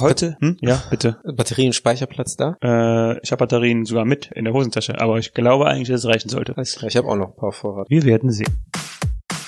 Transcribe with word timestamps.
Heute? 0.00 0.36
Hm? 0.40 0.56
Ja, 0.60 0.82
bitte. 0.90 1.18
Batterien, 1.24 1.72
Speicherplatz 1.72 2.36
da? 2.36 2.56
Äh, 2.62 3.18
ich 3.22 3.32
habe 3.32 3.38
Batterien 3.40 3.84
sogar 3.86 4.04
mit 4.04 4.26
in 4.34 4.44
der 4.44 4.52
Hosentasche, 4.52 5.00
aber 5.00 5.18
ich 5.18 5.32
glaube 5.32 5.66
eigentlich, 5.66 5.88
dass 5.88 6.04
es 6.04 6.06
reichen 6.10 6.28
sollte. 6.28 6.54
Ich 6.60 6.96
habe 6.96 7.08
auch 7.08 7.16
noch 7.16 7.28
ein 7.30 7.36
paar 7.36 7.52
Vorrat. 7.52 7.88
Wir 7.88 8.02
werden 8.04 8.30
sehen. 8.30 8.64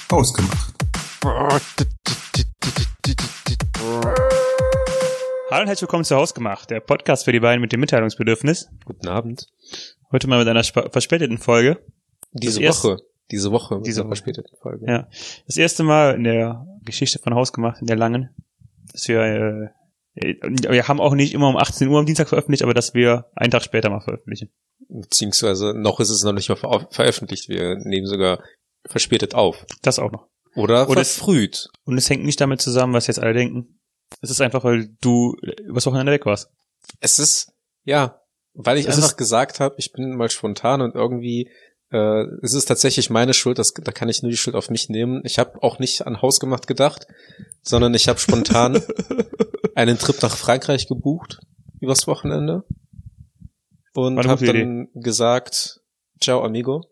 Ausgemacht. 0.09 0.75
Hallo 5.51 5.63
und 5.63 5.69
herzlich 5.69 5.83
willkommen 5.83 6.05
zu 6.05 6.17
Hausgemacht, 6.17 6.71
der 6.71 6.81
Podcast 6.81 7.25
für 7.25 7.33
die 7.33 7.41
beiden 7.41 7.61
mit 7.61 7.73
dem 7.73 7.81
Mitteilungsbedürfnis. 7.81 8.69
Guten 8.85 9.09
Abend. 9.09 9.47
Heute 10.13 10.29
mal 10.29 10.39
mit 10.39 10.49
einer 10.49 10.61
sp- 10.65 10.91
verspäteten 10.93 11.39
Folge. 11.39 11.79
Diese 12.33 12.61
Das 12.61 12.85
Woche. 12.85 12.99
Diese 13.31 13.51
Woche. 13.51 13.77
mit 13.77 13.87
Diese 13.87 14.01
Woche. 14.03 14.09
verspäteten 14.09 14.57
Folge. 14.61 14.87
Ja. 14.87 15.09
Das 15.47 15.57
erste 15.57 15.83
Mal 15.85 16.15
in 16.15 16.25
der 16.25 16.67
Geschichte 16.85 17.19
von 17.19 17.35
Hausgemacht, 17.35 17.81
in 17.81 17.87
der 17.87 17.97
langen, 17.97 18.31
dass 18.93 19.09
wir, 19.09 19.21
äh, 19.23 19.69
wir 20.21 20.89
haben 20.89 21.01
auch 21.01 21.15
nicht 21.15 21.33
immer 21.35 21.49
um 21.49 21.57
18 21.57 21.89
Uhr 21.89 21.99
am 21.99 22.07
Dienstag 22.07 22.29
veröffentlicht, 22.29 22.63
aber 22.63 22.75
dass 22.75 22.95
wir 22.95 23.27
einen 23.37 23.51
Tag 23.51 23.63
später 23.63 23.91
mal 23.91 24.01
veröffentlichen. 24.01 24.51
Beziehungsweise 24.89 25.75
noch 25.75 26.01
ist 26.01 26.11
es 26.11 26.23
noch 26.23 26.33
nicht 26.33 26.49
mal 26.49 26.57
ver 26.57 26.87
veröffentlicht. 26.91 27.49
Wir 27.49 27.77
nehmen 27.77 28.07
sogar 28.07 28.43
verspätet 28.87 29.35
auf. 29.35 29.67
Das 29.83 29.99
auch 29.99 30.11
noch. 30.13 30.29
Oder, 30.55 30.89
Oder 30.89 31.01
es- 31.03 31.15
verfrüht. 31.17 31.69
Und 31.85 31.99
es 31.99 32.09
hängt 32.11 32.25
nicht 32.25 32.41
damit 32.41 32.61
zusammen, 32.61 32.95
was 32.95 33.07
jetzt 33.07 33.21
alle 33.21 33.35
denken. 33.35 33.81
Es 34.23 34.31
ist 34.31 34.41
einfach, 34.41 34.65
weil 34.65 34.89
du 35.01 35.37
übers 35.65 35.87
Wochenende 35.87 36.13
weg 36.13 36.25
warst. 36.27 36.51
Es 37.01 37.19
ist, 37.19 37.53
ja, 37.85 38.21
weil 38.55 38.79
ich 38.79 38.87
Es 38.89 38.97
einfach 38.97 39.17
gesagt 39.17 39.61
habe, 39.61 39.75
ich 39.79 39.93
bin 39.93 40.17
mal 40.17 40.31
spontan 40.31 40.81
und 40.81 40.95
irgendwie 40.95 41.51
äh, 41.91 42.25
es 42.43 42.55
ist 42.55 42.67
tatsächlich 42.67 43.11
meine 43.11 43.35
Schuld, 43.35 43.59
das, 43.59 43.73
da 43.73 43.93
kann 43.93 44.09
ich 44.09 44.23
nur 44.23 44.31
die 44.31 44.37
Schuld 44.37 44.57
auf 44.57 44.71
mich 44.71 44.89
nehmen. 44.89 45.23
Ich 45.25 45.39
habe 45.39 45.63
auch 45.63 45.79
nicht 45.79 46.07
an 46.07 46.21
Hausgemacht 46.21 46.67
gedacht, 46.67 47.07
sondern 47.63 47.95
ich 47.95 48.09
habe 48.09 48.19
spontan 48.19 48.83
einen 49.75 49.99
Trip 49.99 50.21
nach 50.23 50.37
Frankreich 50.37 50.87
gebucht 50.87 51.41
übers 51.81 52.07
Wochenende 52.07 52.65
und 53.95 54.27
habe 54.27 54.45
dann 54.45 54.89
gesagt, 54.95 55.81
ciao 56.21 56.43
amigo, 56.45 56.85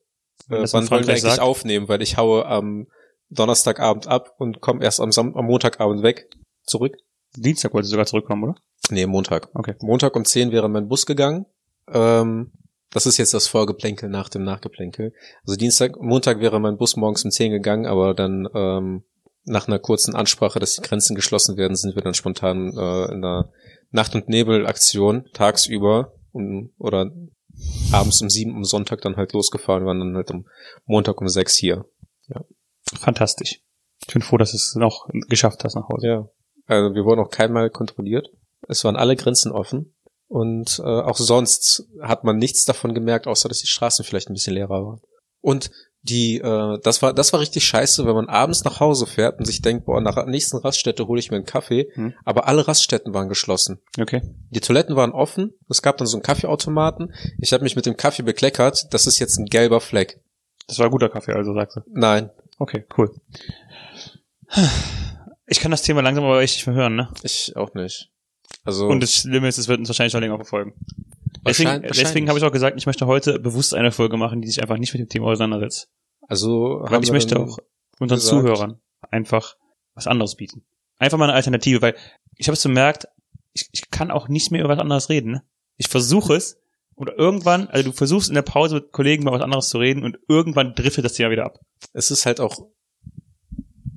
äh, 0.48 0.66
wann 0.70 0.91
wollen 0.91 1.06
wir 1.06 1.12
eigentlich 1.12 1.22
sagt. 1.22 1.41
aufnehmen, 1.41 1.88
weil 1.88 2.03
ich 2.03 2.16
haue 2.16 2.47
am 2.47 2.86
Donnerstagabend 3.28 4.06
ab 4.06 4.34
und 4.38 4.60
komme 4.60 4.83
erst 4.83 5.00
am, 5.00 5.12
Sam 5.12 5.36
am 5.36 5.47
Montagabend 5.47 6.03
weg 6.03 6.31
zurück. 6.64 6.97
Dienstag 7.36 7.75
wollte 7.75 7.88
sogar 7.88 8.06
zurückkommen, 8.06 8.44
oder? 8.44 8.55
Nee, 8.91 9.06
Montag. 9.06 9.50
Okay. 9.55 9.75
Montag 9.81 10.14
um 10.16 10.25
10 10.25 10.53
wäre 10.53 10.69
mein 10.69 10.88
Bus 10.88 11.06
gegangen. 11.06 11.47
Ähm, 11.92 12.53
das 12.97 13.05
ist 13.05 13.19
jetzt 13.19 13.34
das 13.34 13.47
Vorgeplänkel 13.47 14.08
nach 14.08 14.30
dem 14.30 14.42
Nachgeplänkel. 14.42 15.12
Also 15.44 15.56
Dienstag, 15.56 16.00
Montag 16.00 16.41
wäre 16.41 16.58
mein 16.58 16.78
Bus 16.78 16.97
morgens 16.97 17.27
um 17.27 17.30
10 17.30 17.53
gegangen, 17.53 17.84
aber 17.84 18.14
dann 18.14 18.48
ähm, 18.55 19.05
nach 19.44 19.69
einer 19.69 19.78
kurzen 19.78 20.14
Ansprache, 20.14 20.61
dass 20.61 20.77
die 20.77 20.80
Grenzen 20.80 21.14
geschlossen 21.14 21.58
werden, 21.58 21.77
sind 21.77 21.94
wir 21.94 22.03
dann 22.03 22.14
spontan 22.14 22.69
äh, 22.75 23.05
in 23.12 23.22
einer 23.22 23.50
Nacht- 23.91 24.14
und 24.14 24.30
Nebel-Aktion 24.30 25.27
tagsüber 25.34 26.14
um, 26.33 26.72
oder 26.78 27.11
abends 27.92 28.22
um 28.22 28.30
sieben, 28.30 28.56
um 28.56 28.64
Sonntag 28.64 29.03
dann 29.03 29.16
halt 29.16 29.34
losgefahren, 29.34 29.84
waren 29.84 29.98
dann 29.98 30.16
halt 30.16 30.31
am 30.31 30.47
Montag 30.86 31.20
um 31.20 31.28
sechs 31.28 31.55
hier. 31.55 31.84
Fantastisch. 32.98 33.60
Ich 34.06 34.14
bin 34.14 34.22
froh, 34.22 34.38
dass 34.38 34.53
du 34.53 34.56
es 34.56 34.75
noch 34.75 35.06
geschafft 35.28 35.64
hast 35.64 35.75
nach 35.75 35.91
Hause. 35.91 36.06
Ja. 36.06 36.28
Also 36.64 36.94
wir 36.94 37.05
wurden 37.05 37.20
auch 37.20 37.31
keinmal 37.31 37.69
kontrolliert. 37.69 38.31
Es 38.69 38.84
waren 38.84 38.97
alle 38.97 39.16
Grenzen 39.16 39.53
offen. 39.53 39.95
Und 40.28 40.80
äh, 40.80 40.82
auch 40.82 41.16
sonst 41.16 41.84
hat 42.02 42.24
man 42.24 42.36
nichts 42.36 42.64
davon 42.64 42.94
gemerkt, 42.94 43.27
außer 43.27 43.48
dass 43.48 43.60
die 43.60 43.66
Straßen 43.69 44.05
vielleicht 44.05 44.28
ein 44.28 44.34
bisschen 44.34 44.55
leerer 44.55 44.84
waren. 44.84 45.00
Und 45.41 45.70
die, 46.02 46.38
äh, 46.38 46.78
das 46.82 47.02
war, 47.02 47.12
das 47.12 47.32
war 47.32 47.41
richtig 47.41 47.64
scheiße, 47.64 48.06
wenn 48.06 48.14
man 48.14 48.28
abends 48.28 48.64
nach 48.64 48.80
Hause 48.80 49.06
fährt 49.06 49.38
und 49.38 49.44
sich 49.44 49.62
denkt, 49.62 49.86
boah, 49.86 50.00
nach 50.00 50.14
der 50.14 50.27
nächsten 50.27 50.56
Raststätte 50.56 51.06
hole 51.08 51.19
ich 51.20 51.30
mir 51.30 51.36
einen 51.36 51.47
Kaffee, 51.47 51.88
Hm. 51.94 52.14
aber 52.24 52.47
alle 52.48 52.66
Raststätten 52.66 53.12
waren 53.14 53.28
geschlossen. 53.28 53.80
Okay. 54.00 54.22
Die 54.50 54.60
Toiletten 54.60 54.94
waren 54.97 55.12
offen, 55.12 55.54
es 55.69 55.82
gab 55.82 55.97
dann 55.97 56.06
so 56.06 56.16
einen 56.16 56.22
Kaffeeautomaten. 56.22 57.12
Ich 57.41 57.52
habe 57.52 57.64
mich 57.64 57.77
mit 57.77 57.86
dem 57.86 57.97
Kaffee 57.97 58.22
bekleckert, 58.22 58.86
das 58.92 59.06
ist 59.06 59.19
jetzt 59.19 59.38
ein 59.38 59.47
gelber 59.47 59.80
Fleck. 59.80 60.20
Das 60.69 60.78
war 60.78 60.91
guter 60.91 61.08
Kaffee, 61.08 61.32
also 61.32 61.54
sagst 61.54 61.76
du. 61.76 61.81
Nein, 61.93 62.31
Okay, 62.58 62.87
cool. 62.97 63.14
Ich 65.47 65.60
kann 65.60 65.70
das 65.70 65.82
Thema 65.82 66.00
langsam 66.00 66.25
aber 66.25 66.38
richtig 66.38 66.64
verhören, 66.64 66.97
ne? 66.97 67.08
ich 67.22 67.54
auch 67.56 67.75
nicht. 67.75 68.10
Also 68.64 68.86
Und 68.88 69.02
das 69.02 69.12
Schlimme 69.14 69.48
ist, 69.48 69.58
es 69.58 69.68
wird 69.68 69.78
uns 69.78 69.88
wahrscheinlich 69.88 70.14
noch 70.14 70.20
länger 70.20 70.36
verfolgen. 70.36 70.74
Deswegen, 71.46 71.82
deswegen 71.82 72.28
habe 72.28 72.38
ich 72.38 72.44
auch 72.44 72.52
gesagt, 72.52 72.76
ich 72.76 72.86
möchte 72.86 73.06
heute 73.06 73.38
bewusst 73.38 73.74
eine 73.74 73.92
Folge 73.92 74.16
machen, 74.16 74.42
die 74.42 74.48
sich 74.48 74.60
einfach 74.60 74.78
nicht 74.78 74.92
mit 74.92 75.00
dem 75.00 75.08
Thema 75.08 75.26
auseinandersetzt. 75.26 75.88
also 76.26 76.80
Weil 76.82 77.04
ich 77.04 77.12
möchte 77.12 77.38
auch 77.38 77.58
unseren 77.98 78.18
gesagt. 78.18 78.30
Zuhörern 78.30 78.80
einfach 79.10 79.56
was 79.94 80.06
anderes 80.06 80.34
bieten. 80.34 80.64
Einfach 80.98 81.18
mal 81.18 81.26
eine 81.26 81.34
Alternative, 81.34 81.82
weil 81.82 81.94
ich 82.36 82.48
habe 82.48 82.54
es 82.54 82.62
bemerkt, 82.62 83.06
ich, 83.52 83.68
ich 83.72 83.90
kann 83.90 84.10
auch 84.10 84.28
nicht 84.28 84.50
mehr 84.50 84.60
über 84.60 84.70
was 84.70 84.78
anderes 84.78 85.08
reden. 85.08 85.32
Ne? 85.32 85.42
Ich 85.76 85.88
versuche 85.88 86.34
es 86.34 86.58
oder 86.96 87.16
irgendwann, 87.18 87.68
also 87.68 87.90
du 87.90 87.96
versuchst 87.96 88.28
in 88.28 88.34
der 88.34 88.42
Pause 88.42 88.76
mit 88.76 88.92
Kollegen 88.92 89.24
mal 89.24 89.32
was 89.32 89.42
anderes 89.42 89.68
zu 89.68 89.78
reden 89.78 90.02
und 90.02 90.18
irgendwann 90.28 90.74
driftet 90.74 91.04
das 91.04 91.12
Thema 91.12 91.30
wieder 91.30 91.44
ab. 91.44 91.60
es 91.92 92.10
ist 92.10 92.26
halt 92.26 92.40
auch. 92.40 92.66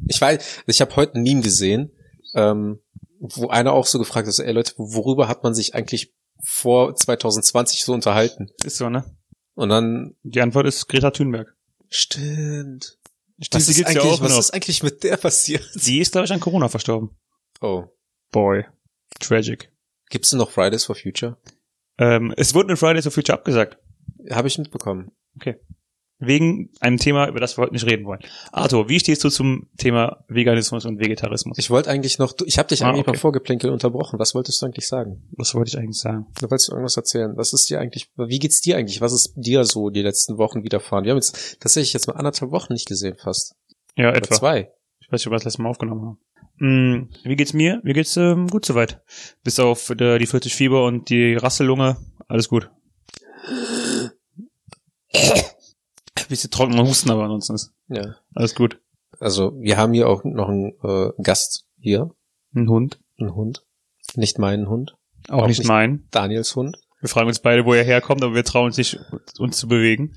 Ich 0.07 0.19
weiß, 0.19 0.63
ich 0.65 0.81
habe 0.81 0.95
heute 0.95 1.15
ein 1.15 1.23
Meme 1.23 1.41
gesehen, 1.41 1.91
ähm, 2.35 2.79
wo 3.19 3.47
einer 3.49 3.73
auch 3.73 3.85
so 3.85 3.99
gefragt 3.99 4.27
hat, 4.27 4.39
ey 4.39 4.51
Leute, 4.53 4.73
worüber 4.77 5.27
hat 5.27 5.43
man 5.43 5.53
sich 5.53 5.75
eigentlich 5.75 6.13
vor 6.43 6.95
2020 6.95 7.83
so 7.83 7.93
unterhalten? 7.93 8.49
Ist 8.63 8.77
so, 8.77 8.89
ne? 8.89 9.03
Und 9.55 9.69
dann 9.69 10.15
Die 10.23 10.41
Antwort 10.41 10.65
ist 10.67 10.87
Greta 10.87 11.11
Thunberg. 11.11 11.53
stimmt. 11.89 12.97
Die 13.37 13.47
Was, 13.51 13.69
ist 13.69 13.85
eigentlich, 13.85 13.95
ja 14.03 14.09
auch 14.09 14.19
was 14.21 14.31
noch. 14.33 14.39
ist 14.39 14.53
eigentlich 14.53 14.83
mit 14.83 15.03
der 15.03 15.15
passiert? 15.15 15.63
Sie 15.73 15.99
ist, 15.99 16.11
glaube 16.11 16.25
ich, 16.25 16.33
an 16.33 16.41
Corona 16.41 16.67
verstorben. 16.67 17.17
Oh. 17.61 17.85
Boy. 18.31 18.65
Tragic. 19.19 19.71
Gibt's 20.09 20.29
denn 20.31 20.39
noch 20.39 20.51
Fridays 20.51 20.83
for 20.85 20.95
Future? 20.95 21.37
Ähm, 21.97 22.33
es 22.35 22.53
wurde 22.53 22.67
eine 22.69 22.77
Fridays 22.77 23.03
for 23.05 23.11
Future 23.13 23.37
abgesagt. 23.37 23.77
Habe 24.29 24.49
ich 24.49 24.57
mitbekommen. 24.57 25.11
Wegen 26.21 26.69
einem 26.81 26.97
Thema, 26.97 27.29
über 27.29 27.39
das 27.39 27.57
wir 27.57 27.61
heute 27.63 27.73
nicht 27.73 27.85
reden 27.85 28.05
wollen. 28.05 28.19
Arthur, 28.51 28.89
wie 28.89 28.99
stehst 28.99 29.23
du 29.23 29.29
zum 29.29 29.69
Thema 29.77 30.25
Veganismus 30.27 30.83
und 30.85 30.99
Vegetarismus? 30.99 31.57
Ich 31.57 31.69
wollte 31.69 31.89
eigentlich 31.89 32.19
noch, 32.19 32.33
ich 32.45 32.57
habe 32.59 32.67
dich 32.67 32.83
Ah, 32.83 32.89
eigentlich 32.89 33.03
okay. 33.03 33.11
beim 33.11 33.19
Vorgeplänkel 33.21 33.69
unterbrochen. 33.69 34.19
Was 34.19 34.35
wolltest 34.35 34.61
du 34.61 34.65
eigentlich 34.65 34.85
sagen? 34.87 35.23
Was 35.37 35.55
wollte 35.55 35.69
ich 35.69 35.77
eigentlich 35.77 35.97
sagen? 35.97 36.25
Du 36.41 36.51
wolltest 36.51 36.69
irgendwas 36.69 36.97
erzählen. 36.97 37.37
Was 37.37 37.53
ist 37.53 37.69
dir 37.69 37.79
eigentlich, 37.79 38.09
wie 38.17 38.39
geht's 38.39 38.59
dir 38.59 38.75
eigentlich? 38.75 38.99
Was 38.99 39.13
ist 39.13 39.31
dir 39.37 39.63
so 39.63 39.89
die 39.89 40.01
letzten 40.01 40.37
Wochen 40.37 40.63
widerfahren? 40.63 41.05
Wir 41.05 41.11
haben 41.11 41.17
jetzt 41.19 41.57
tatsächlich 41.61 41.93
jetzt 41.93 42.07
mal 42.07 42.17
anderthalb 42.17 42.51
Wochen 42.51 42.73
nicht 42.73 42.87
gesehen 42.87 43.15
fast. 43.17 43.55
Ja, 43.95 44.09
Oder 44.09 44.17
etwa. 44.17 44.35
zwei. 44.35 44.71
Ich 44.99 45.09
weiß 45.11 45.21
nicht, 45.21 45.27
ob 45.27 45.31
wir 45.31 45.37
das 45.37 45.45
letzte 45.45 45.61
Mal 45.61 45.69
aufgenommen 45.69 46.05
haben. 46.05 46.19
Mm, 46.61 47.09
wie 47.23 47.35
geht's 47.37 47.53
mir? 47.53 47.79
Mir 47.83 47.93
geht's 47.93 48.17
ähm, 48.17 48.47
gut 48.47 48.65
soweit. 48.65 49.01
Bis 49.45 49.59
auf 49.59 49.89
äh, 49.91 50.17
die 50.19 50.27
40 50.27 50.53
Fieber 50.53 50.83
und 50.85 51.09
die 51.09 51.35
Rassellunge. 51.35 51.95
Alles 52.27 52.49
gut. 52.49 52.69
Bisschen 56.29 56.51
trockener 56.51 56.83
Husten, 56.83 57.09
aber 57.11 57.23
ansonsten 57.23 57.55
ist 57.55 57.73
Ja. 57.87 58.15
alles 58.35 58.55
gut. 58.55 58.79
Also 59.19 59.53
wir 59.59 59.77
haben 59.77 59.93
hier 59.93 60.07
auch 60.07 60.23
noch 60.23 60.47
einen 60.49 60.73
äh, 60.83 61.11
Gast 61.21 61.65
hier, 61.79 62.11
Ein 62.55 62.69
Hund. 62.69 62.99
einen 63.19 63.35
Hund. 63.35 63.65
Nicht 64.15 64.39
meinen 64.39 64.69
Hund, 64.69 64.95
Auch, 65.27 65.43
Auch 65.43 65.47
nicht, 65.47 65.59
nicht. 65.59 65.67
mein. 65.67 66.07
Daniels 66.11 66.55
Hund. 66.55 66.77
Wir 67.01 67.09
fragen 67.09 67.27
uns 67.27 67.39
beide, 67.39 67.65
wo 67.65 67.73
er 67.73 67.83
herkommt, 67.83 68.23
aber 68.23 68.33
wir 68.35 68.43
trauen 68.43 68.65
uns 68.67 68.77
nicht, 68.77 68.99
uns 69.39 69.57
zu 69.57 69.67
bewegen. 69.67 70.13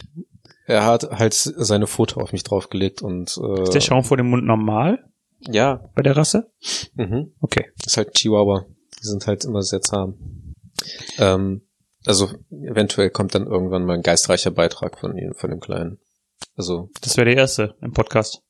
Er 0.67 0.85
hat 0.87 1.05
halt 1.11 1.35
seine 1.35 1.87
Foto 1.87 2.21
auf 2.21 2.33
mich 2.33 2.43
draufgelegt 2.45 3.03
und 3.03 3.37
äh, 3.43 3.63
Ist 3.63 3.75
der 3.75 3.81
Schaum 3.81 4.05
vor 4.05 4.17
dem 4.17 4.31
Mund 4.31 4.45
normal 4.45 5.05
ja, 5.41 5.91
bei 5.95 6.03
der 6.03 6.17
Rasse? 6.17 6.51
mhm. 6.95 7.33
Okay. 7.41 7.71
ist 7.85 7.97
halt 7.97 8.15
Chihuahua. 8.15 8.67
Die 9.01 9.07
sind 9.07 9.27
halt 9.27 9.45
immer 9.45 9.63
sehr 9.63 9.81
zahm. 9.81 10.55
Ähm, 11.19 11.63
also 12.07 12.31
eventuell 12.51 13.11
kommt 13.11 13.35
dann 13.35 13.47
irgendwann 13.47 13.85
mal 13.85 13.95
ein 13.95 14.03
geistreicher 14.03 14.51
Beitrag 14.51 14.99
von 14.99 15.17
ihm, 15.17 15.35
von 15.35 15.51
dem 15.51 15.61
Kleinen. 15.61 15.99
Also 16.57 16.91
Das 17.01 17.17
wäre 17.17 17.27
der 17.27 17.37
erste 17.37 17.77
im 17.81 17.93
Podcast. 17.93 18.43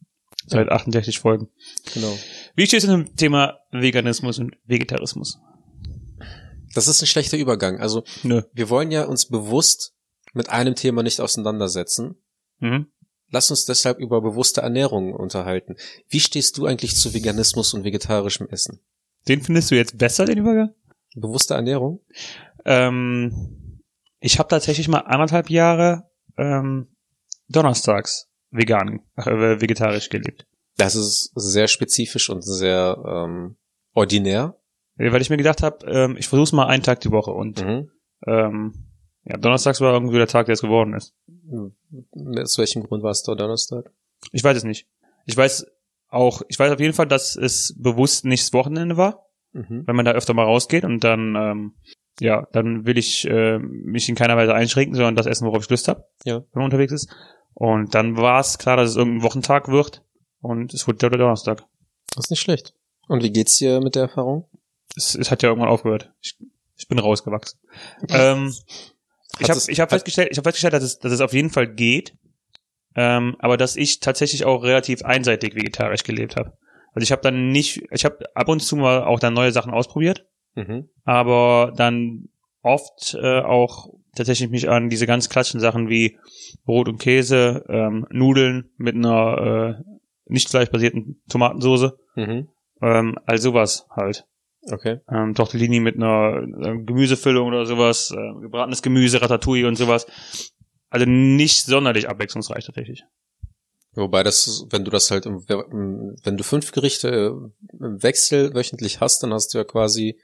Seit 0.47 0.71
68 0.71 1.21
Folgen. 1.21 1.49
genau. 1.95 2.13
Wie 2.57 2.67
stehst 2.67 2.87
du 2.87 2.91
zum 2.91 3.15
Thema 3.15 3.59
Veganismus 3.71 4.39
und 4.41 4.57
Vegetarismus? 4.65 5.39
Das 6.75 6.89
ist 6.89 7.01
ein 7.03 7.07
schlechter 7.07 7.37
Übergang. 7.37 7.79
Also 7.79 8.03
Nö. 8.25 8.43
wir 8.53 8.69
wollen 8.71 8.91
ja 8.91 9.05
uns 9.05 9.29
bewusst 9.29 9.95
mit 10.33 10.49
einem 10.51 10.75
Thema 10.75 11.03
nicht 11.03 11.21
auseinandersetzen. 11.21 12.17
Mhm. 12.59 12.87
Lass 13.31 13.51
uns 13.51 13.67
deshalb 13.67 13.99
über 13.99 14.21
bewusste 14.21 14.63
Ernährung 14.63 15.15
unterhalten. 15.15 15.77
Wie 16.09 16.21
stehst 16.21 16.59
du 16.59 16.67
eigentlich 16.67 16.97
zu 16.97 17.15
Veganismus 17.15 17.73
und 17.73 17.85
vegetarischem 17.85 18.49
Essen? 18.49 18.81
Den 19.29 19.43
findest 19.43 19.71
du 19.71 19.77
jetzt 19.77 19.97
besser, 19.97 20.25
den 20.27 20.39
Übergang? 20.39 20.75
Bewusste 21.15 21.55
Ernährung? 21.55 22.01
Ähm, 22.65 23.81
ich 24.21 24.39
habe 24.39 24.49
tatsächlich 24.49 24.89
mal 24.89 25.01
anderthalb 25.01 25.51
Jahre 25.51 26.05
ähm, 26.37 26.89
donnerstags 27.49 28.29
vegan, 28.51 29.01
äh, 29.17 29.61
vegetarisch 29.61 30.09
gelebt. 30.09 30.47
Das 30.77 30.95
ist 30.95 31.33
sehr 31.35 31.69
spezifisch 31.69 32.31
und 32.31 32.43
sehr 32.43 32.97
ähm, 33.07 33.57
ordinär. 33.95 34.57
Äh, 34.99 35.13
Weil 35.13 35.23
ich 35.23 35.31
mir 35.31 35.37
gedacht 35.37 35.63
habe, 35.63 35.85
ähm, 35.87 36.17
ich 36.19 36.29
versuche 36.29 36.55
mal 36.57 36.67
einen 36.67 36.83
Tag 36.83 37.01
die 37.01 37.11
Woche 37.11 37.31
und 37.33 37.63
Mhm. 37.65 37.91
ähm, 38.27 38.75
ja, 39.25 39.37
donnerstags 39.37 39.81
war 39.81 39.93
irgendwie 39.93 40.17
der 40.17 40.27
Tag, 40.27 40.47
der 40.47 40.55
es 40.55 40.63
geworden 40.63 40.95
ist. 40.95 41.15
Aus 42.43 42.59
welchem 42.59 42.83
Grund 42.85 43.03
war 43.03 43.11
es 43.11 43.23
da 43.23 43.35
Donnerstag? 43.35 43.93
Ich 44.33 44.43
weiß 44.43 44.57
es 44.57 44.65
nicht. 44.65 44.89
Ich 45.27 45.37
weiß 45.37 45.67
auch, 46.09 46.43
ich 46.49 46.59
weiß 46.59 46.73
auf 46.73 46.81
jeden 46.81 46.95
Fall, 46.95 47.07
dass 47.07 47.37
es 47.37 47.75
bewusst 47.79 48.25
nicht 48.25 48.43
das 48.45 48.53
Wochenende 48.53 48.97
war. 48.97 49.27
Mhm. 49.55 49.87
wenn 49.87 49.97
man 49.97 50.07
da 50.07 50.13
öfter 50.13 50.33
mal 50.33 50.45
rausgeht 50.47 50.83
und 50.83 51.05
dann, 51.05 51.37
ähm, 51.37 51.75
ja, 52.23 52.47
dann 52.53 52.87
will 52.87 52.97
ich 52.99 53.27
äh, 53.29 53.59
mich 53.59 54.09
in 54.09 54.15
keiner 54.15 54.37
Weise 54.37 54.55
einschränken, 54.55 54.95
sondern 54.95 55.17
das 55.17 55.27
essen, 55.27 55.47
worauf 55.47 55.65
ich 55.65 55.71
Lust 55.71 55.89
habe, 55.89 56.05
Ja. 56.25 56.37
wenn 56.37 56.47
man 56.55 56.65
unterwegs 56.65 56.93
ist. 56.93 57.11
Und 57.55 57.95
dann 57.95 58.17
war 58.17 58.41
es 58.41 58.59
klar, 58.59 58.77
dass 58.77 58.91
es 58.91 58.97
irgendein 58.97 59.23
Wochentag 59.23 59.69
wird 59.69 60.03
und 60.41 60.73
es 60.73 60.87
wurde 60.87 60.99
der 60.99 61.11
Donnerstag. 61.11 61.65
Das 62.15 62.27
ist 62.27 62.31
nicht 62.31 62.41
schlecht. 62.41 62.75
Und 63.09 63.23
wie 63.23 63.33
geht's 63.33 63.59
dir 63.59 63.81
mit 63.81 63.95
der 63.95 64.03
Erfahrung? 64.03 64.49
Es, 64.97 65.15
es 65.15 65.31
hat 65.31 65.43
ja 65.43 65.49
irgendwann 65.49 65.71
aufgehört. 65.71 66.13
Ich, 66.21 66.37
ich 66.77 66.89
bin 66.89 66.99
rausgewachsen. 66.99 67.59
ähm, 68.09 68.55
ich 69.39 69.51
habe 69.51 69.61
ich 69.67 69.81
hab 69.81 69.91
festgestellt, 69.91 70.29
ich 70.31 70.39
hab 70.39 70.45
festgestellt, 70.45 70.75
dass 70.75 70.85
es, 70.85 70.99
dass 70.99 71.13
es 71.13 71.21
auf 71.21 71.33
jeden 71.33 71.51
Fall 71.51 71.67
geht, 71.67 72.17
ähm, 72.95 73.37
aber 73.39 73.57
dass 73.57 73.77
ich 73.77 74.01
tatsächlich 74.01 74.45
auch 74.45 74.63
relativ 74.63 75.03
einseitig 75.03 75.55
vegetarisch 75.55 76.05
gelebt 76.05 76.37
habe. 76.37 76.57
Also 76.95 77.05
ich 77.05 77.13
habe 77.13 77.23
dann 77.23 77.49
nicht, 77.49 77.83
ich 77.91 78.05
habe 78.05 78.19
ab 78.35 78.49
und 78.49 78.61
zu 78.61 78.77
mal 78.77 79.03
auch 79.05 79.19
dann 79.19 79.33
neue 79.35 79.53
Sachen 79.53 79.73
ausprobiert, 79.73 80.27
Mhm. 80.55 80.89
aber 81.05 81.73
dann 81.77 82.29
oft 82.63 83.15
äh, 83.21 83.41
auch 83.41 83.89
tatsächlich 84.15 84.51
mich 84.51 84.69
an 84.69 84.89
diese 84.91 85.07
ganz 85.07 85.29
klassischen 85.29 85.61
Sachen 85.61 85.89
wie 85.89 86.19
Brot 86.65 86.89
und 86.89 86.99
Käse, 86.99 87.65
ähm, 87.69 88.07
Nudeln 88.11 88.71
mit 88.77 88.95
einer 88.95 89.79
äh, 89.81 89.83
nicht 90.27 90.49
fleischbasierten 90.51 91.23
Tomatensoße, 91.29 91.97
Mhm. 92.17 92.49
ähm, 92.83 93.19
all 93.27 93.39
sowas 93.39 93.87
halt. 93.91 94.27
Okay. 94.71 95.01
Ähm, 95.11 95.35
Tortellini 95.35 95.81
mit 95.81 95.97
einer 95.97 96.43
äh, 96.63 96.79
Gemüsefüllung 96.85 97.49
oder 97.49 97.67
sowas, 97.67 98.13
äh, 98.13 98.41
gebratenes 98.41 98.83
Gemüse, 98.83 99.21
Ratatouille 99.21 99.67
und 99.67 99.75
sowas. 99.77 100.07
Also 100.89 101.07
nicht 101.07 101.65
sonderlich 101.65 102.09
abwechslungsreich 102.09 102.65
tatsächlich. 102.67 103.03
Wobei 103.95 104.23
das, 104.23 104.67
wenn 104.71 104.85
du 104.85 104.91
das 104.91 105.11
halt, 105.11 105.27
im, 105.27 105.43
wenn 105.49 106.37
du 106.37 106.45
fünf 106.45 106.73
Gerichte 106.73 107.09
äh, 107.09 107.85
im 107.85 108.03
Wechsel 108.03 108.55
wöchentlich 108.55 109.01
hast, 109.01 109.23
dann 109.23 109.33
hast 109.35 109.53
du 109.53 109.59
ja 109.59 109.65
quasi, 109.65 110.19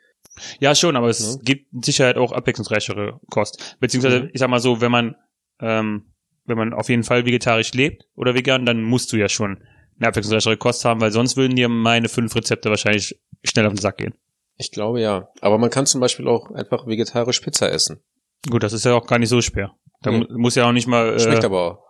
Ja, 0.60 0.74
schon, 0.74 0.96
aber 0.96 1.08
es 1.08 1.34
Ja. 1.36 1.40
gibt 1.42 1.72
mit 1.72 1.84
Sicherheit 1.84 2.16
auch 2.16 2.32
abwechslungsreichere 2.32 3.20
Kost. 3.30 3.76
Beziehungsweise, 3.80 4.20
Mhm. 4.24 4.30
ich 4.32 4.38
sag 4.40 4.48
mal 4.50 4.60
so, 4.60 4.80
wenn 4.80 4.90
man, 4.92 5.16
ähm, 5.60 6.12
wenn 6.44 6.56
man 6.58 6.72
auf 6.72 6.88
jeden 6.88 7.02
Fall 7.04 7.26
vegetarisch 7.26 7.72
lebt 7.74 8.04
oder 8.14 8.34
vegan, 8.34 8.64
dann 8.64 8.82
musst 8.82 9.12
du 9.12 9.16
ja 9.16 9.28
schon 9.28 9.58
eine 9.98 10.08
abwechslungsreichere 10.08 10.56
Kost 10.56 10.84
haben, 10.84 11.00
weil 11.00 11.10
sonst 11.10 11.36
würden 11.36 11.56
dir 11.56 11.68
meine 11.68 12.08
fünf 12.08 12.34
Rezepte 12.36 12.70
wahrscheinlich 12.70 13.20
schnell 13.44 13.66
auf 13.66 13.72
den 13.72 13.80
Sack 13.80 13.98
gehen. 13.98 14.14
ich 14.60 14.72
glaube 14.72 15.00
ja. 15.00 15.28
Aber 15.40 15.56
man 15.58 15.70
kann 15.70 15.86
zum 15.86 16.00
Beispiel 16.00 16.26
auch 16.26 16.50
einfach 16.50 16.86
vegetarisch 16.86 17.40
Pizza 17.40 17.70
essen. 17.70 18.00
Gut, 18.50 18.62
das 18.64 18.72
ist 18.72 18.84
ja 18.84 18.94
auch 18.94 19.06
gar 19.06 19.18
nicht 19.20 19.28
so 19.28 19.40
schwer. 19.40 19.72
Da 20.02 20.10
mu- 20.10 20.26
muss 20.30 20.54
ja 20.56 20.66
auch 20.68 20.72
nicht 20.72 20.86
mal, 20.88 21.14
äh, 21.14 21.20
Schmeckt 21.20 21.44
aber 21.44 21.60
auch. 21.60 21.84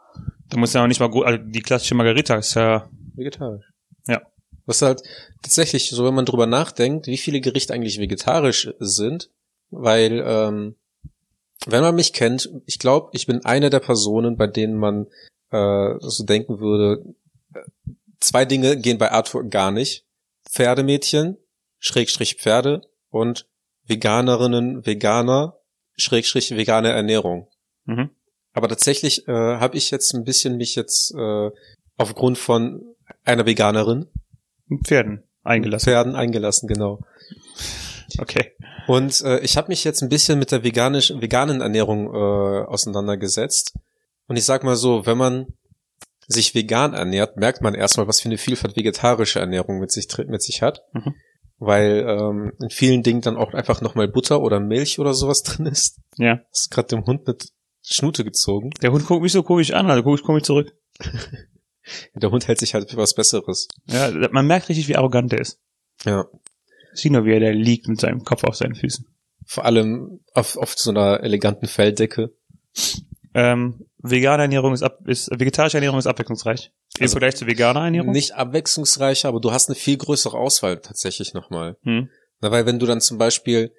da 0.51 0.59
muss 0.59 0.73
ja 0.75 0.83
auch 0.83 0.87
nicht 0.87 1.01
mal, 1.01 1.09
gro- 1.09 1.23
also 1.23 1.39
die 1.43 1.61
klassische 1.63 1.95
Margarita 1.95 2.37
ist 2.37 2.55
ja, 2.55 2.89
Vegetarisch. 3.15 3.65
Ist 4.69 4.83
halt 4.83 5.03
tatsächlich 5.43 5.89
so, 5.91 6.05
wenn 6.05 6.15
man 6.15 6.27
drüber 6.27 6.47
nachdenkt, 6.47 7.07
wie 7.07 7.17
viele 7.17 7.41
Gerichte 7.41 7.73
eigentlich 7.73 7.99
vegetarisch 7.99 8.71
sind, 8.79 9.31
weil, 9.71 10.23
ähm, 10.25 10.77
wenn 11.67 11.81
man 11.81 11.95
mich 11.95 12.13
kennt, 12.13 12.51
ich 12.67 12.79
glaube, 12.79 13.11
ich 13.13 13.27
bin 13.27 13.45
eine 13.45 13.71
der 13.71 13.81
Personen, 13.81 14.37
bei 14.37 14.47
denen 14.47 14.77
man 14.77 15.07
äh, 15.51 15.95
so 16.01 16.25
denken 16.25 16.61
würde, 16.61 17.03
äh, 17.55 17.61
zwei 18.21 18.45
Dinge 18.45 18.77
gehen 18.77 18.99
bei 18.99 19.11
Arthur 19.11 19.45
gar 19.45 19.71
nicht. 19.71 20.05
Pferdemädchen, 20.49 21.39
Schrägstrich 21.79 22.37
Pferde 22.37 22.83
und 23.11 23.47
Veganerinnen, 23.87 24.85
Veganer, 24.85 25.59
Schrägstrich 25.97 26.55
vegane 26.57 26.91
Ernährung. 26.91 27.49
mhm. 27.87 28.11
Aber 28.53 28.69
tatsächlich 28.69 29.29
äh, 29.29 29.33
habe 29.33 29.77
ich 29.77 29.91
jetzt 29.91 30.15
ein 30.15 30.25
bisschen 30.25 30.57
mich 30.57 30.75
jetzt 30.75 31.15
äh, 31.15 31.51
aufgrund 31.97 32.39
von 32.39 32.95
einer 33.25 33.47
Veganerin 33.47 34.09
Pferden 34.85 35.25
eingelassen. 35.45 35.85
Pferden 35.85 36.17
eingelassen, 36.17 36.69
genau. 36.69 37.01
Okay. 38.19 38.53
Und 38.87 39.21
äh, 39.23 39.41
ich 39.41 39.57
habe 39.57 39.69
mich 39.69 39.85
jetzt 39.85 40.03
ein 40.03 40.09
bisschen 40.09 40.39
mit 40.39 40.51
der 40.51 40.65
veganisch, 40.65 41.13
veganen 41.19 41.61
Ernährung 41.61 42.07
äh, 42.07 42.65
auseinandergesetzt. 42.67 43.75
Und 44.29 44.37
ich 44.37 44.45
sag 44.45 44.65
mal 44.65 44.77
so, 44.77 45.07
wenn 45.07 45.19
man 45.19 45.47
sich 46.27 46.55
vegan 46.55 46.95
ernährt, 46.95 47.37
merkt 47.37 47.63
man 47.63 47.75
erstmal, 47.75 48.07
was 48.07 48.21
für 48.21 48.29
eine 48.29 48.39
Vielfalt 48.39 48.77
vegetarische 48.77 49.41
Ernährung 49.41 49.79
mit 49.79 49.91
sich, 49.91 50.09
mit 50.27 50.43
sich 50.43 50.63
hat. 50.63 50.83
Mhm. 50.93 51.15
Weil 51.59 52.07
ähm, 52.07 52.53
in 52.61 52.71
vielen 52.71 53.03
Dingen 53.03 53.21
dann 53.21 53.37
auch 53.37 53.53
einfach 53.53 53.81
nochmal 53.81 54.09
Butter 54.09 54.41
oder 54.41 54.61
Milch 54.61 54.99
oder 54.99 55.15
sowas 55.15 55.43
drin 55.45 55.67
ist. 55.67 55.99
Ja. 56.17 56.37
Das 56.51 56.61
ist 56.63 56.71
gerade 56.71 56.89
dem 56.89 57.05
Hund 57.05 57.27
mit 57.27 57.49
Schnute 57.83 58.25
gezogen. 58.25 58.71
Der 58.83 58.93
Hund 58.93 59.07
guckt 59.07 59.23
mich 59.23 59.33
so 59.33 59.43
komisch 59.43 59.73
an, 59.73 59.91
also 59.91 60.03
guck 60.03 60.19
ich 60.19 60.25
komisch 60.25 60.45
zurück. 60.45 60.73
Der 62.15 62.31
Hund 62.31 62.49
hält 62.49 62.59
sich 62.59 62.75
halt 62.75 62.91
für 62.91 62.97
was 62.97 63.15
Besseres. 63.15 63.69
Ja, 63.87 64.11
man 64.31 64.47
merkt 64.47 64.69
richtig, 64.69 64.89
wie 64.89 64.97
arrogant 64.97 65.33
der 65.33 65.41
ist. 65.41 65.59
Ja. 66.05 66.27
Sieh 66.95 67.11
nur, 67.11 67.25
wie 67.25 67.33
er 67.33 67.41
da 67.41 67.51
liegt 67.51 67.89
mit 67.89 68.01
seinem 68.01 68.25
Kopf 68.25 68.45
auf 68.45 68.57
seinen 68.57 68.75
Füßen. 68.75 69.07
Vor 69.47 69.65
allem 69.65 70.21
auf, 70.35 70.57
auf 70.57 70.75
so 70.77 70.91
einer 70.91 71.23
eleganten 71.23 71.67
Felldecke. 71.67 72.33
Ähm, 73.35 73.87
vegane 73.99 74.43
Ernährung 74.43 74.75
ist, 74.75 74.83
ab, 74.83 74.99
ist 75.07 75.31
vegetarische 75.31 75.77
Ernährung 75.77 75.99
ist 75.99 76.07
abwechslungsreich. 76.07 76.73
Im 76.99 77.03
Also, 77.03 77.13
Vergleich 77.13 77.37
zu 77.37 77.47
veganer 77.47 77.85
Ernährung? 77.85 78.11
Nicht 78.11 78.33
abwechslungsreicher, 78.33 79.29
aber 79.29 79.41
du 79.41 79.53
hast 79.53 79.69
eine 79.69 79.77
viel 79.77 79.97
größere 79.97 80.37
Auswahl 80.37 80.81
tatsächlich 80.81 81.35
nochmal. 81.35 81.77
Hm. 81.83 82.09
Na, 82.41 82.51
weil 82.51 82.67
wenn 82.67 82.79
du 82.79 82.87
dann 82.87 83.01
zum 83.01 83.19
Beispiel, 83.19 83.73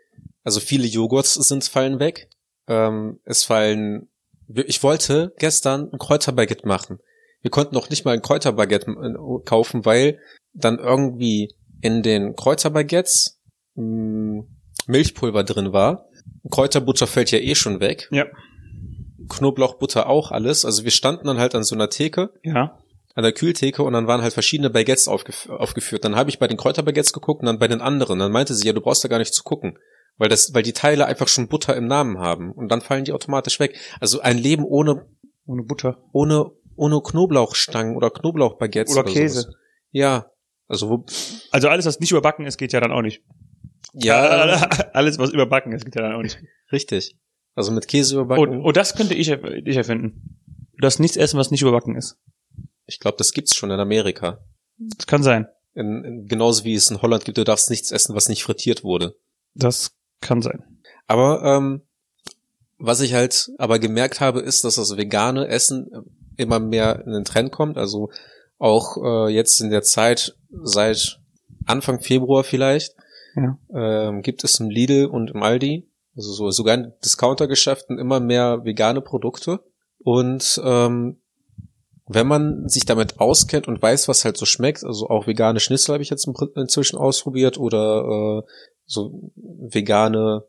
also 0.44 0.60
viele 0.60 0.88
Joghurts 0.88 1.34
sind, 1.34 1.64
fallen 1.64 2.00
weg. 2.00 2.30
Ähm, 2.68 3.20
es 3.26 3.44
fallen, 3.44 4.10
ich 4.48 4.84
wollte 4.84 5.34
gestern 5.40 5.90
ein 5.92 5.98
Kräuterbaguette 5.98 6.68
machen. 6.68 7.00
Wir 7.42 7.52
konnten 7.52 7.76
noch 7.76 7.90
nicht 7.90 8.06
mal 8.06 8.14
ein 8.14 8.22
Kräuterbaguette 8.22 8.92
äh, 8.92 9.44
kaufen, 9.46 9.86
weil 9.86 10.20
dann 10.54 10.78
irgendwie 10.80 11.54
in 11.82 12.02
den 12.04 12.36
Kräuterbaguettes 12.36 13.40
mh, 13.76 14.44
Milchpulver 14.88 15.44
drin 15.44 15.72
war. 15.74 16.06
Kräuterbutter 16.52 17.08
fällt 17.08 17.32
ja 17.32 17.40
eh 17.40 17.56
schon 17.56 17.80
weg. 17.80 18.08
Ja. 18.12 18.26
Knoblauchbutter 19.30 20.08
auch 20.08 20.32
alles. 20.32 20.66
Also 20.66 20.84
wir 20.84 20.92
standen 20.92 21.28
dann 21.28 21.40
halt 21.40 21.56
an 21.56 21.64
so 21.64 21.76
einer 21.76 21.90
Theke 21.90 22.32
Ja. 22.44 22.78
an 23.16 23.24
der 23.24 23.32
Kühltheke 23.34 23.84
und 23.84 23.94
dann 23.94 24.08
waren 24.08 24.22
halt 24.22 24.34
verschiedene 24.34 24.70
Baguettes 24.70 25.08
aufgef 25.08 25.50
aufgeführt. 25.50 26.04
Dann 26.06 26.16
habe 26.16 26.30
ich 26.30 26.40
bei 26.40 26.48
den 26.48 26.58
Kräuterbaguettes 26.58 27.14
geguckt 27.14 27.42
und 27.42 27.46
dann 27.46 27.60
bei 27.60 27.68
den 27.68 27.82
anderen. 27.82 28.20
Dann 28.20 28.32
meinte 28.32 28.54
sie, 28.56 28.66
ja, 28.68 28.74
du 28.74 28.82
brauchst 28.82 29.04
da 29.04 29.08
gar 29.08 29.20
nicht 29.20 29.34
zu 29.34 29.44
gucken. 29.44 29.78
Weil 30.18 30.30
das, 30.30 30.54
weil 30.54 30.64
die 30.64 30.74
Teile 30.74 31.06
einfach 31.06 31.28
schon 31.30 31.48
Butter 31.48 31.76
im 31.78 31.88
Namen 31.88 32.18
haben. 32.20 32.52
Und 32.52 32.70
dann 32.70 32.82
fallen 32.82 33.06
die 33.06 33.14
automatisch 33.14 33.60
weg. 33.60 33.78
Also 34.02 34.20
ein 34.20 34.38
Leben 34.38 34.66
ohne, 34.66 35.06
Ohne 35.46 35.64
Butter. 35.64 35.98
ohne, 36.12 36.52
ohne 36.80 37.02
Knoblauchstangen 37.02 37.96
oder 37.96 38.10
Knoblauchbaguettes 38.10 38.96
Oder 38.96 39.04
Käse. 39.04 39.42
sowas. 39.42 39.56
Ja. 39.92 40.32
Also 40.68 40.90
wo, 40.90 41.06
Also 41.52 41.68
alles, 41.70 41.86
was 41.86 42.00
nicht 42.00 42.12
überbacken 42.12 42.46
ist, 42.46 42.58
geht 42.58 42.74
ja 42.74 42.80
dann 42.80 42.92
auch 42.92 43.02
nicht. 43.02 43.24
ja, 43.94 44.20
alles, 44.94 45.18
was 45.20 45.32
überbacken 45.32 45.72
ist, 45.74 45.86
geht 45.86 45.96
ja 45.96 46.02
dann 46.02 46.14
auch 46.14 46.22
nicht. 46.22 46.38
richtig. 46.72 47.16
Also 47.56 47.72
mit 47.72 47.88
Käse 47.88 48.16
überbacken. 48.16 48.58
Und, 48.60 48.62
und 48.66 48.78
das 48.78 48.96
könnte 48.96 49.14
ich, 49.16 49.30
ich 49.30 49.76
erfinden. 49.76 50.40
Du 50.74 50.82
darfst 50.82 51.00
nichts 51.00 51.18
essen, 51.18 51.38
was 51.40 51.52
nicht 51.52 51.62
überbacken 51.62 51.96
ist. 51.96 52.18
ich 52.86 53.00
glaube, 53.00 53.18
das 53.18 53.34
gibt's 53.34 53.56
schon 53.56 53.72
in 53.72 53.80
Amerika. 53.80 54.40
Das 54.78 55.08
kann 55.08 55.24
sein. 55.24 55.48
In, 55.74 56.04
in, 56.04 56.26
genauso 56.28 56.64
wie 56.64 56.74
es 56.76 56.90
in 56.90 57.02
Holland 57.02 57.26
gibt, 57.26 57.38
du 57.38 57.44
darfst 57.44 57.70
nichts 57.70 57.92
essen, 57.92 58.16
was 58.16 58.30
nicht 58.30 58.44
frittiert 58.44 58.84
wurde. 58.84 59.16
Das 59.56 59.92
kann 60.22 60.42
sein. 60.42 60.64
Aber 61.08 61.42
ähm, 61.44 61.82
was 62.78 63.02
ich 63.02 63.14
halt 63.14 63.50
aber 63.58 63.80
gemerkt 63.80 64.22
habe, 64.22 64.40
ist, 64.40 64.64
dass 64.64 64.76
das 64.76 64.96
vegane 64.96 65.48
Essen 65.48 65.90
immer 66.40 66.60
mehr 66.60 67.04
in 67.06 67.12
den 67.12 67.26
Trend 67.26 67.52
kommt. 67.52 67.78
Also 67.78 68.10
auch 68.58 68.98
äh, 68.98 69.34
jetzt 69.34 69.62
in 69.62 69.70
der 69.70 69.84
Zeit 69.84 70.36
seit 70.64 71.20
Anfang 71.66 72.02
Februar 72.02 72.44
vielleicht 72.44 72.96
Ja. 73.36 73.58
ähm, 73.74 74.22
gibt 74.22 74.44
es 74.44 74.60
im 74.60 74.70
Lidl 74.70 75.06
und 75.06 75.32
im 75.32 75.44
Aldi, 75.44 75.88
also 76.16 76.32
so 76.32 76.52
sogar 76.52 76.76
in 76.76 76.94
Discountergeschäften 77.04 78.00
immer 78.00 78.20
mehr 78.20 78.66
vegane 78.66 79.02
Produkte. 79.02 79.60
Und 80.00 80.60
ähm, 80.64 81.18
wenn 82.08 82.28
man 82.28 82.68
sich 82.68 82.86
damit 82.86 83.20
auskennt 83.20 83.68
und 83.68 83.82
weiß, 83.82 84.08
was 84.08 84.26
halt 84.26 84.36
so 84.38 84.46
schmeckt, 84.46 84.84
also 84.84 85.10
auch 85.10 85.28
vegane 85.28 85.60
Schnitzel 85.60 85.94
habe 85.94 86.04
ich 86.04 86.10
jetzt 86.10 86.28
inzwischen 86.56 86.98
ausprobiert 86.98 87.60
oder 87.60 88.44
äh, 88.46 88.52
so 88.86 89.32
vegane 89.36 90.44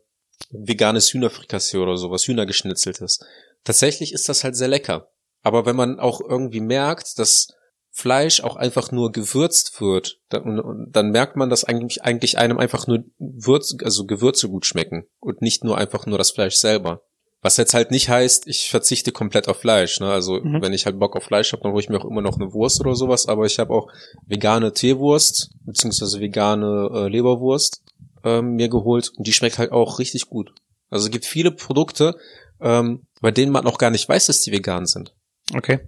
veganes 0.49 1.13
Hühnerfrikassee 1.13 1.77
oder 1.77 1.97
sowas, 1.97 2.27
Hühnergeschnitzeltes. 2.27 3.19
Tatsächlich 3.63 4.11
ist 4.11 4.27
das 4.27 4.43
halt 4.43 4.55
sehr 4.55 4.67
lecker. 4.67 5.10
Aber 5.43 5.65
wenn 5.65 5.75
man 5.75 5.99
auch 5.99 6.21
irgendwie 6.21 6.61
merkt, 6.61 7.17
dass 7.19 7.47
Fleisch 7.93 8.41
auch 8.41 8.55
einfach 8.55 8.91
nur 8.91 9.11
gewürzt 9.11 9.81
wird, 9.81 10.19
dann, 10.29 10.87
dann 10.89 11.11
merkt 11.11 11.35
man, 11.35 11.49
dass 11.49 11.65
eigentlich, 11.65 12.03
eigentlich 12.03 12.37
einem 12.37 12.57
einfach 12.57 12.87
nur 12.87 13.03
Würz, 13.19 13.75
also 13.83 14.05
Gewürze 14.05 14.47
gut 14.47 14.65
schmecken 14.65 15.03
und 15.19 15.41
nicht 15.41 15.63
nur 15.63 15.77
einfach 15.77 16.05
nur 16.05 16.17
das 16.17 16.31
Fleisch 16.31 16.55
selber. 16.55 17.01
Was 17.43 17.57
jetzt 17.57 17.73
halt 17.73 17.89
nicht 17.91 18.07
heißt, 18.07 18.47
ich 18.47 18.69
verzichte 18.69 19.11
komplett 19.11 19.47
auf 19.49 19.57
Fleisch. 19.57 19.99
Ne? 19.99 20.09
Also 20.09 20.39
Mhm. 20.39 20.61
wenn 20.61 20.73
ich 20.73 20.85
halt 20.85 20.99
Bock 20.99 21.15
auf 21.15 21.23
Fleisch 21.23 21.51
habe, 21.51 21.63
dann 21.63 21.71
hole 21.71 21.81
ich 21.81 21.89
mir 21.89 21.99
auch 21.99 22.05
immer 22.05 22.21
noch 22.21 22.39
eine 22.39 22.53
Wurst 22.53 22.79
oder 22.79 22.95
sowas. 22.95 23.25
Aber 23.25 23.45
ich 23.45 23.57
habe 23.59 23.73
auch 23.73 23.87
vegane 24.27 24.73
Teewurst 24.73 25.49
beziehungsweise 25.65 26.19
vegane 26.21 26.89
äh, 26.93 27.07
Leberwurst 27.09 27.81
ähm, 28.23 28.53
mir 28.53 28.69
geholt 28.69 29.11
und 29.17 29.25
die 29.27 29.33
schmeckt 29.33 29.57
halt 29.57 29.71
auch 29.71 29.97
richtig 29.97 30.27
gut. 30.27 30.51
Also 30.91 31.07
es 31.07 31.11
gibt 31.11 31.25
viele 31.25 31.51
Produkte, 31.51 32.15
ähm, 32.61 33.07
bei 33.21 33.31
denen 33.31 33.51
man 33.51 33.63
noch 33.63 33.79
gar 33.79 33.89
nicht 33.89 34.07
weiß, 34.07 34.27
dass 34.27 34.41
die 34.41 34.51
vegan 34.51 34.85
sind. 34.85 35.13
Okay. 35.53 35.79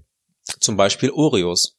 Zum 0.59 0.77
Beispiel 0.77 1.11
Oreos. 1.11 1.77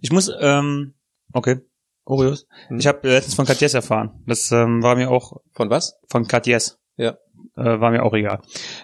Ich 0.00 0.10
muss, 0.12 0.30
ähm, 0.40 0.94
okay. 1.32 1.60
Oreos. 2.04 2.46
Hm. 2.68 2.78
Ich 2.78 2.86
habe 2.86 3.06
letztens 3.08 3.34
von 3.34 3.44
Katjes 3.46 3.74
erfahren. 3.74 4.22
Das 4.26 4.50
ähm, 4.50 4.82
war 4.82 4.96
mir 4.96 5.10
auch 5.10 5.40
Von 5.52 5.68
was? 5.70 5.94
von 6.08 6.26
Katjes. 6.26 6.78
Ja. 6.96 7.18
Äh, 7.56 7.80
war 7.80 7.90
mir 7.90 8.02
auch 8.02 8.14
egal. 8.14 8.40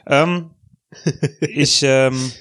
Ähm, 0.06 0.50
ich 1.40 1.82
ähm, 1.82 2.32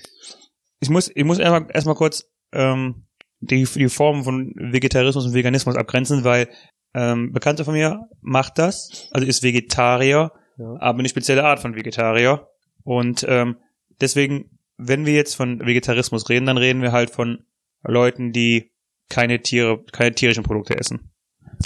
ich 0.80 0.90
muss 0.90 1.10
ich 1.16 1.24
muss 1.24 1.40
erstmal 1.40 1.72
erstmal 1.74 1.96
kurz 1.96 2.26
ähm, 2.52 3.08
die 3.40 3.64
die 3.64 3.90
Form 3.90 4.24
von 4.24 4.54
Vegetarismus 4.56 5.26
und 5.26 5.34
Veganismus 5.34 5.76
abgrenzen, 5.78 6.24
weil 6.24 6.50
ähm, 6.94 7.32
Bekannte 7.32 7.66
von 7.66 7.74
mir 7.74 8.08
macht 8.22 8.60
das, 8.60 9.08
also 9.12 9.26
ist 9.26 9.42
Vegetarier, 9.42 10.32
Ja. 10.58 10.76
aber 10.80 11.00
eine 11.00 11.10
spezielle 11.10 11.44
Art 11.44 11.60
von 11.60 11.76
Vegetarier 11.76 12.48
und 12.84 13.26
ähm, 13.28 13.58
deswegen, 14.00 14.60
wenn 14.78 15.06
wir 15.06 15.14
jetzt 15.14 15.36
von 15.36 15.60
Vegetarismus 15.66 16.30
reden, 16.30 16.46
dann 16.46 16.58
reden 16.58 16.82
wir 16.82 16.92
halt 16.92 17.10
von 17.10 17.46
Leuten, 17.84 18.32
die 18.32 18.72
keine 19.10 19.42
Tiere, 19.42 19.84
keine 19.92 20.16
tierischen 20.16 20.44
Produkte 20.44 20.78
essen. 20.78 21.12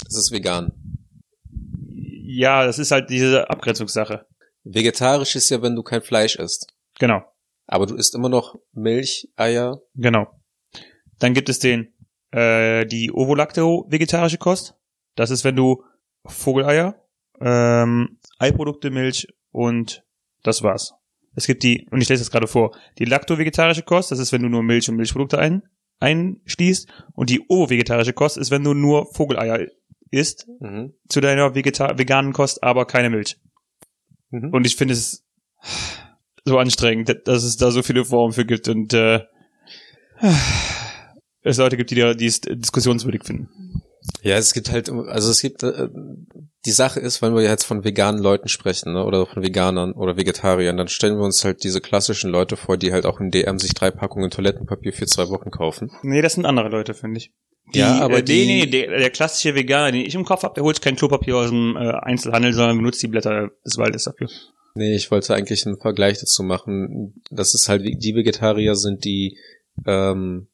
Das 0.04 0.16
ist 0.16 0.32
vegan. 0.32 0.72
Ja, 1.50 2.64
das 2.66 2.78
ist 2.78 2.90
halt 2.90 3.10
diese 3.10 3.48
Abgrenzungssache. 3.48 4.26
Vegetarisch 4.64 5.34
ist 5.36 5.48
ja, 5.50 5.62
wenn 5.62 5.74
du 5.74 5.82
kein 5.82 6.02
Fleisch 6.02 6.36
isst. 6.36 6.74
Genau, 6.98 7.22
Aber 7.66 7.86
du 7.86 7.94
isst 7.94 8.14
immer 8.14 8.28
noch 8.28 8.56
Milch, 8.72 9.28
Eier. 9.36 9.80
genau. 9.94 10.26
Dann 11.20 11.32
gibt 11.34 11.48
es 11.48 11.58
den 11.58 11.94
äh, 12.30 12.84
die 12.86 13.10
Ovolacto-vegetarische 13.12 14.38
Kost. 14.38 14.74
Das 15.14 15.30
ist, 15.30 15.44
wenn 15.44 15.56
du 15.56 15.84
Vogeleier, 16.24 17.02
ähm, 17.40 18.18
Eiprodukte, 18.38 18.90
Milch 18.90 19.28
und 19.50 20.04
das 20.42 20.62
war's. 20.62 20.94
Es 21.38 21.46
gibt 21.46 21.62
die, 21.62 21.86
und 21.92 22.00
ich 22.00 22.08
lese 22.08 22.20
das 22.22 22.32
gerade 22.32 22.48
vor, 22.48 22.76
die 22.98 23.04
Lacto-vegetarische 23.04 23.82
Kost, 23.84 24.10
das 24.10 24.18
ist, 24.18 24.32
wenn 24.32 24.42
du 24.42 24.48
nur 24.48 24.64
Milch 24.64 24.88
und 24.88 24.96
Milchprodukte 24.96 25.38
ein, 25.38 25.62
einschließt. 26.00 26.88
Und 27.14 27.30
die 27.30 27.42
ovo-vegetarische 27.48 28.12
Kost 28.12 28.36
ist, 28.36 28.50
wenn 28.50 28.64
du 28.64 28.74
nur 28.74 29.06
Vogeleier 29.14 29.68
isst 30.10 30.48
Mhm. 30.60 30.94
zu 31.08 31.20
deiner 31.20 31.54
Vegeta 31.54 31.96
veganen 31.96 32.32
Kost, 32.32 32.62
aber 32.64 32.86
keine 32.86 33.10
Milch. 33.10 33.36
Mhm. 34.30 34.50
Und 34.52 34.66
ich 34.66 34.74
finde 34.74 34.94
es 34.94 35.24
so 36.44 36.58
anstrengend, 36.58 37.14
dass 37.26 37.44
es 37.44 37.56
da 37.56 37.70
so 37.70 37.82
viele 37.84 38.04
Formen 38.04 38.32
für 38.32 38.44
gibt 38.44 38.68
und 38.68 38.92
äh, 38.94 39.20
es 41.42 41.58
Leute 41.58 41.76
gibt, 41.76 41.90
die, 41.90 41.94
da- 41.96 42.14
die 42.14 42.26
es 42.26 42.40
diskussionswürdig 42.40 43.22
finden. 43.24 43.48
Ja, 44.22 44.36
es 44.36 44.52
gibt 44.52 44.70
halt, 44.70 44.88
also 44.90 45.30
es 45.30 45.40
gibt, 45.42 45.62
äh, 45.62 45.88
die 46.64 46.70
Sache 46.70 47.00
ist, 47.00 47.22
wenn 47.22 47.34
wir 47.34 47.42
jetzt 47.42 47.64
von 47.64 47.84
veganen 47.84 48.22
Leuten 48.22 48.48
sprechen, 48.48 48.92
ne, 48.92 49.04
oder 49.04 49.26
von 49.26 49.42
Veganern 49.42 49.92
oder 49.92 50.16
Vegetariern, 50.16 50.76
dann 50.76 50.88
stellen 50.88 51.16
wir 51.18 51.24
uns 51.24 51.44
halt 51.44 51.62
diese 51.64 51.80
klassischen 51.80 52.30
Leute 52.30 52.56
vor, 52.56 52.76
die 52.76 52.92
halt 52.92 53.06
auch 53.06 53.20
in 53.20 53.30
DM 53.30 53.58
sich 53.58 53.74
drei 53.74 53.90
Packungen 53.90 54.30
Toilettenpapier 54.30 54.92
für 54.92 55.06
zwei 55.06 55.28
Wochen 55.28 55.50
kaufen. 55.50 55.90
Nee, 56.02 56.22
das 56.22 56.34
sind 56.34 56.46
andere 56.46 56.68
Leute, 56.68 56.94
finde 56.94 57.18
ich. 57.18 57.32
Die, 57.74 57.80
Ja, 57.80 58.00
aber 58.00 58.18
äh, 58.18 58.22
die- 58.22 58.46
nee, 58.46 58.64
nee, 58.64 58.66
der, 58.66 58.98
der 58.98 59.10
klassische 59.10 59.54
Veganer, 59.54 59.92
den 59.92 60.04
ich 60.06 60.14
im 60.14 60.24
Kopf 60.24 60.42
habe, 60.42 60.54
der 60.54 60.64
holt 60.64 60.80
kein 60.80 60.96
Klopapier 60.96 61.36
aus 61.36 61.50
dem 61.50 61.76
äh, 61.76 61.90
Einzelhandel, 61.90 62.52
sondern 62.54 62.76
benutzt 62.78 63.02
die 63.02 63.08
Blätter 63.08 63.50
des 63.64 63.76
Waldes 63.76 64.04
dafür. 64.04 64.28
Nee, 64.74 64.94
ich 64.94 65.10
wollte 65.10 65.34
eigentlich 65.34 65.66
einen 65.66 65.78
Vergleich 65.78 66.18
dazu 66.20 66.42
machen. 66.42 67.20
Das 67.30 67.52
ist 67.54 67.68
halt, 67.68 67.82
die 67.84 68.14
Vegetarier 68.14 68.74
sind, 68.74 69.04
die 69.04 69.36
ähm, 69.86 70.48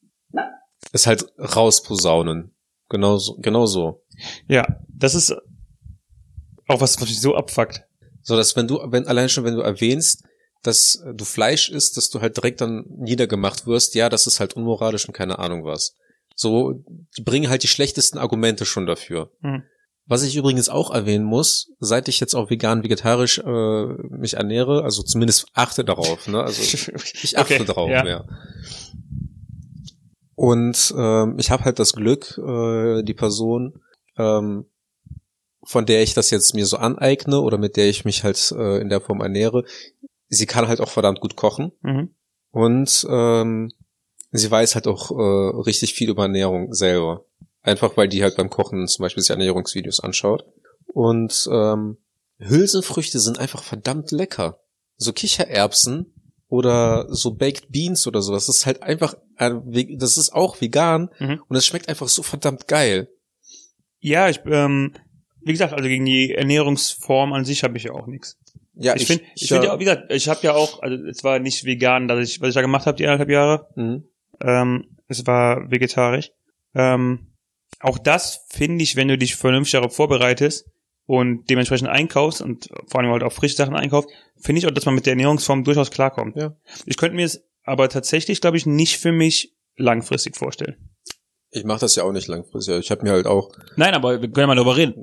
es 0.92 1.06
halt 1.06 1.26
rausposaunen. 1.38 2.53
Genau 2.88 3.18
so, 3.18 3.36
genau 3.38 3.66
so. 3.66 4.02
Ja, 4.48 4.80
das 4.88 5.14
ist 5.14 5.34
auch 6.68 6.80
was, 6.80 7.00
was 7.00 7.08
mich 7.08 7.20
so 7.20 7.34
abfuckt. 7.34 7.84
So, 8.22 8.36
dass 8.36 8.56
wenn 8.56 8.68
du, 8.68 8.80
wenn, 8.86 9.06
allein 9.06 9.28
schon 9.28 9.44
wenn 9.44 9.54
du 9.54 9.60
erwähnst, 9.60 10.24
dass 10.62 11.02
du 11.12 11.24
Fleisch 11.24 11.68
isst, 11.68 11.96
dass 11.96 12.08
du 12.08 12.20
halt 12.20 12.36
direkt 12.36 12.60
dann 12.60 12.86
niedergemacht 12.88 13.66
wirst, 13.66 13.94
ja, 13.94 14.08
das 14.08 14.26
ist 14.26 14.40
halt 14.40 14.54
unmoralisch 14.54 15.06
und 15.06 15.12
keine 15.12 15.38
Ahnung 15.38 15.64
was. 15.64 15.96
So, 16.34 16.82
die 17.16 17.22
bringen 17.22 17.50
halt 17.50 17.62
die 17.62 17.68
schlechtesten 17.68 18.18
Argumente 18.18 18.64
schon 18.64 18.86
dafür. 18.86 19.30
Mhm. 19.40 19.62
Was 20.06 20.22
ich 20.22 20.36
übrigens 20.36 20.68
auch 20.68 20.90
erwähnen 20.90 21.24
muss, 21.24 21.72
seit 21.80 22.08
ich 22.08 22.20
jetzt 22.20 22.34
auch 22.34 22.50
vegan, 22.50 22.82
vegetarisch 22.82 23.38
äh, 23.38 23.84
mich 24.10 24.34
ernähre, 24.34 24.82
also 24.84 25.02
zumindest 25.02 25.46
achte 25.54 25.84
darauf, 25.84 26.26
ne? 26.28 26.42
Also 26.42 26.62
ich 27.22 27.38
achte 27.38 27.54
Okay, 27.54 27.64
darauf, 27.64 27.88
ja. 27.88 28.06
ja. 28.06 28.24
Und 30.34 30.94
ähm, 30.96 31.36
ich 31.38 31.50
habe 31.50 31.64
halt 31.64 31.78
das 31.78 31.92
Glück, 31.92 32.38
äh, 32.38 33.02
die 33.02 33.14
Person, 33.14 33.80
ähm, 34.16 34.66
von 35.62 35.86
der 35.86 36.02
ich 36.02 36.14
das 36.14 36.30
jetzt 36.30 36.54
mir 36.54 36.66
so 36.66 36.76
aneigne 36.76 37.40
oder 37.40 37.56
mit 37.58 37.76
der 37.76 37.88
ich 37.88 38.04
mich 38.04 38.24
halt 38.24 38.52
äh, 38.52 38.78
in 38.80 38.88
der 38.88 39.00
Form 39.00 39.20
ernähre, 39.20 39.64
sie 40.28 40.46
kann 40.46 40.68
halt 40.68 40.80
auch 40.80 40.90
verdammt 40.90 41.20
gut 41.20 41.36
kochen 41.36 41.72
Mhm. 41.82 42.10
und 42.50 43.06
ähm, 43.08 43.72
sie 44.32 44.50
weiß 44.50 44.74
halt 44.74 44.86
auch 44.86 45.10
äh, 45.10 45.56
richtig 45.60 45.94
viel 45.94 46.10
über 46.10 46.22
Ernährung 46.24 46.74
selber. 46.74 47.24
Einfach 47.62 47.96
weil 47.96 48.08
die 48.08 48.22
halt 48.22 48.36
beim 48.36 48.50
Kochen 48.50 48.86
zum 48.88 49.04
Beispiel 49.04 49.22
sich 49.22 49.30
Ernährungsvideos 49.30 50.00
anschaut. 50.00 50.44
Und 50.92 51.48
ähm, 51.50 51.96
Hülsenfrüchte 52.38 53.20
sind 53.20 53.38
einfach 53.38 53.62
verdammt 53.62 54.10
lecker. 54.10 54.58
So 54.96 55.12
Kichererbsen 55.12 56.13
oder 56.54 57.06
so 57.14 57.34
Baked 57.34 57.70
Beans 57.70 58.06
oder 58.06 58.23
sowas. 58.23 58.46
Das 58.46 58.56
ist 58.58 58.66
halt 58.66 58.82
einfach, 58.82 59.14
ein 59.37 59.62
Ve- 59.66 59.96
das 59.99 60.16
ist 60.16 60.32
auch 60.32 60.61
vegan 60.61 61.11
Mhm. 61.18 61.40
und 61.49 61.56
es 61.56 61.66
schmeckt 61.66 61.88
einfach 61.88 62.08
so 62.08 62.23
verdammt 62.23 62.68
geil. 62.68 63.08
Ja, 64.00 64.28
ich, 64.28 64.40
ähm, 64.46 64.94
wie 65.42 65.52
gesagt, 65.52 65.73
also 65.73 65.88
gegen 65.88 66.04
die 66.04 66.32
Ernährungsform 66.32 67.32
an 67.32 67.44
sich 67.44 67.62
habe 67.64 67.76
ich 67.76 67.84
ja 67.84 67.92
auch 67.92 68.06
nichts. 68.06 68.37
Ja, 68.75 68.96
ich 68.96 69.06
finde, 69.06 69.25
ich, 69.37 69.49
finde 69.49 69.66
ja, 69.66 69.73
auch, 69.75 69.78
wie 69.78 69.84
gesagt, 69.84 70.12
ich 70.12 70.28
habe 70.28 70.40
ja 70.42 70.52
auch, 70.54 70.82
also 70.82 70.96
es 71.06 71.23
war 71.23 71.38
nicht 71.38 71.64
vegan, 71.64 72.08
dass 72.08 72.28
ich, 72.28 72.40
was 72.40 72.49
ich 72.49 72.54
da 72.54 72.61
gemacht 72.61 72.87
habe 72.87 72.96
die 72.96 73.04
eineinhalb 73.06 73.30
Jahre. 73.30 73.68
Mhm. 73.76 74.04
Ähm, 74.40 74.96
es 75.08 75.26
war 75.26 75.70
vegetarisch. 75.70 76.30
Ähm, 76.75 77.34
auch 77.80 77.99
das 77.99 78.46
finde 78.49 78.82
ich, 78.82 78.96
wenn 78.96 79.08
du 79.08 79.16
dich 79.18 79.37
vernünftig 79.37 79.73
darauf 79.73 79.94
vorbereitest 79.94 80.66
und 81.06 81.49
dementsprechend 81.50 81.88
einkaufst 81.88 82.40
und 82.40 82.68
vor 82.87 83.00
allem 83.00 83.11
halt 83.11 83.23
auch 83.23 83.32
frische 83.32 83.56
Sachen 83.56 83.75
einkaufst, 83.76 84.08
finde 84.37 84.58
ich 84.61 84.66
auch, 84.66 84.70
dass 84.70 84.87
man 84.87 84.94
mit 84.94 85.06
der 85.06 85.12
Ernährungsform 85.12 85.64
durchaus 85.64 85.90
klarkommt. 85.90 86.37
Ja. 86.37 86.56
Ich 86.87 86.96
könnte 86.96 87.16
mir 87.16 87.26
es 87.26 87.42
aber 87.64 87.88
tatsächlich, 87.88 88.40
glaube 88.40 88.56
ich, 88.56 88.66
nicht 88.66 88.99
für 88.99 89.12
mich 89.12 89.54
langfristig 89.76 90.37
vorstellen. 90.37 90.76
Ich 91.50 91.64
mache 91.64 91.80
das 91.80 91.94
ja 91.94 92.02
auch 92.04 92.12
nicht 92.12 92.26
langfristig. 92.28 92.76
Ich 92.78 92.90
habe 92.90 93.02
mir 93.04 93.12
halt 93.12 93.26
auch 93.26 93.50
Nein, 93.76 93.94
aber 93.94 94.20
wir 94.20 94.28
können 94.28 94.42
ja 94.42 94.46
mal 94.49 94.56
darüber 94.56 94.76
reden. 94.76 94.94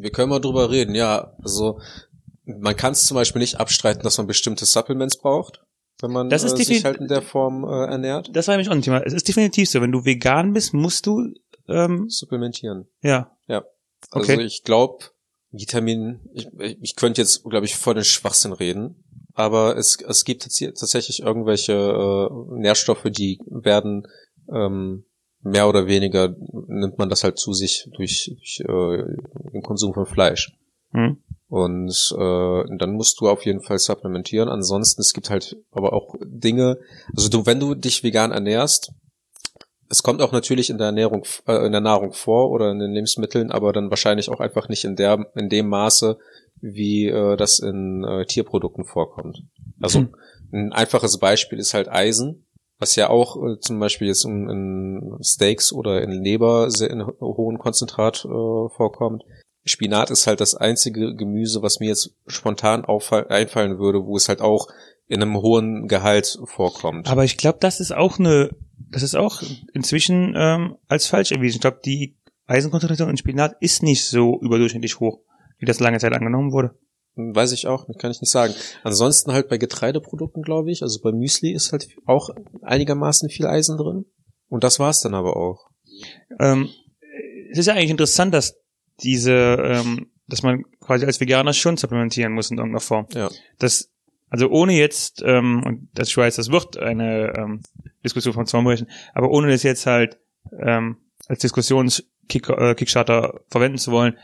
Wir 0.00 0.10
können 0.10 0.28
mal 0.30 0.40
drüber 0.40 0.70
reden, 0.70 0.94
ja. 0.94 1.34
Also 1.42 1.80
man 2.44 2.76
kann 2.76 2.92
es 2.92 3.06
zum 3.06 3.14
Beispiel 3.14 3.40
nicht 3.40 3.60
abstreiten, 3.60 4.02
dass 4.02 4.18
man 4.18 4.26
bestimmte 4.26 4.66
Supplements 4.66 5.18
braucht, 5.18 5.62
wenn 6.00 6.10
man 6.10 6.30
äh, 6.30 6.38
sich 6.38 6.84
halt 6.84 6.96
in 6.98 7.06
der 7.06 7.22
Form 7.22 7.64
äh, 7.64 7.86
ernährt. 7.86 8.30
Das 8.34 8.48
war 8.48 8.54
nämlich 8.54 8.68
auch 8.68 8.74
ein 8.74 8.82
Thema. 8.82 9.02
Es 9.04 9.12
ist 9.12 9.28
definitiv 9.28 9.68
so, 9.70 9.80
wenn 9.80 9.92
du 9.92 10.04
vegan 10.04 10.52
bist, 10.52 10.74
musst 10.74 11.06
du, 11.06 11.32
ähm, 11.68 12.08
Supplementieren. 12.08 12.88
ja. 13.02 13.30
Also 14.10 14.32
Okay. 14.32 14.42
ich 14.42 14.64
glaube, 14.64 15.04
Vitamin, 15.52 16.20
ich, 16.32 16.48
ich 16.80 16.96
könnte 16.96 17.20
jetzt, 17.20 17.44
glaube 17.44 17.66
ich, 17.66 17.76
vor 17.76 17.94
den 17.94 18.04
Schwachsinn 18.04 18.52
reden, 18.52 19.04
aber 19.34 19.76
es, 19.76 19.98
es 20.06 20.24
gibt 20.24 20.44
tats- 20.44 20.78
tatsächlich 20.78 21.20
irgendwelche 21.20 21.72
äh, 21.72 22.60
Nährstoffe, 22.60 23.04
die 23.10 23.38
werden 23.46 24.06
ähm, 24.52 25.04
mehr 25.42 25.68
oder 25.68 25.86
weniger, 25.86 26.34
nimmt 26.68 26.98
man 26.98 27.08
das 27.08 27.24
halt 27.24 27.38
zu 27.38 27.52
sich 27.52 27.88
durch, 27.96 28.32
durch 28.36 28.60
äh, 28.60 29.50
den 29.52 29.62
Konsum 29.62 29.94
von 29.94 30.06
Fleisch. 30.06 30.52
Hm. 30.92 31.18
Und 31.48 32.14
äh, 32.16 32.76
dann 32.78 32.92
musst 32.92 33.20
du 33.20 33.28
auf 33.28 33.44
jeden 33.44 33.62
Fall 33.62 33.78
supplementieren. 33.78 34.48
Ansonsten, 34.48 35.00
es 35.00 35.12
gibt 35.12 35.30
halt 35.30 35.56
aber 35.72 35.92
auch 35.92 36.14
Dinge, 36.24 36.78
also 37.16 37.28
du, 37.28 37.44
wenn 37.46 37.58
du 37.58 37.74
dich 37.74 38.04
vegan 38.04 38.30
ernährst, 38.30 38.92
es 39.90 40.02
kommt 40.02 40.22
auch 40.22 40.32
natürlich 40.32 40.70
in 40.70 40.78
der 40.78 40.86
Ernährung, 40.86 41.24
äh, 41.46 41.66
in 41.66 41.72
der 41.72 41.80
Nahrung 41.82 42.12
vor 42.12 42.50
oder 42.50 42.70
in 42.70 42.78
den 42.78 42.92
Lebensmitteln, 42.92 43.50
aber 43.50 43.72
dann 43.72 43.90
wahrscheinlich 43.90 44.30
auch 44.30 44.40
einfach 44.40 44.68
nicht 44.68 44.84
in 44.84 44.96
der, 44.96 45.26
in 45.34 45.48
dem 45.50 45.68
Maße, 45.68 46.16
wie 46.62 47.08
äh, 47.08 47.36
das 47.36 47.58
in 47.58 48.04
äh, 48.04 48.24
Tierprodukten 48.24 48.84
vorkommt. 48.84 49.42
Also 49.82 50.00
Hm. 50.00 50.14
ein 50.52 50.72
einfaches 50.72 51.18
Beispiel 51.18 51.58
ist 51.58 51.74
halt 51.74 51.88
Eisen, 51.88 52.46
was 52.78 52.96
ja 52.96 53.10
auch 53.10 53.36
äh, 53.36 53.58
zum 53.60 53.78
Beispiel 53.80 54.08
jetzt 54.08 54.24
in, 54.24 54.48
in 54.48 55.18
Steaks 55.22 55.72
oder 55.72 56.02
in 56.02 56.12
Leber 56.12 56.70
sehr 56.70 56.90
in 56.90 57.06
ho- 57.06 57.16
hohem 57.20 57.58
Konzentrat 57.58 58.24
äh, 58.24 58.28
vorkommt. 58.28 59.24
Spinat 59.64 60.10
ist 60.10 60.26
halt 60.26 60.40
das 60.40 60.54
einzige 60.54 61.14
Gemüse, 61.14 61.62
was 61.62 61.80
mir 61.80 61.88
jetzt 61.88 62.14
spontan 62.26 62.84
einfallen 62.84 63.78
würde, 63.78 64.06
wo 64.06 64.16
es 64.16 64.28
halt 64.28 64.40
auch 64.40 64.68
in 65.06 65.22
einem 65.22 65.36
hohen 65.42 65.86
Gehalt 65.88 66.38
vorkommt. 66.44 67.10
Aber 67.10 67.24
ich 67.24 67.36
glaube, 67.36 67.58
das 67.60 67.80
ist 67.80 67.92
auch 67.92 68.18
eine, 68.18 68.50
das 68.88 69.02
ist 69.02 69.14
auch 69.14 69.42
inzwischen 69.72 70.34
ähm, 70.36 70.76
als 70.88 71.06
falsch 71.06 71.32
erwiesen. 71.32 71.56
Ich 71.56 71.60
glaube, 71.60 71.80
die 71.84 72.16
Eisenkonzentration 72.46 73.10
in 73.10 73.16
Spinat 73.16 73.56
ist 73.60 73.82
nicht 73.82 74.04
so 74.04 74.40
überdurchschnittlich 74.40 74.98
hoch, 74.98 75.20
wie 75.58 75.66
das 75.66 75.80
lange 75.80 75.98
Zeit 75.98 76.12
angenommen 76.12 76.52
wurde. 76.52 76.76
Weiß 77.16 77.52
ich 77.52 77.66
auch, 77.66 77.86
kann 77.98 78.10
ich 78.10 78.20
nicht 78.20 78.30
sagen. 78.30 78.54
Ansonsten 78.82 79.32
halt 79.32 79.48
bei 79.48 79.58
Getreideprodukten, 79.58 80.42
glaube 80.42 80.70
ich, 80.70 80.82
also 80.82 81.00
bei 81.02 81.12
Müsli 81.12 81.52
ist 81.52 81.72
halt 81.72 81.88
auch 82.06 82.30
einigermaßen 82.62 83.28
viel 83.28 83.46
Eisen 83.46 83.76
drin. 83.76 84.06
Und 84.48 84.64
das 84.64 84.78
war's 84.78 85.00
dann 85.00 85.14
aber 85.14 85.36
auch. 85.36 85.70
Ähm, 86.38 86.68
es 87.50 87.58
ist 87.58 87.66
ja 87.66 87.74
eigentlich 87.74 87.90
interessant, 87.90 88.32
dass 88.32 88.56
diese, 89.02 89.32
ähm, 89.32 90.10
dass 90.26 90.42
man 90.42 90.62
quasi 90.80 91.04
als 91.04 91.20
Veganer 91.20 91.52
schon 91.52 91.76
supplementieren 91.76 92.32
muss 92.32 92.50
in 92.50 92.58
irgendeiner 92.58 92.80
Form. 92.80 93.06
Ja. 93.12 93.28
Das, 93.58 93.90
also 94.28 94.48
ohne 94.48 94.72
jetzt, 94.72 95.22
ähm, 95.24 95.62
und 95.64 95.88
das 95.94 96.08
ich 96.08 96.16
weiß, 96.16 96.36
das 96.36 96.50
wird 96.50 96.78
eine 96.78 97.32
ähm, 97.36 97.62
Diskussion 98.04 98.34
vom 98.34 98.46
Zaun 98.46 98.64
brechen, 98.64 98.88
aber 99.14 99.30
ohne 99.30 99.48
das 99.48 99.62
jetzt 99.62 99.86
halt 99.86 100.18
ähm, 100.58 100.96
als 101.28 101.42
Kick, 102.28 102.48
äh, 102.48 102.74
Kickstarter 102.74 103.40
verwenden 103.48 103.78
zu 103.78 103.90
wollen, 103.92 104.16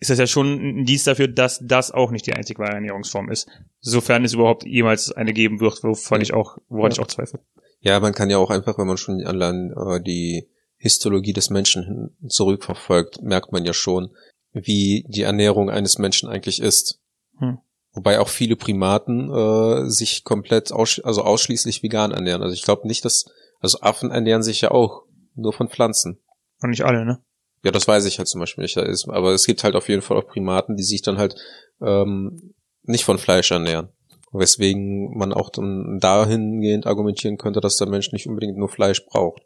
ist 0.00 0.10
das 0.10 0.18
ja 0.18 0.26
schon 0.26 0.52
ein 0.54 0.78
Indiz 0.80 1.04
dafür, 1.04 1.28
dass 1.28 1.60
das 1.62 1.90
auch 1.90 2.10
nicht 2.10 2.26
die 2.26 2.34
einzige 2.34 2.58
wahre 2.58 2.74
Ernährungsform 2.74 3.30
ist. 3.30 3.48
Sofern 3.80 4.24
es 4.24 4.34
überhaupt 4.34 4.64
jemals 4.66 5.12
eine 5.12 5.32
geben 5.32 5.60
wird, 5.60 5.82
wovon 5.82 6.20
ich 6.20 6.34
auch, 6.34 6.58
woran 6.68 6.90
Ja. 6.90 6.96
ich 6.96 7.00
auch 7.00 7.06
zweifle. 7.06 7.40
Ja, 7.80 8.00
man 8.00 8.12
kann 8.12 8.30
ja 8.30 8.38
auch 8.38 8.50
einfach, 8.50 8.76
wenn 8.78 8.86
man 8.86 8.96
schon 8.96 9.22
allein 9.24 9.72
äh, 9.72 10.02
die 10.02 10.48
Histologie 10.76 11.32
des 11.32 11.48
Menschen 11.48 12.16
zurückverfolgt, 12.26 13.22
merkt 13.22 13.52
man 13.52 13.64
ja 13.64 13.72
schon, 13.72 14.10
wie 14.52 15.06
die 15.08 15.22
Ernährung 15.22 15.70
eines 15.70 15.98
Menschen 15.98 16.28
eigentlich 16.28 16.60
ist. 16.60 17.00
Hm. 17.38 17.58
Wobei 17.94 18.18
auch 18.20 18.28
viele 18.28 18.56
Primaten 18.56 19.30
äh, 19.32 19.88
sich 19.88 20.24
komplett 20.24 20.72
aussch 20.72 21.00
also 21.04 21.22
ausschließlich 21.22 21.82
vegan 21.82 22.10
ernähren. 22.10 22.42
Also 22.42 22.52
ich 22.54 22.62
glaube 22.64 22.86
nicht, 22.88 23.04
dass 23.04 23.24
also 23.60 23.80
Affen 23.80 24.10
ernähren 24.10 24.42
sich 24.42 24.60
ja 24.60 24.70
auch 24.72 25.04
nur 25.36 25.52
von 25.52 25.68
Pflanzen. 25.68 26.18
Und 26.60 26.70
nicht 26.70 26.84
alle, 26.84 27.04
ne? 27.04 27.22
Ja, 27.62 27.70
das 27.70 27.88
weiß 27.88 28.04
ich 28.04 28.18
halt 28.18 28.28
zum 28.28 28.40
Beispiel 28.40 28.62
nicht. 28.62 28.76
Da 28.76 28.82
ist- 28.82 29.08
Aber 29.08 29.32
es 29.32 29.46
gibt 29.46 29.64
halt 29.64 29.74
auf 29.76 29.88
jeden 29.88 30.02
Fall 30.02 30.16
auch 30.18 30.26
Primaten, 30.26 30.76
die 30.76 30.82
sich 30.82 31.02
dann 31.02 31.18
halt 31.18 31.34
ähm, 31.80 32.54
nicht 32.82 33.04
von 33.04 33.18
Fleisch 33.18 33.50
ernähren. 33.50 33.88
Weswegen 34.32 35.16
man 35.16 35.32
auch 35.32 35.48
dann 35.50 35.98
dahingehend 36.00 36.86
argumentieren 36.86 37.38
könnte, 37.38 37.60
dass 37.60 37.76
der 37.76 37.88
Mensch 37.88 38.10
nicht 38.12 38.26
unbedingt 38.26 38.58
nur 38.58 38.68
Fleisch 38.68 39.06
braucht. 39.06 39.42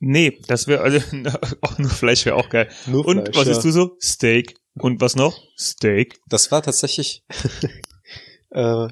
Nee, 0.00 0.38
das 0.48 0.66
wäre, 0.66 0.82
also, 0.82 0.98
auch 1.60 1.78
nur 1.78 1.90
Fleisch 1.90 2.24
wäre 2.24 2.36
auch 2.36 2.48
geil. 2.48 2.68
Nur 2.86 3.06
Und 3.06 3.36
was 3.36 3.46
isst 3.46 3.64
du 3.64 3.70
so? 3.70 3.96
Steak. 4.00 4.56
Und 4.74 5.00
was 5.00 5.16
noch? 5.16 5.38
Steak. 5.58 6.18
Das 6.28 6.50
war 6.50 6.62
tatsächlich, 6.62 7.24
äh, 8.50 8.88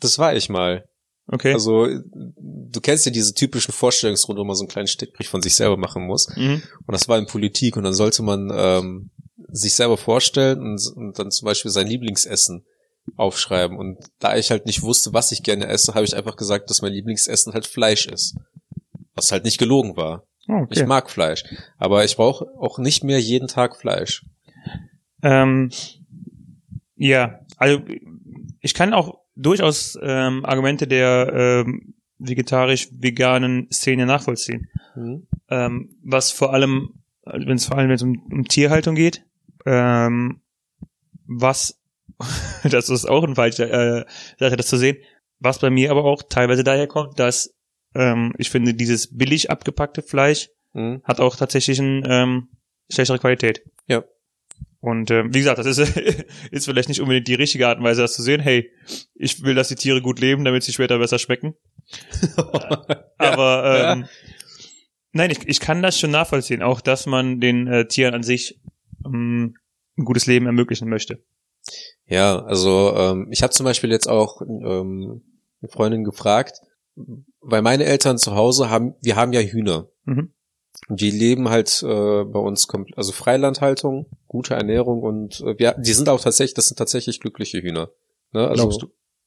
das 0.00 0.18
war 0.18 0.34
ich 0.34 0.48
mal. 0.48 0.88
Okay. 1.26 1.54
Also 1.54 1.88
du 2.12 2.80
kennst 2.80 3.06
ja 3.06 3.12
diese 3.12 3.34
typischen 3.34 3.72
Vorstellungsrunden, 3.72 4.42
wo 4.42 4.46
man 4.46 4.56
so 4.56 4.62
einen 4.62 4.68
kleinen 4.68 4.86
Steckbrich 4.88 5.28
von 5.28 5.40
sich 5.42 5.54
selber 5.54 5.76
machen 5.76 6.06
muss. 6.06 6.28
mhm. 6.36 6.62
Und 6.86 6.92
das 6.92 7.08
war 7.08 7.18
in 7.18 7.26
Politik 7.26 7.76
und 7.76 7.84
dann 7.84 7.94
sollte 7.94 8.22
man 8.22 8.50
ähm, 8.54 9.10
sich 9.48 9.74
selber 9.74 9.96
vorstellen 9.96 10.60
und, 10.60 10.86
und 10.94 11.18
dann 11.18 11.30
zum 11.30 11.46
Beispiel 11.46 11.70
sein 11.70 11.86
Lieblingsessen 11.86 12.66
aufschreiben. 13.16 13.78
Und 13.78 13.98
da 14.18 14.36
ich 14.36 14.50
halt 14.50 14.66
nicht 14.66 14.82
wusste, 14.82 15.12
was 15.12 15.32
ich 15.32 15.42
gerne 15.42 15.66
esse, 15.66 15.94
habe 15.94 16.04
ich 16.04 16.16
einfach 16.16 16.36
gesagt, 16.36 16.68
dass 16.70 16.82
mein 16.82 16.92
Lieblingsessen 16.92 17.54
halt 17.54 17.66
Fleisch 17.66 18.06
ist. 18.06 18.36
Was 19.14 19.32
halt 19.32 19.44
nicht 19.44 19.58
gelogen 19.58 19.96
war. 19.96 20.26
Oh, 20.48 20.66
Ich 20.70 20.78
okay. 20.78 20.86
mag 20.86 21.10
Fleisch. 21.10 21.44
Aber 21.78 22.04
ich 22.04 22.16
brauche 22.16 22.46
auch 22.58 22.78
nicht 22.78 23.04
mehr 23.04 23.20
jeden 23.20 23.48
Tag 23.48 23.76
Fleisch. 23.76 24.24
Ähm, 25.24 25.70
ja, 26.96 27.40
also 27.56 27.80
ich 28.60 28.74
kann 28.74 28.94
auch 28.94 29.18
durchaus 29.34 29.98
ähm, 30.00 30.44
Argumente 30.44 30.86
der 30.86 31.64
ähm, 31.66 31.94
vegetarisch-veganen 32.18 33.68
Szene 33.72 34.06
nachvollziehen. 34.06 34.68
Hm? 34.92 35.26
Ähm, 35.48 35.96
was 36.04 36.30
vor 36.30 36.52
allem, 36.52 37.02
wenn 37.24 37.56
es 37.56 37.66
vor 37.66 37.78
allem 37.78 37.90
um, 38.00 38.22
um 38.30 38.44
Tierhaltung 38.44 38.94
geht, 38.94 39.24
ähm, 39.66 40.40
was, 41.26 41.80
das 42.62 42.88
ist 42.90 43.06
auch 43.06 43.24
ein 43.24 43.34
falscher 43.34 43.70
äh, 43.70 44.04
Sache, 44.38 44.56
das 44.56 44.68
zu 44.68 44.76
sehen, 44.76 44.98
was 45.40 45.58
bei 45.58 45.70
mir 45.70 45.90
aber 45.90 46.04
auch 46.04 46.22
teilweise 46.22 46.62
daher 46.62 46.86
kommt, 46.86 47.18
dass 47.18 47.54
ähm, 47.94 48.32
ich 48.38 48.50
finde, 48.50 48.74
dieses 48.74 49.16
billig 49.16 49.50
abgepackte 49.50 50.02
Fleisch 50.02 50.48
Hm? 50.74 51.02
hat 51.04 51.20
auch 51.20 51.36
tatsächlich 51.36 51.78
ein, 51.78 52.02
ähm, 52.06 52.48
schlechtere 52.90 53.18
Qualität. 53.18 53.62
Ja. 53.86 54.04
Und 54.84 55.10
ähm, 55.10 55.32
wie 55.32 55.38
gesagt, 55.38 55.58
das 55.58 55.66
ist, 55.66 55.96
ist 56.50 56.66
vielleicht 56.66 56.90
nicht 56.90 57.00
unbedingt 57.00 57.26
die 57.26 57.34
richtige 57.34 57.66
Art 57.68 57.78
und 57.78 57.84
Weise, 57.84 58.02
das 58.02 58.12
zu 58.12 58.22
sehen. 58.22 58.42
Hey, 58.42 58.70
ich 59.14 59.42
will, 59.42 59.54
dass 59.54 59.68
die 59.68 59.76
Tiere 59.76 60.02
gut 60.02 60.20
leben, 60.20 60.44
damit 60.44 60.62
sie 60.62 60.74
später 60.74 60.98
besser 60.98 61.18
schmecken. 61.18 61.54
Aber 63.16 63.78
ja. 63.78 63.92
ähm, 63.94 64.04
nein, 65.12 65.30
ich, 65.30 65.48
ich 65.48 65.60
kann 65.60 65.80
das 65.80 65.98
schon 65.98 66.10
nachvollziehen, 66.10 66.62
auch 66.62 66.82
dass 66.82 67.06
man 67.06 67.40
den 67.40 67.66
äh, 67.66 67.88
Tieren 67.88 68.12
an 68.12 68.22
sich 68.22 68.60
ähm, 69.06 69.56
ein 69.96 70.04
gutes 70.04 70.26
Leben 70.26 70.44
ermöglichen 70.44 70.90
möchte. 70.90 71.24
Ja, 72.04 72.44
also 72.44 72.94
ähm, 72.94 73.28
ich 73.30 73.42
habe 73.42 73.54
zum 73.54 73.64
Beispiel 73.64 73.90
jetzt 73.90 74.06
auch 74.06 74.42
ähm, 74.42 75.22
eine 75.62 75.70
Freundin 75.70 76.04
gefragt, 76.04 76.60
weil 77.40 77.62
meine 77.62 77.84
Eltern 77.84 78.18
zu 78.18 78.34
Hause 78.34 78.68
haben, 78.68 78.96
wir 79.00 79.16
haben 79.16 79.32
ja 79.32 79.40
Hühner. 79.40 79.88
Mhm. 80.04 80.33
Die 80.88 81.10
leben 81.10 81.48
halt 81.48 81.82
äh, 81.82 82.24
bei 82.24 82.38
uns, 82.38 82.68
kom- 82.68 82.92
also 82.96 83.12
Freilandhaltung, 83.12 84.06
gute 84.28 84.54
Ernährung 84.54 85.02
und 85.02 85.40
äh, 85.40 85.58
wir, 85.58 85.72
die 85.78 85.92
sind 85.92 86.08
auch 86.08 86.20
tatsächlich, 86.20 86.54
das 86.54 86.66
sind 86.66 86.76
tatsächlich 86.76 87.20
glückliche 87.20 87.62
Hühner. 87.62 87.90
Ne? 88.32 88.46
Also, 88.48 88.64
Glaubst 88.64 88.82
du? 88.82 88.86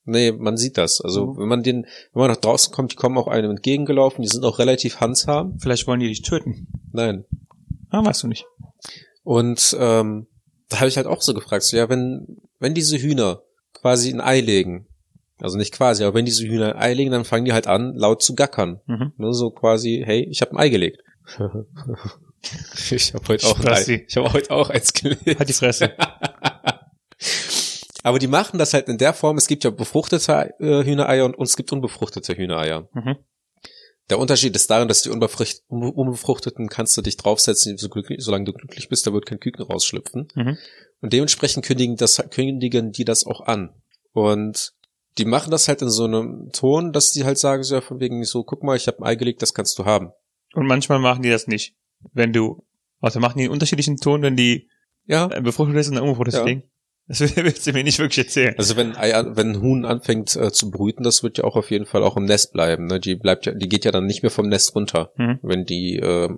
Nee, 0.09 0.31
man 0.31 0.55
sieht 0.55 0.77
das. 0.77 1.01
Also 1.01 1.25
Mhm. 1.33 1.37
wenn 1.39 1.47
man 1.49 1.63
den, 1.63 1.85
wenn 2.13 2.21
man 2.21 2.29
nach 2.29 2.37
draußen 2.37 2.71
kommt, 2.73 2.91
die 2.91 2.95
kommen 2.95 3.17
auch 3.17 3.27
einem 3.27 3.51
entgegengelaufen, 3.51 4.21
die 4.21 4.27
sind 4.29 4.45
auch 4.45 4.59
relativ 4.59 4.99
handsam. 5.01 5.57
Vielleicht 5.59 5.87
wollen 5.87 5.99
die 5.99 6.07
dich 6.07 6.21
töten. 6.21 6.67
Nein. 6.93 7.25
Ah, 7.89 8.05
weißt 8.05 8.23
du 8.23 8.27
nicht. 8.27 8.45
Und 9.23 9.75
ähm, 9.79 10.27
da 10.69 10.77
habe 10.79 10.87
ich 10.89 10.97
halt 10.97 11.07
auch 11.07 11.21
so 11.21 11.33
gefragt, 11.33 11.63
so, 11.63 11.75
ja, 11.75 11.89
wenn, 11.89 12.37
wenn 12.59 12.73
diese 12.73 12.97
Hühner 12.97 13.41
quasi 13.73 14.09
ein 14.13 14.21
Ei 14.21 14.39
legen, 14.41 14.87
also 15.39 15.57
nicht 15.57 15.73
quasi, 15.73 16.03
aber 16.03 16.13
wenn 16.15 16.25
diese 16.25 16.45
Hühner 16.47 16.75
ein 16.75 16.81
Ei 16.81 16.93
legen, 16.93 17.11
dann 17.11 17.25
fangen 17.25 17.45
die 17.45 17.53
halt 17.53 17.67
an, 17.67 17.93
laut 17.95 18.21
zu 18.21 18.33
gackern. 18.35 18.79
Mhm. 18.87 19.11
Ne, 19.17 19.33
so 19.33 19.49
quasi, 19.51 20.03
hey, 20.05 20.23
ich 20.29 20.41
habe 20.41 20.51
ein 20.51 20.57
Ei 20.57 20.69
gelegt. 20.69 21.01
ich 22.91 23.13
habe 23.13 23.27
heute 23.27 23.47
auch 23.47 23.59
ein 23.59 23.67
Ei. 23.67 23.75
Spasti. 23.75 24.05
Ich 24.07 24.17
habe 24.17 24.31
heute 24.33 24.51
auch 24.51 24.69
eins 24.69 24.93
gelegt. 24.93 25.39
Halt 25.39 25.49
die 25.49 25.53
Fresse. 25.53 25.93
Aber 28.03 28.19
die 28.19 28.27
machen 28.27 28.57
das 28.59 28.73
halt 28.73 28.87
in 28.87 28.97
der 28.97 29.13
Form, 29.13 29.37
es 29.37 29.47
gibt 29.47 29.63
ja 29.63 29.69
befruchtete 29.69 30.53
äh, 30.59 30.83
Hühnereier 30.83 31.25
und, 31.25 31.35
und 31.35 31.47
es 31.47 31.57
gibt 31.57 31.71
unbefruchtete 31.73 32.35
Hühnereier. 32.35 32.87
Mhm. 32.93 33.17
Der 34.09 34.19
Unterschied 34.19 34.55
ist 34.55 34.69
darin, 34.69 34.87
dass 34.87 35.01
die 35.01 35.09
unbefrucht- 35.09 35.63
un- 35.69 35.91
unbefruchteten 35.91 36.69
kannst 36.69 36.95
du 36.95 37.01
dich 37.01 37.17
draufsetzen, 37.17 37.77
so 37.77 37.89
glücklich, 37.89 38.23
solange 38.23 38.45
du 38.45 38.53
glücklich 38.53 38.87
bist, 38.87 39.05
da 39.05 39.11
wird 39.11 39.25
kein 39.25 39.39
Küken 39.41 39.65
rausschlüpfen. 39.65 40.29
Mhm. 40.35 40.57
Und 41.01 41.11
dementsprechend 41.13 41.65
kündigen, 41.65 41.97
das, 41.97 42.23
kündigen 42.29 42.91
die 42.93 43.03
das 43.03 43.25
auch 43.25 43.41
an. 43.41 43.73
Und 44.13 44.73
die 45.17 45.25
machen 45.25 45.51
das 45.51 45.67
halt 45.67 45.81
in 45.81 45.89
so 45.89 46.05
einem 46.05 46.51
Ton, 46.53 46.93
dass 46.93 47.11
die 47.11 47.25
halt 47.25 47.39
sagen, 47.39 47.63
so 47.63 47.75
ja, 47.75 47.81
von 47.81 47.99
wegen 47.99 48.23
so, 48.23 48.43
guck 48.43 48.63
mal, 48.63 48.77
ich 48.77 48.87
habe 48.87 48.99
ein 48.99 49.03
Ei 49.05 49.15
gelegt, 49.15 49.41
das 49.41 49.53
kannst 49.53 49.77
du 49.79 49.85
haben. 49.85 50.11
Und 50.53 50.65
manchmal 50.67 50.99
machen 50.99 51.23
die 51.23 51.29
das 51.29 51.47
nicht. 51.47 51.75
Wenn 52.13 52.33
du, 52.33 52.63
also 53.01 53.19
machen 53.19 53.37
die 53.37 53.45
einen 53.45 53.53
unterschiedlichen 53.53 53.97
Ton, 53.97 54.21
wenn 54.21 54.35
die 54.35 54.69
Ja. 55.05 55.29
äh, 55.31 55.41
befruchtet 55.41 55.75
ist 55.77 55.89
und 55.89 55.97
unbefruchtet 55.97 56.35
Ja. 56.35 56.43
Ding. 56.45 56.63
Das 57.07 57.19
willst 57.37 57.65
du 57.65 57.71
mir 57.73 57.83
nicht 57.83 57.99
wirklich 57.99 58.25
erzählen. 58.25 58.55
Also 58.57 58.75
wenn, 58.75 58.93
wenn 58.95 59.51
ein 59.51 59.61
Huhn 59.61 59.85
anfängt 59.85 60.35
äh, 60.35 60.51
zu 60.51 60.69
brüten, 60.71 61.03
das 61.03 61.23
wird 61.23 61.37
ja 61.37 61.45
auch 61.45 61.55
auf 61.55 61.71
jeden 61.71 61.85
Fall 61.85 62.03
auch 62.03 62.17
im 62.17 62.25
Nest 62.25 62.51
bleiben. 62.51 62.87
Ne? 62.87 62.99
Die 62.99 63.15
bleibt 63.15 63.45
ja, 63.45 63.53
die 63.53 63.69
geht 63.69 63.85
ja 63.85 63.91
dann 63.91 64.05
nicht 64.05 64.23
mehr 64.23 64.31
vom 64.31 64.47
Nest 64.49 64.75
runter, 64.75 65.11
Mhm. 65.17 65.39
wenn 65.41 65.65
die 65.65 65.97
äh, 65.97 66.29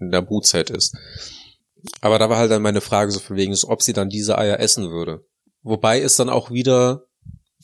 in 0.00 0.10
der 0.10 0.22
Brutzeit 0.22 0.70
ist. 0.70 0.96
Aber 2.00 2.18
da 2.18 2.28
war 2.30 2.38
halt 2.38 2.50
dann 2.50 2.62
meine 2.62 2.80
Frage 2.80 3.10
so 3.12 3.20
von 3.20 3.36
wegen, 3.36 3.54
ob 3.66 3.82
sie 3.82 3.92
dann 3.92 4.08
diese 4.08 4.38
Eier 4.38 4.58
essen 4.60 4.90
würde. 4.90 5.24
Wobei 5.62 6.00
es 6.00 6.16
dann 6.16 6.28
auch 6.28 6.50
wieder 6.50 7.04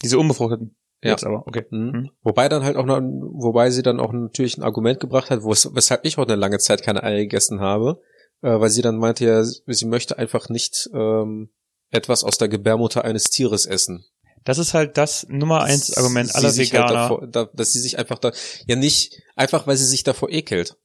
Diese 0.02 0.18
unbefruchteten. 0.18 0.76
Ja. 1.02 1.10
Jetzt 1.12 1.24
aber, 1.24 1.46
okay. 1.46 1.64
Mhm. 1.70 1.90
Mhm. 1.90 2.10
Wobei 2.22 2.48
dann 2.48 2.64
halt 2.64 2.76
auch 2.76 2.84
noch, 2.84 2.98
wobei 3.00 3.70
sie 3.70 3.82
dann 3.82 4.00
auch 4.00 4.12
natürlich 4.12 4.58
ein 4.58 4.62
Argument 4.64 4.98
gebracht 5.00 5.30
hat, 5.30 5.44
weshalb 5.44 6.04
ich 6.04 6.18
auch 6.18 6.24
eine 6.26 6.34
lange 6.36 6.58
Zeit 6.58 6.82
keine 6.82 7.02
Eier 7.04 7.18
gegessen 7.18 7.60
habe, 7.60 8.00
äh, 8.42 8.58
weil 8.58 8.70
sie 8.70 8.82
dann 8.82 8.96
meinte 8.96 9.24
ja, 9.24 9.44
sie 9.44 9.86
möchte 9.86 10.18
einfach 10.18 10.48
nicht 10.48 10.88
ähm, 10.92 11.50
etwas 11.90 12.24
aus 12.24 12.38
der 12.38 12.48
Gebärmutter 12.48 13.04
eines 13.04 13.30
Tieres 13.30 13.64
essen. 13.64 14.04
Das 14.44 14.58
ist 14.58 14.74
halt 14.74 14.96
das 14.96 15.26
Nummer 15.28 15.62
eins 15.62 15.96
Argument 15.96 16.34
aller 16.34 16.48
halt 16.48 16.58
Veganer. 16.58 16.92
davor, 16.92 17.26
da, 17.26 17.48
dass 17.52 17.72
sie 17.72 17.80
sich 17.80 17.98
einfach 17.98 18.18
da, 18.18 18.32
ja 18.66 18.76
nicht, 18.76 19.20
einfach 19.36 19.66
weil 19.66 19.76
sie 19.76 19.84
sich 19.84 20.04
davor 20.04 20.30
ekelt. 20.30 20.76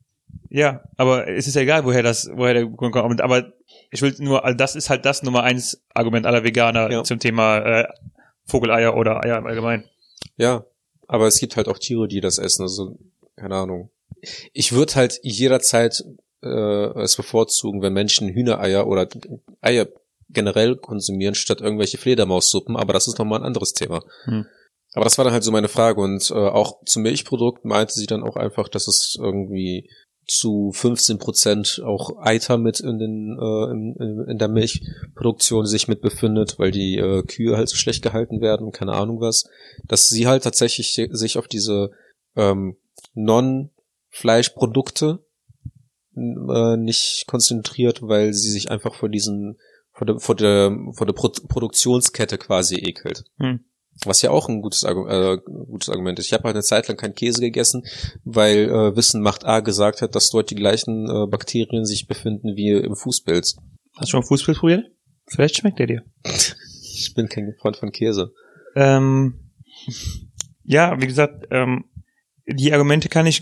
Ja, 0.50 0.84
aber 0.98 1.28
es 1.28 1.48
ist 1.48 1.56
ja 1.56 1.62
egal, 1.62 1.86
woher 1.86 2.04
das, 2.04 2.30
woher 2.34 2.54
der 2.54 2.66
Grund 2.68 2.94
kommt. 2.94 3.22
Aber 3.22 3.54
ich 3.92 4.02
will 4.02 4.16
nur, 4.20 4.44
also 4.46 4.56
das 4.58 4.76
ist 4.76 4.90
halt 4.90 5.06
das 5.06 5.24
Nummer 5.24 5.44
eins 5.44 5.82
Argument 5.94 6.26
aller 6.26 6.44
Veganer 6.44 6.92
Ja. 6.92 7.04
zum 7.04 7.20
Thema 7.20 7.58
äh, 7.60 7.88
Vogeleier 8.46 8.96
oder 8.96 9.24
Eier 9.24 9.38
im 9.38 9.46
Allgemeinen. 9.48 9.86
Ja, 10.38 10.66
aber 11.08 11.28
es 11.28 11.40
gibt 11.40 11.56
halt 11.56 11.68
auch 11.68 11.78
Tiere, 11.78 12.08
die 12.08 12.22
das 12.22 12.38
essen, 12.38 12.64
also 12.64 12.98
keine 13.36 13.56
Ahnung. 13.56 13.90
Ich 14.54 14.72
würde 14.72 14.96
halt 14.96 15.20
jederzeit 15.24 16.04
äh, 16.42 17.02
es 17.02 17.16
bevorzugen, 17.16 17.82
wenn 17.82 17.94
Menschen 17.94 18.30
Hühnereier 18.30 18.88
oder 18.88 19.08
Eier 19.62 19.88
generell 20.30 20.76
konsumieren, 20.76 21.36
statt 21.36 21.62
irgendwelche 21.62 21.98
Fledermaussuppen, 21.98 22.76
aber 22.76 22.94
das 22.94 23.08
ist 23.08 23.20
nochmal 23.20 23.40
ein 23.40 23.46
anderes 23.46 23.74
Thema. 23.74 24.04
Hm. 24.26 24.46
Aber 24.94 25.06
das 25.06 25.18
war 25.18 25.26
dann 25.26 25.34
halt 25.34 25.44
so 25.44 25.52
meine 25.52 25.70
Frage 25.70 26.02
und 26.02 26.30
äh, 26.30 26.34
auch 26.34 26.84
zu 26.86 27.00
Milchprodukten 27.00 27.68
meinte 27.70 27.94
sie 27.94 28.06
dann 28.06 28.24
auch 28.24 28.36
einfach, 28.36 28.68
dass 28.70 28.88
es 28.88 29.18
irgendwie 29.20 29.90
zu 30.26 30.72
15 30.74 31.18
Prozent 31.18 31.82
auch 31.84 32.22
Eiter 32.22 32.58
mit 32.58 32.80
in 32.80 32.98
den 32.98 33.38
äh, 33.40 33.72
in, 33.72 34.26
in, 34.30 34.38
der 34.38 34.48
Milchproduktion 34.48 35.66
sich 35.66 35.88
mit 35.88 36.02
befindet, 36.02 36.60
weil 36.60 36.72
die 36.72 36.98
äh, 36.98 37.24
Kühe 37.24 37.58
halt 37.58 37.70
so 37.70 37.76
schlecht 37.76 38.02
gehalten 38.02 38.42
werden, 38.42 38.72
keine 38.72 38.94
Ahnung 38.94 39.20
was, 39.20 39.50
dass 39.86 40.10
sie 40.10 40.28
halt 40.28 40.44
tatsächlich 40.44 41.00
sich 41.12 41.38
auf 41.38 41.48
diese 41.48 41.92
ähm, 42.36 42.78
Non-Fleischprodukte 43.14 45.26
äh, 46.16 46.78
nicht 46.78 47.26
konzentriert, 47.28 48.02
weil 48.02 48.34
sie 48.34 48.52
sich 48.52 48.72
einfach 48.72 48.96
vor 48.96 49.10
diesen 49.10 49.58
vor 49.92 50.08
der 50.08 50.20
vor 50.20 50.36
der 50.36 50.76
vor 50.94 51.06
der 51.06 51.14
Pro 51.14 51.30
Produktionskette 51.30 52.38
quasi 52.38 52.76
ekelt. 52.76 53.26
Hm. 53.40 53.66
Was 54.06 54.22
ja 54.22 54.32
auch 54.32 54.50
ein 54.50 54.62
gutes, 54.62 54.84
Argu 54.84 55.08
äh, 55.08 55.38
gutes 55.46 55.90
Argument 55.90 56.18
ist. 56.20 56.26
Ich 56.26 56.34
habe 56.34 56.44
halt 56.46 56.56
eine 56.56 56.64
Zeit 56.64 56.88
lang 56.88 56.98
keinen 56.98 57.14
Käse 57.14 57.42
gegessen, 57.42 57.84
weil 58.24 58.70
äh, 58.70 58.96
Wissen 58.96 59.22
macht 59.22 59.46
A 59.46 59.60
gesagt 59.60 60.02
hat, 60.02 60.16
dass 60.16 60.30
dort 60.30 60.50
die 60.50 60.56
gleichen 60.56 61.06
äh, 61.06 61.28
Bakterien 61.28 61.86
sich 61.86 62.08
befinden 62.08 62.56
wie 62.56 62.72
im 62.72 62.96
Fußpilz. 62.96 63.58
Hast 63.96 64.08
du 64.08 64.12
schon 64.12 64.24
Fußpilz 64.24 64.60
probiert? 64.60 64.86
Vielleicht 65.28 65.58
schmeckt 65.58 65.80
der 65.80 65.88
dir. 65.88 66.04
Ich 66.26 67.14
bin 67.16 67.30
kein 67.30 67.54
Freund 67.62 67.78
von 67.78 67.92
Käse. 67.92 68.34
Ähm, 68.76 69.52
ja, 70.64 71.00
wie 71.00 71.08
gesagt, 71.08 71.46
ähm, 71.52 71.86
die 72.48 72.74
Argumente 72.74 73.10
kann 73.10 73.28
ich 73.28 73.42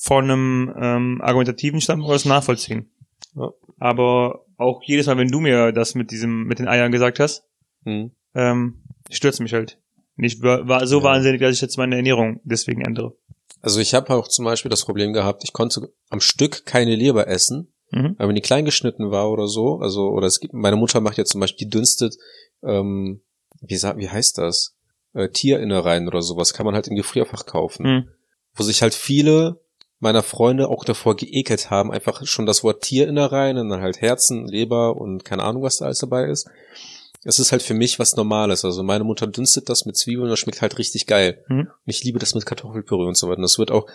von 0.00 0.24
einem 0.24 0.74
ähm, 0.80 1.20
argumentativen 1.20 1.80
Standpunkt 1.80 2.14
aus 2.14 2.24
nachvollziehen. 2.24 2.90
Ja. 3.34 3.50
Aber 3.78 4.46
auch 4.56 4.80
jedes 4.84 5.06
Mal, 5.06 5.18
wenn 5.18 5.28
du 5.30 5.40
mir 5.40 5.72
das 5.72 5.94
mit 5.94 6.10
diesem, 6.10 6.44
mit 6.44 6.58
den 6.58 6.68
Eiern 6.68 6.92
gesagt 6.92 7.20
hast, 7.20 7.44
Hm. 7.84 8.10
ähm, 8.34 8.82
stürzt 9.10 9.40
mich 9.40 9.52
halt. 9.52 9.78
Nicht 10.16 10.42
war, 10.42 10.86
so 10.86 10.98
Ja. 10.98 11.04
wahnsinnig, 11.04 11.40
dass 11.40 11.54
ich 11.54 11.60
jetzt 11.60 11.76
meine 11.76 11.96
Ernährung 11.96 12.40
deswegen 12.44 12.82
ändere. 12.82 13.14
Also 13.60 13.80
ich 13.80 13.94
habe 13.94 14.14
auch 14.14 14.28
zum 14.28 14.44
Beispiel 14.44 14.70
das 14.70 14.84
Problem 14.84 15.12
gehabt, 15.12 15.42
ich 15.44 15.52
konnte 15.52 15.92
am 16.08 16.20
Stück 16.20 16.64
keine 16.66 16.94
Leber 16.94 17.26
essen, 17.28 17.72
Mhm. 17.92 18.16
Aber 18.18 18.28
wenn 18.30 18.34
die 18.34 18.40
klein 18.42 18.64
geschnitten 18.64 19.12
war 19.12 19.30
oder 19.30 19.46
so, 19.46 19.78
also, 19.78 20.08
oder 20.08 20.26
es 20.26 20.40
gibt, 20.40 20.52
meine 20.52 20.74
Mutter 20.74 21.00
macht 21.00 21.18
jetzt 21.18 21.30
zum 21.30 21.40
Beispiel, 21.40 21.68
die 21.68 21.70
dünstet, 21.70 22.16
ähm, 22.64 23.20
wie, 23.60 23.76
sa- 23.76 23.96
wie 23.96 24.08
heißt 24.08 24.38
das? 24.38 24.74
Äh, 25.14 25.28
Tierinnereien 25.28 26.08
oder 26.08 26.20
sowas, 26.20 26.52
kann 26.52 26.66
man 26.66 26.74
halt 26.74 26.88
im 26.88 26.96
Gefrierfach 26.96 27.46
kaufen. 27.46 27.86
Mhm. 27.86 28.08
Wo 28.56 28.64
sich 28.64 28.82
halt 28.82 28.92
viele 28.92 29.60
meiner 30.00 30.24
Freunde 30.24 30.66
auch 30.66 30.84
davor 30.84 31.14
geekelt 31.14 31.70
haben, 31.70 31.92
einfach 31.92 32.26
schon 32.26 32.44
das 32.44 32.64
Wort 32.64 32.82
Tierinnereien 32.82 33.56
und 33.56 33.68
dann 33.68 33.80
halt 33.82 34.00
Herzen, 34.00 34.48
Leber 34.48 34.96
und 34.96 35.24
keine 35.24 35.44
Ahnung, 35.44 35.62
was 35.62 35.76
da 35.76 35.84
alles 35.84 36.00
dabei 36.00 36.24
ist. 36.24 36.48
Es 37.26 37.40
ist 37.40 37.50
halt 37.50 37.62
für 37.62 37.74
mich 37.74 37.98
was 37.98 38.14
Normales. 38.16 38.64
Also 38.64 38.82
meine 38.84 39.02
Mutter 39.04 39.26
dünstet 39.26 39.68
das 39.68 39.84
mit 39.84 39.96
Zwiebeln, 39.96 40.28
das 40.30 40.38
schmeckt 40.38 40.62
halt 40.62 40.78
richtig 40.78 41.06
geil. 41.06 41.44
Mhm. 41.48 41.60
Und 41.60 41.68
ich 41.84 42.04
liebe 42.04 42.18
das 42.20 42.34
mit 42.34 42.46
Kartoffelpüree 42.46 43.06
und 43.06 43.16
so 43.16 43.26
weiter. 43.26 43.38
Und 43.38 43.42
das 43.42 43.58
wird 43.58 43.70
auch, 43.72 43.86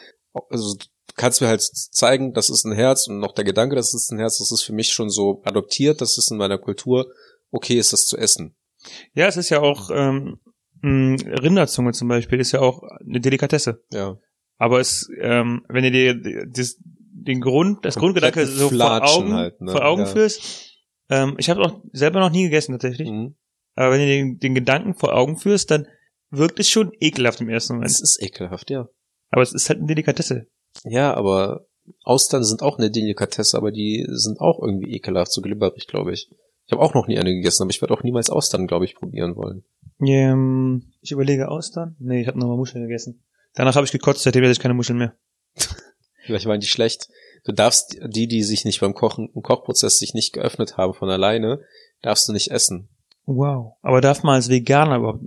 also 0.50 0.76
du 0.76 0.86
kannst 1.16 1.40
mir 1.42 1.48
halt 1.48 1.62
zeigen, 1.62 2.34
das 2.34 2.50
ist 2.50 2.66
ein 2.66 2.74
Herz 2.74 3.08
und 3.08 3.20
noch 3.20 3.34
der 3.34 3.46
Gedanke, 3.46 3.76
das 3.76 3.94
ist 3.94 4.12
ein 4.12 4.20
Herz, 4.20 4.40
das 4.40 4.52
ist 4.52 4.64
für 4.64 4.74
mich 4.74 4.92
schon 4.92 5.10
so 5.10 5.42
adoptiert, 5.46 6.02
das 6.02 6.18
ist 6.18 6.30
in 6.30 6.38
meiner 6.38 6.58
Kultur, 6.58 7.08
okay 7.52 7.78
ist 7.80 7.94
das 7.94 8.06
zu 8.06 8.18
essen. 8.18 8.54
Ja, 9.14 9.28
es 9.28 9.38
ist 9.38 9.50
ja 9.50 9.62
auch 9.62 9.90
ähm, 9.94 10.40
mh, 10.82 11.18
Rinderzunge 11.42 11.94
zum 11.94 12.08
Beispiel 12.10 12.40
ist 12.40 12.52
ja 12.52 12.60
auch 12.60 12.84
eine 13.00 13.22
Delikatesse. 13.22 13.82
Ja. 13.94 14.18
Aber 14.58 14.80
es, 14.80 15.08
ähm, 15.22 15.64
wenn 15.70 15.84
ihr 15.86 15.92
dir 15.92 16.46
das, 16.48 16.78
den 16.84 17.40
Grund, 17.42 17.86
das 17.86 17.96
Grundgedanke 17.96 18.46
so 18.46 18.70
vor 18.70 19.04
Augen, 19.04 19.34
halt, 19.34 19.62
ne? 19.62 19.72
vor 19.72 19.86
Augen 19.86 20.02
Ja. 20.02 20.08
führst, 20.08 20.42
ähm, 21.12 21.36
ich 21.38 21.50
habe 21.50 21.62
auch 21.62 21.82
selber 21.94 22.20
noch 22.20 22.32
nie 22.32 22.44
gegessen 22.44 22.72
tatsächlich, 22.72 23.10
Mhm. 23.10 23.36
aber 23.76 23.92
wenn 23.92 24.02
ihr 24.02 24.08
den, 24.08 24.40
den 24.40 24.56
Gedanken 24.56 24.96
vor 24.96 25.14
Augen 25.16 25.38
führst, 25.38 25.70
dann 25.70 25.88
wirkt 26.32 26.60
es 26.60 26.70
schon 26.70 26.92
ekelhaft 27.00 27.42
im 27.42 27.50
ersten 27.50 27.74
Moment. 27.76 27.92
Es 27.92 28.02
ist 28.02 28.22
ekelhaft, 28.22 28.70
ja. 28.72 28.88
Aber 29.30 29.42
es 29.44 29.54
ist 29.54 29.70
halt 29.70 29.80
eine 29.80 29.88
Delikatesse. 29.88 30.48
Ja, 30.86 31.14
aber 31.14 31.68
Austern 32.04 32.44
sind 32.44 32.62
auch 32.64 32.78
eine 32.78 32.90
Delikatesse, 32.90 33.58
aber 33.58 33.72
die 33.72 34.06
sind 34.10 34.40
auch 34.40 34.60
irgendwie 34.62 34.92
ekelhaft, 34.96 35.32
so 35.32 35.42
glibberig, 35.42 35.88
glaube 35.88 36.14
ich. 36.14 36.30
Ich 36.66 36.72
habe 36.72 36.82
auch 36.82 36.94
noch 36.94 37.08
nie 37.08 37.20
eine 37.20 37.34
gegessen, 37.34 37.64
aber 37.64 37.72
ich 37.72 37.82
werde 37.82 37.94
auch 37.94 38.04
niemals 38.04 38.30
Austern, 38.30 38.66
glaube 38.68 38.86
ich, 38.86 38.96
probieren 38.96 39.36
wollen. 39.36 39.64
Ähm, 40.02 40.94
ich 41.02 41.12
überlege 41.12 41.50
Austern. 41.50 41.96
Nee, 42.00 42.22
ich 42.22 42.28
habe 42.28 42.40
nochmal 42.40 42.58
Muscheln 42.58 42.84
gegessen. 42.88 43.24
Danach 43.54 43.76
habe 43.76 43.86
ich 43.86 43.92
gekotzt, 43.92 44.24
seitdem 44.24 44.44
esse 44.44 44.54
ich 44.54 44.60
keine 44.60 44.74
Muscheln 44.74 44.98
mehr. 44.98 45.16
Vielleicht 46.26 46.46
waren 46.46 46.60
die 46.62 46.68
schlecht. 46.68 47.10
Du 47.44 47.52
darfst 47.52 47.98
die, 48.06 48.28
die 48.28 48.44
sich 48.44 48.66
nicht 48.66 48.82
beim 48.82 48.94
Kochen, 48.94 49.30
im 49.34 49.42
Kochprozess 49.42 49.98
sich 49.98 50.14
nicht 50.14 50.34
geöffnet 50.34 50.78
haben 50.78 50.94
von 50.94 51.10
alleine, 51.10 51.62
darfst 52.02 52.28
du 52.28 52.34
nicht 52.34 52.52
essen. 52.52 52.90
Wow. 53.26 53.78
Aber 53.82 54.02
darf 54.02 54.24
man 54.24 54.36
als 54.36 54.50
Veganer 54.50 54.98
überhaupt 54.98 55.24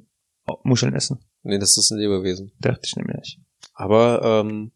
Muscheln 0.65 0.95
essen? 0.95 1.19
Nee, 1.43 1.59
das 1.59 1.77
ist 1.77 1.91
ein 1.91 1.99
Lebewesen. 1.99 2.53
Dachte 2.61 2.83
ich 2.85 2.97
nämlich 2.97 3.17
nicht. 3.17 3.41
Aber 3.75 4.23
ähm, 4.23 4.73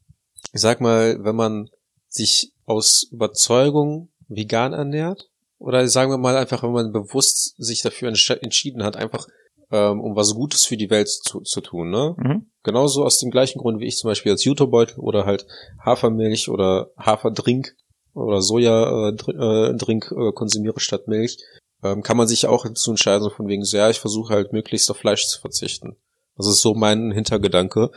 ich 0.52 0.60
sag 0.60 0.80
mal, 0.80 1.22
wenn 1.24 1.36
man 1.36 1.70
sich 2.08 2.52
aus 2.64 3.08
Überzeugung 3.10 4.10
vegan 4.28 4.72
ernährt, 4.72 5.30
oder 5.58 5.86
sagen 5.88 6.10
wir 6.10 6.18
mal 6.18 6.36
einfach, 6.36 6.62
wenn 6.62 6.72
man 6.72 6.92
bewusst 6.92 7.54
sich 7.58 7.82
dafür 7.82 8.08
entsch 8.08 8.30
entschieden 8.30 8.84
hat, 8.84 8.96
einfach 8.96 9.26
ähm, 9.70 10.00
um 10.00 10.16
was 10.16 10.34
Gutes 10.34 10.64
für 10.64 10.76
die 10.76 10.90
Welt 10.90 11.08
zu, 11.08 11.40
zu 11.40 11.60
tun, 11.60 11.90
ne? 11.90 12.14
Mhm. 12.16 12.46
Genauso 12.68 13.02
aus 13.02 13.18
dem 13.18 13.30
gleichen 13.30 13.60
Grund 13.60 13.80
wie 13.80 13.86
ich 13.86 13.96
zum 13.96 14.08
Beispiel 14.08 14.30
als 14.30 14.44
Jutebeutel 14.44 14.98
oder 14.98 15.24
halt 15.24 15.46
Hafermilch 15.82 16.50
oder 16.50 16.90
Haferdrink 16.98 17.74
oder 18.12 18.42
Sojadrink 18.42 19.26
äh, 19.26 19.74
Drink, 19.74 20.12
äh, 20.12 20.32
konsumiere 20.32 20.78
statt 20.78 21.08
Milch, 21.08 21.38
ähm, 21.82 22.02
kann 22.02 22.18
man 22.18 22.28
sich 22.28 22.46
auch 22.46 22.66
dazu 22.66 22.90
entscheiden, 22.90 23.30
von 23.30 23.48
wegen, 23.48 23.64
so, 23.64 23.78
ja, 23.78 23.88
ich 23.88 24.00
versuche 24.00 24.34
halt 24.34 24.52
möglichst 24.52 24.90
auf 24.90 24.98
Fleisch 24.98 25.28
zu 25.28 25.40
verzichten. 25.40 25.96
Das 26.36 26.46
ist 26.46 26.60
so 26.60 26.74
mein 26.74 27.10
Hintergedanke. 27.10 27.90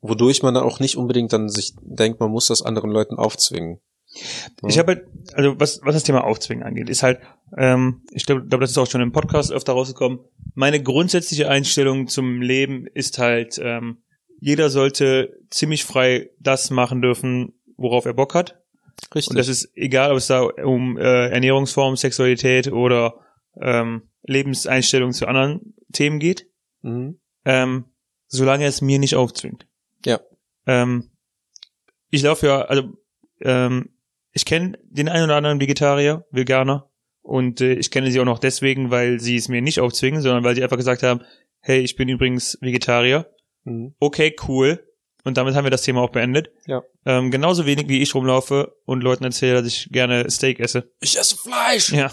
Wodurch 0.00 0.42
man 0.42 0.56
auch 0.56 0.80
nicht 0.80 0.96
unbedingt 0.96 1.32
dann 1.32 1.48
sich 1.48 1.74
denkt, 1.80 2.18
man 2.18 2.32
muss 2.32 2.48
das 2.48 2.60
anderen 2.60 2.90
Leuten 2.90 3.14
aufzwingen. 3.14 3.78
Ich 4.66 4.78
habe 4.78 4.92
halt, 4.94 5.06
also 5.34 5.58
was, 5.58 5.80
was 5.82 5.94
das 5.94 6.04
Thema 6.04 6.24
Aufzwingen 6.24 6.64
angeht, 6.64 6.88
ist 6.88 7.02
halt, 7.02 7.20
ähm, 7.56 8.02
ich 8.12 8.26
glaube, 8.26 8.46
glaub, 8.46 8.60
das 8.60 8.70
ist 8.70 8.78
auch 8.78 8.90
schon 8.90 9.00
im 9.00 9.12
Podcast 9.12 9.52
öfter 9.52 9.72
rausgekommen. 9.72 10.20
Meine 10.54 10.82
grundsätzliche 10.82 11.48
Einstellung 11.48 12.06
zum 12.06 12.40
Leben 12.40 12.86
ist 12.86 13.18
halt, 13.18 13.58
ähm, 13.62 14.02
jeder 14.40 14.70
sollte 14.70 15.38
ziemlich 15.50 15.84
frei 15.84 16.30
das 16.38 16.70
machen 16.70 17.02
dürfen, 17.02 17.54
worauf 17.76 18.04
er 18.04 18.14
Bock 18.14 18.34
hat. 18.34 18.60
Richtig. 19.14 19.30
Und 19.30 19.38
das 19.38 19.48
ist 19.48 19.70
egal, 19.74 20.10
ob 20.10 20.18
es 20.18 20.26
da 20.26 20.42
um 20.42 20.96
äh, 20.96 21.28
Ernährungsform, 21.28 21.96
Sexualität 21.96 22.70
oder 22.70 23.20
ähm, 23.60 24.10
Lebenseinstellung 24.22 25.12
zu 25.12 25.26
anderen 25.26 25.74
Themen 25.92 26.18
geht, 26.18 26.46
mhm. 26.82 27.20
ähm, 27.44 27.86
solange 28.26 28.66
es 28.66 28.80
mir 28.80 28.98
nicht 28.98 29.16
aufzwingt. 29.16 29.66
Ja. 30.04 30.20
Ähm, 30.66 31.10
ich 32.10 32.22
laufe 32.22 32.46
ja, 32.46 32.62
also 32.62 32.92
ähm, 33.40 33.93
ich 34.34 34.44
kenne 34.44 34.78
den 34.82 35.08
einen 35.08 35.24
oder 35.24 35.36
anderen 35.36 35.60
Vegetarier, 35.60 36.26
Veganer 36.30 36.90
und 37.22 37.60
äh, 37.60 37.74
ich 37.74 37.90
kenne 37.90 38.10
sie 38.10 38.20
auch 38.20 38.24
noch 38.26 38.38
deswegen, 38.40 38.90
weil 38.90 39.20
sie 39.20 39.36
es 39.36 39.48
mir 39.48 39.62
nicht 39.62 39.80
aufzwingen, 39.80 40.20
sondern 40.20 40.44
weil 40.44 40.54
sie 40.54 40.62
einfach 40.62 40.76
gesagt 40.76 41.02
haben, 41.02 41.22
hey, 41.60 41.80
ich 41.80 41.96
bin 41.96 42.08
übrigens 42.08 42.58
Vegetarier. 42.60 43.30
Mhm. 43.62 43.94
Okay, 43.98 44.36
cool. 44.48 44.86
Und 45.24 45.38
damit 45.38 45.54
haben 45.54 45.64
wir 45.64 45.70
das 45.70 45.82
Thema 45.82 46.02
auch 46.02 46.10
beendet. 46.10 46.50
Ja. 46.66 46.82
Ähm, 47.06 47.30
genauso 47.30 47.64
wenig 47.64 47.88
wie 47.88 48.02
ich 48.02 48.14
rumlaufe 48.14 48.74
und 48.84 49.02
Leuten 49.02 49.24
erzähle, 49.24 49.54
dass 49.54 49.66
ich 49.66 49.88
gerne 49.90 50.28
Steak 50.30 50.60
esse. 50.60 50.92
Ich 51.00 51.18
esse 51.18 51.36
Fleisch! 51.36 51.92
Ja. 51.92 52.12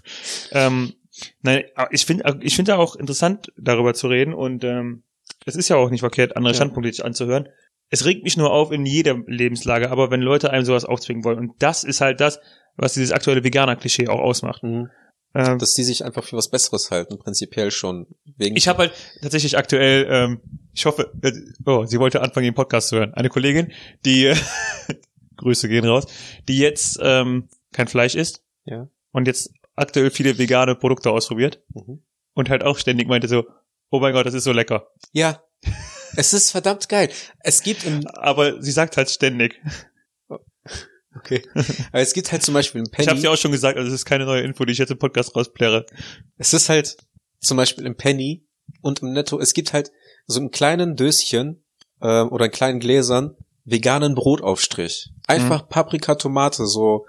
ähm, 0.50 0.94
nein, 1.42 1.64
ich 1.92 2.04
finde 2.04 2.40
ich 2.40 2.56
finde 2.56 2.76
auch 2.76 2.96
interessant, 2.96 3.52
darüber 3.56 3.94
zu 3.94 4.08
reden 4.08 4.34
und 4.34 4.64
ähm, 4.64 5.04
es 5.44 5.54
ist 5.54 5.68
ja 5.68 5.76
auch 5.76 5.90
nicht 5.90 6.00
verkehrt, 6.00 6.36
andere 6.36 6.52
Ja. 6.52 6.56
Standpunkte 6.56 7.04
anzuhören. 7.04 7.48
Es 7.90 8.04
regt 8.04 8.22
mich 8.24 8.36
nur 8.36 8.52
auf 8.52 8.70
in 8.72 8.84
jeder 8.86 9.16
Lebenslage, 9.26 9.90
aber 9.90 10.10
wenn 10.10 10.20
Leute 10.20 10.50
einem 10.50 10.64
sowas 10.64 10.84
aufzwingen 10.84 11.24
wollen 11.24 11.38
und 11.38 11.52
das 11.58 11.84
ist 11.84 12.00
halt 12.00 12.20
das, 12.20 12.38
was 12.76 12.94
dieses 12.94 13.12
aktuelle 13.12 13.42
Veganer-Klischee 13.44 14.08
auch 14.08 14.20
ausmacht. 14.20 14.62
Mhm. 14.62 14.90
Ähm, 15.34 15.58
Dass 15.58 15.74
die 15.74 15.84
sich 15.84 16.04
einfach 16.04 16.24
für 16.24 16.36
was 16.36 16.48
Besseres 16.50 16.90
halten, 16.90 17.18
prinzipiell 17.18 17.70
schon. 17.70 18.06
Wegen 18.38 18.56
ich 18.56 18.66
habe 18.66 18.78
halt 18.78 18.92
tatsächlich 19.20 19.58
aktuell, 19.58 20.06
ähm, 20.10 20.40
ich 20.72 20.86
hoffe, 20.86 21.12
äh, 21.22 21.32
oh, 21.66 21.84
sie 21.84 21.98
wollte 21.98 22.22
anfangen, 22.22 22.44
den 22.44 22.54
Podcast 22.54 22.88
zu 22.88 22.96
hören. 22.96 23.12
Eine 23.14 23.28
Kollegin, 23.28 23.72
die, 24.04 24.26
äh, 24.26 24.36
Grüße 25.36 25.68
gehen 25.68 25.84
raus, 25.86 26.06
die 26.48 26.58
jetzt 26.58 26.98
ähm, 27.02 27.48
kein 27.72 27.88
Fleisch 27.88 28.14
isst 28.14 28.42
Ja. 28.64 28.88
und 29.12 29.26
jetzt 29.28 29.52
aktuell 29.76 30.10
viele 30.10 30.38
vegane 30.38 30.74
Produkte 30.74 31.10
ausprobiert 31.10 31.62
Mhm. 31.74 32.02
und 32.34 32.48
halt 32.50 32.64
auch 32.64 32.78
ständig 32.78 33.06
meinte 33.08 33.28
so, 33.28 33.44
oh 33.90 34.00
mein 34.00 34.12
Gott, 34.14 34.26
das 34.26 34.34
ist 34.34 34.44
so 34.44 34.52
lecker. 34.52 34.88
Ja. 35.12 35.42
Es 36.16 36.32
ist 36.32 36.50
verdammt 36.50 36.88
geil. 36.88 37.10
Es 37.40 37.62
gibt 37.62 37.84
im, 37.84 38.06
Aber 38.06 38.62
sie 38.62 38.72
sagt 38.72 38.96
halt 38.96 39.10
ständig. 39.10 39.60
okay. 41.14 41.42
Aber 41.92 42.00
es 42.00 42.12
gibt 42.12 42.32
halt 42.32 42.42
zum 42.42 42.54
Beispiel 42.54 42.80
im 42.80 42.90
Penny. 42.90 43.04
Ich 43.04 43.08
habe 43.08 43.20
ja 43.20 43.30
auch 43.30 43.36
schon 43.36 43.52
gesagt, 43.52 43.76
also 43.76 43.90
das 43.90 44.00
ist 44.00 44.04
keine 44.04 44.24
neue 44.24 44.42
Info, 44.42 44.64
die 44.64 44.72
ich 44.72 44.78
jetzt 44.78 44.90
im 44.90 44.98
Podcast 44.98 45.34
rauspläre. 45.34 45.86
Es 46.36 46.52
ist 46.52 46.68
halt 46.68 46.96
zum 47.40 47.56
Beispiel 47.56 47.86
im 47.86 47.96
Penny 47.96 48.46
und 48.82 49.02
im 49.02 49.12
Netto, 49.12 49.38
es 49.38 49.54
gibt 49.54 49.72
halt 49.72 49.90
so 50.26 50.40
einen 50.40 50.50
kleinen 50.50 50.96
Döschen 50.96 51.64
ähm, 52.02 52.28
oder 52.30 52.46
in 52.46 52.50
kleinen 52.50 52.80
Gläsern 52.80 53.36
veganen 53.64 54.14
Brotaufstrich. 54.14 55.10
Einfach 55.26 55.68
Paprika, 55.68 56.14
Tomate, 56.14 56.66
so, 56.66 57.06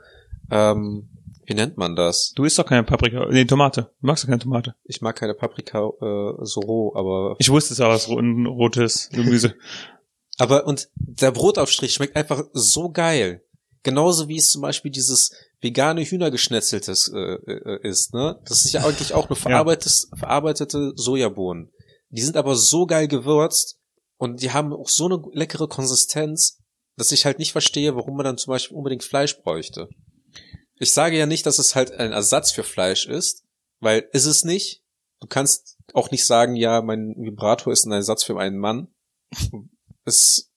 ähm, 0.51 1.09
wie 1.49 1.55
nennt 1.55 1.77
man 1.77 1.95
das? 1.95 2.31
Du 2.35 2.43
isst 2.43 2.59
doch 2.59 2.65
keine 2.65 2.83
Paprika, 2.83 3.25
nee, 3.29 3.43
Tomate. 3.43 3.91
Du 3.99 4.07
magst 4.07 4.23
doch 4.23 4.27
keine 4.27 4.39
Tomate. 4.39 4.75
Ich 4.83 5.01
mag 5.01 5.15
keine 5.15 5.33
Paprika 5.33 5.79
äh, 5.79 6.45
so 6.45 6.59
roh, 6.61 6.93
aber 6.95 7.35
Ich 7.39 7.49
wusste 7.49 7.73
es 7.73 7.81
aber, 7.81 7.95
es 7.95 8.03
ist 8.03 8.11
ein 8.11 8.45
rotes 8.45 9.09
Gemüse. 9.09 9.55
aber 10.37 10.67
und 10.67 10.89
der 10.95 11.31
Brotaufstrich 11.31 11.93
schmeckt 11.93 12.15
einfach 12.15 12.43
so 12.53 12.91
geil. 12.91 13.43
Genauso 13.81 14.27
wie 14.27 14.37
es 14.37 14.51
zum 14.51 14.61
Beispiel 14.61 14.91
dieses 14.91 15.31
vegane 15.59 16.03
Hühnergeschnetzeltes 16.03 17.11
äh, 17.13 17.17
äh, 17.17 17.79
ist, 17.87 18.13
ne? 18.13 18.39
Das 18.45 18.63
ist 18.63 18.73
ja 18.73 18.83
eigentlich 18.83 19.15
auch 19.15 19.27
nur 19.27 19.35
verarbeitetes, 19.35 20.11
verarbeitete 20.15 20.91
Sojabohnen. 20.95 21.71
Die 22.09 22.21
sind 22.21 22.37
aber 22.37 22.55
so 22.55 22.85
geil 22.85 23.07
gewürzt 23.07 23.79
und 24.17 24.43
die 24.43 24.51
haben 24.51 24.71
auch 24.71 24.89
so 24.89 25.05
eine 25.05 25.19
leckere 25.33 25.67
Konsistenz, 25.67 26.59
dass 26.95 27.11
ich 27.11 27.25
halt 27.25 27.39
nicht 27.39 27.53
verstehe, 27.53 27.95
warum 27.95 28.17
man 28.17 28.25
dann 28.25 28.37
zum 28.37 28.51
Beispiel 28.51 28.77
unbedingt 28.77 29.03
Fleisch 29.03 29.41
bräuchte. 29.41 29.89
Ich 30.79 30.93
sage 30.93 31.17
ja 31.17 31.25
nicht, 31.25 31.45
dass 31.45 31.59
es 31.59 31.75
halt 31.75 31.91
ein 31.91 32.11
Ersatz 32.11 32.51
für 32.51 32.63
Fleisch 32.63 33.05
ist, 33.05 33.43
weil 33.79 34.07
ist 34.13 34.25
es 34.25 34.43
nicht. 34.43 34.81
du 35.21 35.27
kannst 35.27 35.77
auch 35.93 36.11
nicht 36.11 36.25
sagen, 36.25 36.55
ja, 36.55 36.81
mein 36.81 37.13
Vibrator 37.17 37.73
ist 37.73 37.85
ein 37.85 37.91
Ersatz 37.91 38.23
für 38.23 38.39
einen 38.39 38.57
Mann. 38.57 38.87
Es 40.05 40.49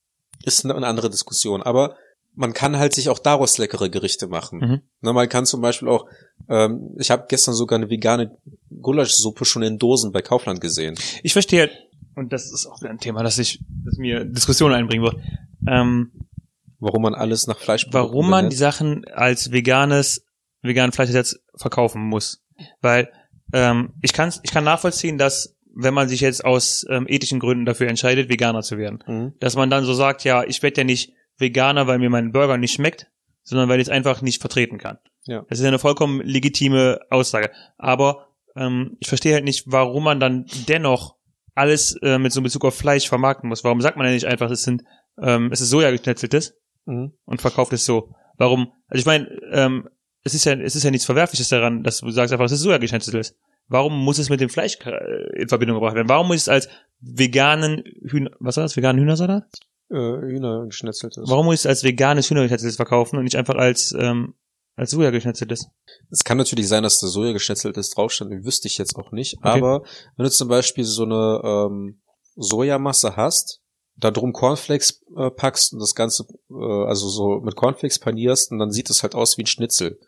ist 0.45 0.65
eine 0.65 0.87
andere 0.87 1.11
Diskussion. 1.11 1.63
Aber 1.63 1.97
man 2.35 2.53
kann 2.53 2.79
halt 2.79 2.95
sich 2.95 3.09
auch 3.09 3.19
daraus 3.19 3.59
leckere 3.59 3.91
Gerichte 3.91 4.27
machen. 4.29 4.59
Mhm. 4.61 4.81
Ne, 5.01 5.13
man 5.13 5.29
kann 5.29 5.47
zum 5.47 5.61
Beispiel 5.61 5.89
auch, 5.89 6.07
ähm, 6.49 6.95
ich 6.99 7.11
habe 7.11 7.27
gestern 7.29 7.55
sogar 7.55 7.79
eine 7.79 7.91
vegane 7.91 8.39
Gulaschsuppe 8.81 9.45
schon 9.45 9.63
in 9.63 9.79
Dosen 9.79 10.13
bei 10.13 10.23
Kaufland 10.23 10.61
gesehen. 10.61 10.97
Ich 11.23 11.33
verstehe, 11.33 11.71
und 12.15 12.33
das 12.33 12.51
ist 12.51 12.67
auch 12.67 12.81
ein 12.83 12.99
Thema, 12.99 13.23
das 13.23 13.39
ich, 13.39 13.61
das 13.85 13.97
mir 13.99 14.25
Diskussionen 14.25 14.75
einbringen 14.75 15.05
wird, 15.05 15.17
ähm, 15.67 16.13
Warum 16.83 17.03
man 17.03 17.15
alles 17.15 17.47
nach 17.47 17.59
Fleisch 17.59 17.87
warum 17.93 18.29
man 18.29 18.51
die 18.51 18.57
Sachen 18.57 19.05
als 19.07 19.53
veganes, 19.53 20.25
veganen 20.63 20.91
Fleischersatz 20.93 21.39
verkaufen 21.55 22.03
muss. 22.03 22.43
Weil 22.81 23.09
ähm, 23.53 23.95
ich, 24.03 24.13
kann, 24.13 24.33
ich 24.43 24.51
kann 24.51 24.65
nachvollziehen, 24.65 25.17
dass 25.17 25.57
wenn 25.75 25.95
man 25.95 26.09
sich 26.09 26.21
jetzt 26.21 26.45
aus 26.45 26.85
ähm, 26.91 27.07
ethischen 27.09 27.39
Gründen 27.39 27.65
dafür 27.65 27.89
entscheidet, 27.89 28.29
Veganer 28.29 28.63
zu 28.63 28.79
werden, 28.79 29.03
Mhm. 29.07 29.33
dass 29.39 29.55
man 29.55 29.71
dann 29.71 29.85
so 29.85 29.95
sagt, 29.95 30.25
ja, 30.25 30.43
ich 30.45 30.63
werde 30.63 30.81
ja 30.81 30.85
nicht 30.85 31.13
Veganer, 31.39 31.87
weil 31.87 31.99
mir 31.99 32.11
mein 32.11 32.33
Burger 32.33 32.59
nicht 32.59 32.73
schmeckt, 32.73 33.07
sondern 33.43 33.69
weil 33.69 33.79
ich 33.81 33.87
es 33.87 33.93
einfach 33.93 34.21
nicht 34.21 34.41
vertreten 34.41 34.79
kann. 34.79 34.99
Ja. 35.27 35.45
Das 35.49 35.59
ist 35.59 35.63
ja 35.63 35.69
eine 35.69 35.79
vollkommen 35.79 36.21
legitime 36.21 37.01
Aussage. 37.11 37.51
Aber 37.79 38.27
ähm, 38.57 38.97
ich 38.99 39.09
verstehe 39.09 39.35
halt 39.35 39.45
nicht, 39.45 39.65
warum 39.67 40.03
man 40.05 40.19
dann 40.19 40.47
dennoch 40.69 41.15
alles 41.55 41.97
äh, 42.03 42.19
mit 42.19 42.33
so 42.33 42.41
einem 42.41 42.45
Bezug 42.45 42.65
auf 42.65 42.75
Fleisch 42.75 43.09
vermarkten 43.09 43.49
muss. 43.49 43.63
Warum 43.63 43.81
sagt 43.81 43.97
man 43.97 44.07
ja 44.07 44.13
nicht 44.13 44.27
einfach, 44.27 44.51
es 44.51 44.65
sind 44.65 44.83
ähm, 45.23 45.51
es 45.53 45.61
ist 45.61 45.71
Soja 45.71 45.91
geschnetzeltes 45.91 46.57
Mhm. 46.87 47.13
und 47.25 47.41
verkauft 47.41 47.73
es 47.73 47.85
so? 47.85 48.15
Warum? 48.39 48.73
Also 48.89 49.01
ich 49.01 49.07
meine, 49.07 49.29
ähm, 49.53 49.89
es 50.25 50.35
ist 50.35 50.45
ja 50.45 50.55
es 50.55 50.77
ist 50.77 50.85
ja 50.85 50.91
nichts 50.91 51.07
Verwerfliches 51.07 51.49
daran, 51.49 51.83
dass 51.83 51.99
du 51.99 52.11
sagst 52.11 52.33
einfach, 52.33 52.47
es 52.47 52.53
ist 52.53 52.61
Soja 52.61 52.79
geschnetzeltes. 52.79 53.37
Warum 53.69 53.99
muss 54.05 54.19
es 54.19 54.29
mit 54.29 54.41
dem 54.41 54.49
Fleisch 54.49 54.79
äh, 54.85 55.41
in 55.41 55.49
Verbindung 55.49 55.77
gebracht 55.77 55.95
werden? 55.95 56.09
Warum 56.09 56.29
muss 56.29 56.37
es 56.37 56.49
als 56.49 56.69
veganen 57.01 57.83
Hühner, 58.03 58.31
was 58.39 58.57
war 58.57 58.65
das, 58.65 58.77
veganen 58.77 59.01
Hühnersalat? 59.01 59.45
Äh, 59.91 59.95
Hühner 59.95 60.67
geschnetzeltes. 60.67 61.25
Warum 61.29 61.47
muss 61.47 61.55
ich 61.55 61.61
es 61.61 61.67
als 61.67 61.85
veganes 61.85 62.29
Hühnergeschnetzeltes 62.31 62.77
verkaufen 62.77 63.17
und 63.17 63.25
nicht 63.25 63.37
einfach 63.37 63.55
als, 63.55 63.95
ähm, 63.99 64.35
als 64.77 64.91
Soja 64.91 65.11
geschnetzeltes? 65.11 65.69
Es 66.11 66.25
kann 66.25 66.39
natürlich 66.39 66.69
sein, 66.69 66.83
dass 66.83 66.99
da 66.99 67.07
Soja 67.07 67.33
geschnetzeltes 67.33 67.91
draufstand, 67.91 68.45
wüsste 68.45 68.69
ich 68.69 68.79
jetzt 68.79 68.97
auch 68.97 69.13
nicht. 69.13 69.39
Aber 69.43 69.83
wenn 70.17 70.25
du 70.25 70.31
zum 70.31 70.49
Beispiel 70.49 70.85
so 70.85 71.05
eine 71.05 71.41
ähm, 71.45 72.03
Sojamasse 72.37 73.17
hast, 73.17 73.62
da 74.03 74.11
drum 74.11 74.33
Cornflakes 74.33 75.03
äh, 75.17 75.31
packst 75.31 75.73
und 75.73 75.79
das 75.81 75.95
Ganze, 75.95 76.27
äh, 76.51 76.55
also 76.87 77.09
so 77.09 77.41
mit 77.41 77.57
Cornflakes 77.57 77.99
panierst 77.99 78.51
und 78.51 78.59
dann 78.59 78.71
sieht 78.73 78.91
es 78.91 79.03
halt 79.03 79.15
aus 79.15 79.39
wie 79.39 79.43
ein 79.43 79.47
Schnitzel. 79.47 79.99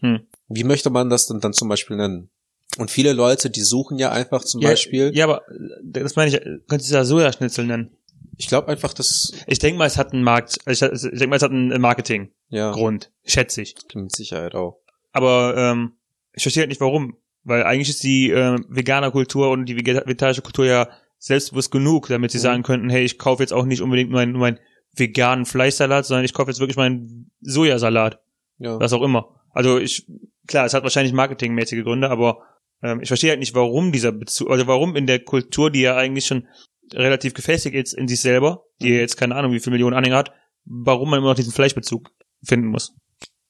Hm. 0.00 0.20
Wie 0.48 0.64
möchte 0.64 0.90
man 0.90 1.10
das 1.10 1.26
denn 1.26 1.40
dann 1.40 1.52
zum 1.52 1.68
Beispiel 1.68 1.96
nennen? 1.96 2.30
Und 2.78 2.90
viele 2.90 3.12
Leute, 3.12 3.50
die 3.50 3.62
suchen 3.62 3.98
ja 3.98 4.12
einfach 4.12 4.44
zum 4.44 4.60
ja, 4.60 4.70
Beispiel, 4.70 5.10
Ja, 5.14 5.24
aber 5.24 5.42
äh, 5.48 6.00
das 6.02 6.16
meine 6.16 6.28
ich, 6.30 6.36
äh, 6.36 6.58
könntest 6.68 6.90
du 6.90 6.94
ja 6.94 7.04
Sojaschnitzel 7.04 7.66
nennen. 7.66 7.90
ich 8.36 8.46
glaube 8.48 8.68
einfach, 8.68 8.92
das, 8.94 9.32
Ich 9.46 9.58
denke 9.58 9.78
mal, 9.78 9.86
es 9.86 9.98
hat 9.98 10.12
einen 10.12 10.22
Markt, 10.22 10.58
ich, 10.66 10.80
ich 10.82 11.00
denke 11.02 11.26
mal, 11.28 11.36
es 11.36 11.42
hat 11.42 11.50
einen 11.50 11.80
Marketinggrund, 11.80 13.10
ja, 13.24 13.30
schätze 13.30 13.62
ich. 13.62 13.74
mit 13.94 14.12
Sicherheit 14.14 14.54
auch. 14.54 14.78
Aber 15.12 15.54
ähm, 15.56 15.92
ich 16.32 16.42
verstehe 16.42 16.62
halt 16.62 16.68
nicht 16.70 16.80
warum. 16.80 17.16
Weil 17.42 17.62
eigentlich 17.64 17.88
ist 17.88 18.02
die 18.02 18.30
äh, 18.30 18.58
Veganer-Kultur 18.68 19.50
und 19.50 19.64
die 19.64 19.74
vegeta- 19.74 20.04
vegetarische 20.06 20.42
Kultur 20.42 20.66
ja 20.66 20.88
selbstbewusst 21.20 21.70
genug, 21.70 22.08
damit 22.08 22.32
sie 22.32 22.38
Mhm. 22.38 22.42
sagen 22.42 22.62
könnten, 22.64 22.90
hey, 22.90 23.04
ich 23.04 23.18
kaufe 23.18 23.42
jetzt 23.42 23.52
auch 23.52 23.64
nicht 23.64 23.82
unbedingt 23.82 24.10
nur 24.10 24.18
meinen, 24.20 24.32
nur 24.32 24.40
meinen 24.40 24.58
veganen 24.96 25.46
Fleischsalat, 25.46 26.04
sondern 26.06 26.24
ich 26.24 26.34
kaufe 26.34 26.50
jetzt 26.50 26.58
wirklich 26.58 26.76
meinen 26.76 27.30
Sojasalat. 27.40 28.20
Ja. 28.58 28.78
was 28.78 28.92
auch 28.92 29.00
immer. 29.02 29.40
Also 29.52 29.78
ich, 29.78 30.06
klar, 30.46 30.66
es 30.66 30.74
hat 30.74 30.82
wahrscheinlich 30.82 31.14
marketingmäßige 31.14 31.82
Gründe, 31.82 32.10
aber 32.10 32.42
ähm, 32.82 33.00
ich 33.00 33.08
verstehe 33.08 33.30
halt 33.30 33.40
nicht, 33.40 33.54
warum 33.54 33.90
dieser 33.90 34.12
Bezug, 34.12 34.50
also 34.50 34.66
warum 34.66 34.96
in 34.96 35.06
der 35.06 35.20
Kultur, 35.20 35.70
die 35.70 35.80
ja 35.80 35.96
eigentlich 35.96 36.26
schon 36.26 36.46
relativ 36.92 37.32
gefestigt 37.32 37.74
ist 37.74 37.94
in 37.94 38.06
sich 38.06 38.20
selber, 38.20 38.64
die 38.82 38.88
ja 38.90 38.96
jetzt 39.00 39.16
keine 39.16 39.34
Ahnung, 39.34 39.52
wie 39.52 39.60
viele 39.60 39.72
Millionen 39.72 39.96
Anhänger 39.96 40.18
hat, 40.18 40.32
warum 40.66 41.08
man 41.08 41.20
immer 41.20 41.28
noch 41.30 41.36
diesen 41.36 41.52
Fleischbezug 41.54 42.10
finden 42.42 42.66
muss. 42.66 42.92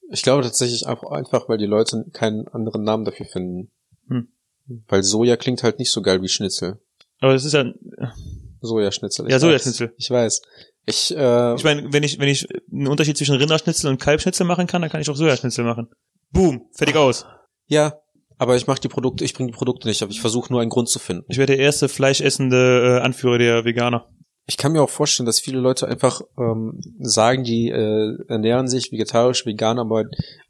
Ich 0.09 0.21
glaube 0.23 0.43
tatsächlich 0.43 0.87
einfach, 0.87 1.11
einfach, 1.11 1.49
weil 1.49 1.57
die 1.57 1.65
Leute 1.65 2.05
keinen 2.13 2.47
anderen 2.47 2.83
Namen 2.83 3.03
dafür 3.03 3.25
finden. 3.25 3.69
Hm. 4.07 4.29
Weil 4.87 5.03
Soja 5.03 5.35
klingt 5.35 5.61
halt 5.63 5.77
nicht 5.79 5.91
so 5.91 6.01
geil 6.01 6.21
wie 6.21 6.29
Schnitzel. 6.29 6.79
Aber 7.21 7.33
es 7.33 7.45
ist 7.45 7.53
ja, 7.53 7.65
Sojaschnitzel. 8.61 9.29
Ja. 9.29 9.39
Sojaschnitzel. 9.39 9.93
Ich 9.97 10.09
weiß. 10.09 10.41
Ich, 10.85 11.15
äh, 11.15 11.55
ich 11.55 11.63
meine, 11.63 11.93
wenn 11.93 12.03
ich, 12.03 12.19
wenn 12.19 12.27
ich 12.27 12.47
einen 12.71 12.87
Unterschied 12.87 13.17
zwischen 13.17 13.35
Rinderschnitzel 13.35 13.89
und 13.89 13.99
Kalbschnitzel 13.99 14.45
machen 14.45 14.67
kann, 14.67 14.81
dann 14.81 14.91
kann 14.91 15.01
ich 15.01 15.09
auch 15.09 15.15
Sojaschnitzel 15.15 15.63
machen. 15.63 15.89
Boom, 16.31 16.67
fertig 16.73 16.95
aus. 16.95 17.25
ja, 17.67 17.93
aber 18.37 18.55
ich 18.55 18.65
mache 18.65 18.81
die 18.81 18.87
Produkte, 18.87 19.23
ich 19.23 19.35
bringe 19.35 19.51
die 19.51 19.55
Produkte 19.55 19.87
nicht, 19.87 20.01
aber 20.01 20.11
ich 20.11 20.19
versuche 20.19 20.51
nur 20.51 20.61
einen 20.61 20.71
Grund 20.71 20.89
zu 20.89 20.97
finden. 20.97 21.25
Ich 21.29 21.37
werde 21.37 21.55
der 21.55 21.63
erste 21.63 21.87
fleischessende 21.87 22.97
äh, 22.97 23.01
Anführer 23.01 23.37
der 23.37 23.65
Veganer. 23.65 24.09
Ich 24.47 24.57
kann 24.57 24.71
mir 24.71 24.81
auch 24.81 24.89
vorstellen, 24.89 25.27
dass 25.27 25.39
viele 25.39 25.59
Leute 25.59 25.87
einfach 25.87 26.21
ähm, 26.39 26.79
sagen, 26.99 27.43
die 27.43 27.69
äh, 27.69 28.17
ernähren 28.27 28.67
sich 28.67 28.91
vegetarisch, 28.91 29.45
vegan, 29.45 29.77
aber 29.77 30.05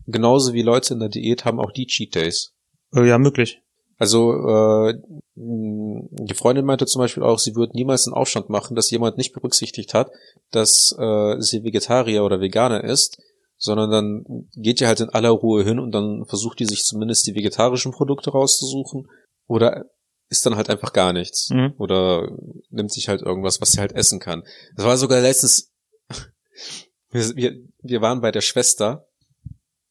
genauso 0.08 0.54
wie 0.54 0.62
Leute 0.62 0.94
in 0.94 1.02
der 1.02 1.10
Diät 1.10 1.44
haben 1.44 1.60
auch 1.60 1.72
die 1.72 1.86
Cheat 1.86 2.16
Days. 2.16 2.54
Äh, 2.96 3.08
ja, 3.08 3.18
möglich. 3.18 3.61
Also 4.02 4.34
äh, 4.34 4.94
die 5.36 6.34
Freundin 6.34 6.66
meinte 6.66 6.88
zum 6.88 7.02
Beispiel 7.02 7.22
auch, 7.22 7.38
sie 7.38 7.56
würde 7.56 7.74
niemals 7.76 8.08
einen 8.08 8.16
Aufstand 8.16 8.50
machen, 8.50 8.76
dass 8.76 8.90
jemand 8.90 9.18
nicht 9.18 9.32
berücksichtigt 9.32 9.94
hat, 9.94 10.10
dass 10.50 10.96
äh, 10.98 11.36
sie 11.40 11.64
Vegetarier 11.64 12.24
oder 12.24 12.42
Veganer 12.42 12.84
ist, 12.84 13.22
sondern 13.58 13.92
dann 13.92 14.48
geht 14.56 14.82
ihr 14.82 14.88
halt 14.88 15.02
in 15.02 15.10
aller 15.10 15.30
Ruhe 15.30 15.64
hin 15.64 15.78
und 15.78 15.92
dann 15.92 16.26
versucht 16.26 16.58
die 16.60 16.66
sich 16.66 16.84
zumindest 16.84 17.28
die 17.28 17.36
vegetarischen 17.36 17.92
Produkte 17.92 18.32
rauszusuchen 18.32 19.08
oder 19.46 19.86
isst 20.30 20.48
dann 20.48 20.56
halt 20.56 20.72
einfach 20.72 20.94
gar 20.94 21.14
nichts 21.14 21.52
Mhm. 21.52 21.76
oder 21.78 22.28
nimmt 22.72 22.92
sich 22.92 23.08
halt 23.08 23.22
irgendwas, 23.22 23.62
was 23.62 23.74
sie 23.74 23.80
halt 23.82 23.92
essen 23.92 24.20
kann. 24.20 24.42
Das 24.76 24.86
war 24.88 24.98
sogar 24.98 25.22
letztens, 25.22 25.72
wir, 27.12 27.36
wir, 27.36 27.56
wir 27.84 28.02
waren 28.02 28.22
bei 28.22 28.32
der 28.32 28.42
Schwester, 28.42 29.06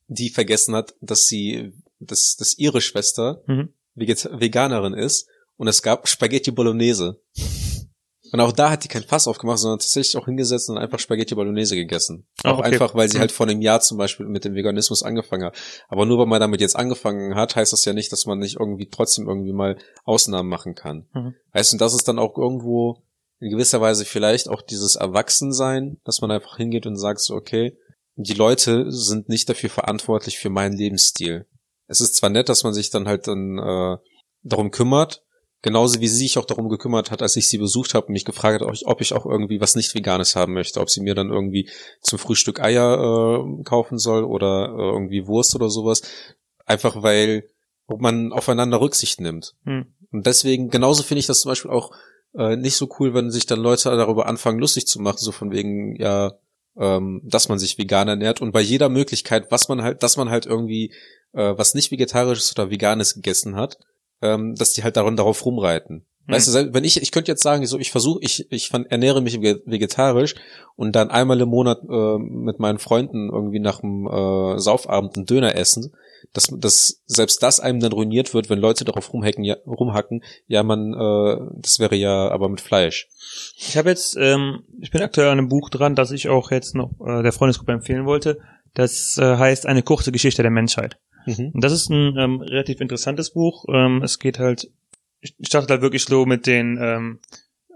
die 0.08 0.30
vergessen 0.30 0.74
hat, 0.74 0.94
dass 1.00 1.26
sie, 1.26 1.72
dass, 2.00 2.34
dass 2.36 2.58
ihre 2.58 2.80
Schwester 2.80 3.44
Mhm. 3.46 3.72
Veget 4.00 4.28
Veganerin 4.32 4.94
ist 4.94 5.28
und 5.56 5.68
es 5.68 5.82
gab 5.82 6.08
Spaghetti 6.08 6.50
Bolognese. 6.50 7.20
Und 8.32 8.40
auch 8.40 8.52
da 8.52 8.70
hat 8.70 8.84
die 8.84 8.88
kein 8.88 9.02
Fass 9.02 9.26
aufgemacht, 9.26 9.58
sondern 9.58 9.80
tatsächlich 9.80 10.16
auch 10.16 10.26
hingesetzt 10.26 10.70
und 10.70 10.78
einfach 10.78 10.98
Spaghetti 10.98 11.34
Bolognese 11.34 11.74
gegessen. 11.74 12.26
Auch 12.44 12.58
okay. 12.58 12.72
einfach, 12.72 12.94
weil 12.94 13.08
sie 13.08 13.18
halt 13.18 13.32
vor 13.32 13.48
einem 13.48 13.60
Jahr 13.60 13.80
zum 13.80 13.98
Beispiel 13.98 14.26
mit 14.26 14.44
dem 14.44 14.54
Veganismus 14.54 15.02
angefangen 15.02 15.44
hat. 15.44 15.56
Aber 15.88 16.06
nur 16.06 16.18
weil 16.18 16.26
man 16.26 16.40
damit 16.40 16.60
jetzt 16.60 16.76
angefangen 16.76 17.34
hat, 17.34 17.56
heißt 17.56 17.72
das 17.72 17.84
ja 17.84 17.92
nicht, 17.92 18.12
dass 18.12 18.26
man 18.26 18.38
nicht 18.38 18.58
irgendwie 18.60 18.88
trotzdem 18.88 19.28
irgendwie 19.28 19.52
mal 19.52 19.76
Ausnahmen 20.04 20.48
machen 20.48 20.74
kann. 20.74 21.08
Mhm. 21.12 21.34
Weißt 21.52 21.72
du, 21.72 21.74
und 21.74 21.80
das 21.80 21.94
ist 21.94 22.06
dann 22.06 22.20
auch 22.20 22.38
irgendwo 22.38 23.02
in 23.40 23.50
gewisser 23.50 23.80
Weise 23.80 24.04
vielleicht 24.04 24.48
auch 24.48 24.62
dieses 24.62 24.96
Erwachsensein, 24.96 25.98
dass 26.04 26.20
man 26.20 26.30
einfach 26.30 26.56
hingeht 26.56 26.86
und 26.86 26.96
sagt 26.96 27.20
so, 27.20 27.34
okay, 27.34 27.76
die 28.16 28.34
Leute 28.34 28.92
sind 28.92 29.28
nicht 29.28 29.48
dafür 29.48 29.70
verantwortlich 29.70 30.38
für 30.38 30.50
meinen 30.50 30.76
Lebensstil. 30.76 31.46
Es 31.90 32.00
ist 32.00 32.14
zwar 32.14 32.30
nett, 32.30 32.48
dass 32.48 32.62
man 32.62 32.72
sich 32.72 32.90
dann 32.90 33.08
halt 33.08 33.26
dann 33.26 33.58
äh, 33.58 33.96
darum 34.42 34.70
kümmert, 34.70 35.24
genauso 35.60 36.00
wie 36.00 36.06
sie 36.06 36.18
sich 36.18 36.38
auch 36.38 36.44
darum 36.44 36.68
gekümmert 36.68 37.10
hat, 37.10 37.20
als 37.20 37.34
ich 37.34 37.48
sie 37.48 37.58
besucht 37.58 37.94
habe 37.94 38.06
und 38.06 38.12
mich 38.12 38.24
gefragt 38.24 38.60
hat, 38.60 38.84
ob 38.84 39.00
ich, 39.00 39.12
auch 39.12 39.26
irgendwie 39.26 39.60
was 39.60 39.74
nicht 39.74 39.92
Veganes 39.94 40.36
haben 40.36 40.52
möchte, 40.52 40.80
ob 40.80 40.88
sie 40.88 41.00
mir 41.00 41.16
dann 41.16 41.30
irgendwie 41.30 41.68
zum 42.00 42.20
Frühstück 42.20 42.60
Eier 42.60 42.94
äh, 42.94 43.62
kaufen 43.64 43.98
soll 43.98 44.22
oder 44.22 44.66
äh, 44.66 44.92
irgendwie 44.92 45.26
Wurst 45.26 45.56
oder 45.56 45.68
sowas. 45.68 46.02
Einfach 46.64 47.02
weil 47.02 47.50
man 47.88 48.32
aufeinander 48.32 48.80
Rücksicht 48.80 49.20
nimmt. 49.20 49.56
Hm. 49.64 49.92
Und 50.12 50.26
deswegen, 50.26 50.70
genauso 50.70 51.02
finde 51.02 51.20
ich 51.20 51.26
das 51.26 51.40
zum 51.40 51.50
Beispiel 51.50 51.72
auch 51.72 51.90
äh, 52.34 52.54
nicht 52.54 52.76
so 52.76 52.88
cool, 53.00 53.14
wenn 53.14 53.32
sich 53.32 53.46
dann 53.46 53.58
Leute 53.58 53.90
darüber 53.90 54.26
anfangen, 54.26 54.60
lustig 54.60 54.86
zu 54.86 55.00
machen, 55.00 55.18
so 55.18 55.32
von 55.32 55.50
wegen, 55.50 55.96
ja, 55.96 56.34
ähm, 56.80 57.20
dass 57.24 57.48
man 57.48 57.58
sich 57.58 57.78
vegan 57.78 58.08
ernährt 58.08 58.40
und 58.40 58.50
bei 58.50 58.60
jeder 58.60 58.88
Möglichkeit, 58.88 59.50
was 59.50 59.68
man 59.68 59.82
halt, 59.82 60.02
dass 60.02 60.16
man 60.16 60.30
halt 60.30 60.46
irgendwie 60.46 60.92
äh, 61.32 61.54
was 61.56 61.74
nicht 61.74 61.92
vegetarisches 61.92 62.52
oder 62.56 62.70
veganes 62.70 63.14
gegessen 63.14 63.54
hat, 63.54 63.78
ähm, 64.22 64.54
dass 64.56 64.72
die 64.72 64.82
halt 64.82 64.96
daran 64.96 65.16
darauf 65.16 65.44
rumreiten. 65.44 66.06
Hm. 66.26 66.34
Weißt 66.34 66.48
du, 66.48 66.74
wenn 66.74 66.84
ich, 66.84 67.00
ich 67.02 67.12
könnte 67.12 67.30
jetzt 67.30 67.42
sagen, 67.42 67.64
so 67.66 67.78
ich 67.78 67.90
versuche, 67.90 68.20
ich, 68.22 68.50
ich 68.50 68.72
ernähre 68.72 69.20
mich 69.20 69.36
vege- 69.36 69.62
vegetarisch 69.64 70.34
und 70.74 70.96
dann 70.96 71.10
einmal 71.10 71.40
im 71.40 71.48
Monat 71.50 71.80
äh, 71.88 72.18
mit 72.18 72.58
meinen 72.58 72.78
Freunden 72.78 73.30
irgendwie 73.30 73.60
nach 73.60 73.80
dem 73.80 74.06
äh, 74.06 74.58
Saufabend 74.58 75.16
einen 75.16 75.26
Döner 75.26 75.54
essen, 75.54 75.94
dass, 76.32 76.48
dass 76.58 77.02
selbst 77.06 77.42
das 77.42 77.60
einem 77.60 77.80
dann 77.80 77.92
ruiniert 77.92 78.34
wird, 78.34 78.50
wenn 78.50 78.58
Leute 78.58 78.84
darauf 78.84 79.12
rumhacken, 79.12 79.44
ja, 79.44 79.56
rumhacken, 79.66 80.22
ja 80.46 80.62
man, 80.62 80.92
äh, 80.92 81.60
das 81.60 81.78
wäre 81.78 81.96
ja 81.96 82.28
aber 82.28 82.48
mit 82.48 82.60
Fleisch. 82.60 83.08
Ich 83.56 83.76
habe 83.76 83.90
jetzt, 83.90 84.16
ähm, 84.18 84.62
ich 84.80 84.90
bin 84.90 85.02
aktuell 85.02 85.28
an 85.28 85.38
einem 85.38 85.48
Buch 85.48 85.70
dran, 85.70 85.94
das 85.94 86.10
ich 86.10 86.28
auch 86.28 86.50
jetzt 86.50 86.74
noch 86.74 86.92
äh, 87.04 87.22
der 87.22 87.32
Freundesgruppe 87.32 87.72
empfehlen 87.72 88.06
wollte. 88.06 88.38
Das 88.74 89.18
äh, 89.18 89.36
heißt 89.36 89.66
Eine 89.66 89.82
kurze 89.82 90.12
Geschichte 90.12 90.42
der 90.42 90.50
Menschheit. 90.50 90.98
Mhm. 91.26 91.50
Und 91.54 91.64
das 91.64 91.72
ist 91.72 91.90
ein 91.90 92.16
ähm, 92.16 92.40
relativ 92.40 92.80
interessantes 92.80 93.32
Buch. 93.32 93.64
Ähm, 93.68 94.02
es 94.02 94.18
geht 94.18 94.38
halt, 94.38 94.70
ich 95.20 95.34
startet 95.42 95.70
halt 95.70 95.82
wirklich 95.82 96.04
so 96.04 96.24
mit 96.26 96.46
den, 96.46 96.78
ähm, 96.80 97.20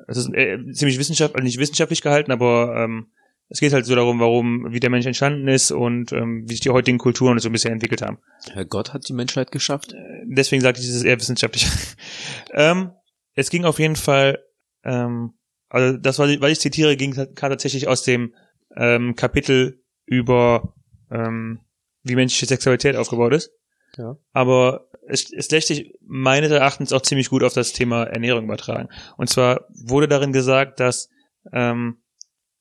es 0.06 0.16
ist 0.16 0.32
äh, 0.34 0.58
ziemlich 0.72 0.98
wissenschaftlich, 0.98 1.36
also 1.36 1.44
nicht 1.44 1.58
wissenschaftlich 1.58 2.02
gehalten, 2.02 2.32
aber 2.32 2.74
ähm, 2.76 3.08
es 3.48 3.60
geht 3.60 3.72
halt 3.72 3.86
so 3.86 3.94
darum, 3.94 4.20
warum, 4.20 4.72
wie 4.72 4.80
der 4.80 4.90
Mensch 4.90 5.06
entstanden 5.06 5.48
ist 5.48 5.70
und 5.70 6.12
ähm, 6.12 6.44
wie 6.46 6.54
sich 6.54 6.60
die 6.60 6.70
heutigen 6.70 6.98
Kulturen 6.98 7.38
so 7.38 7.50
bisher 7.50 7.72
entwickelt 7.72 8.02
haben. 8.02 8.18
Herr 8.52 8.64
Gott 8.64 8.94
hat 8.94 9.08
die 9.08 9.12
Menschheit 9.12 9.52
geschafft. 9.52 9.94
Deswegen 10.24 10.62
sagte 10.62 10.80
ich, 10.80 10.88
es 10.88 10.94
ist 10.94 11.04
eher 11.04 11.20
wissenschaftlich. 11.20 11.68
ähm, 12.52 12.92
es 13.34 13.50
ging 13.50 13.64
auf 13.64 13.78
jeden 13.78 13.96
Fall, 13.96 14.42
ähm, 14.82 15.34
also 15.68 15.98
das, 15.98 16.18
was 16.18 16.30
ich, 16.30 16.40
was 16.40 16.52
ich 16.52 16.60
zitiere, 16.60 16.96
ging 16.96 17.14
tatsächlich 17.34 17.86
aus 17.86 18.02
dem 18.02 18.34
ähm, 18.76 19.14
Kapitel 19.14 19.82
über 20.06 20.74
ähm, 21.10 21.60
wie 22.02 22.14
menschliche 22.14 22.46
Sexualität 22.46 22.96
aufgebaut 22.96 23.34
ist. 23.34 23.52
Ja. 23.96 24.16
Aber 24.32 24.88
es, 25.06 25.32
es 25.32 25.50
lässt 25.50 25.68
sich 25.68 25.94
meines 26.00 26.50
Erachtens 26.50 26.92
auch 26.92 27.02
ziemlich 27.02 27.28
gut 27.28 27.42
auf 27.42 27.52
das 27.52 27.72
Thema 27.72 28.04
Ernährung 28.04 28.44
übertragen. 28.44 28.88
Und 29.16 29.28
zwar 29.28 29.66
wurde 29.68 30.08
darin 30.08 30.32
gesagt, 30.32 30.80
dass 30.80 31.08
ähm, 31.52 31.98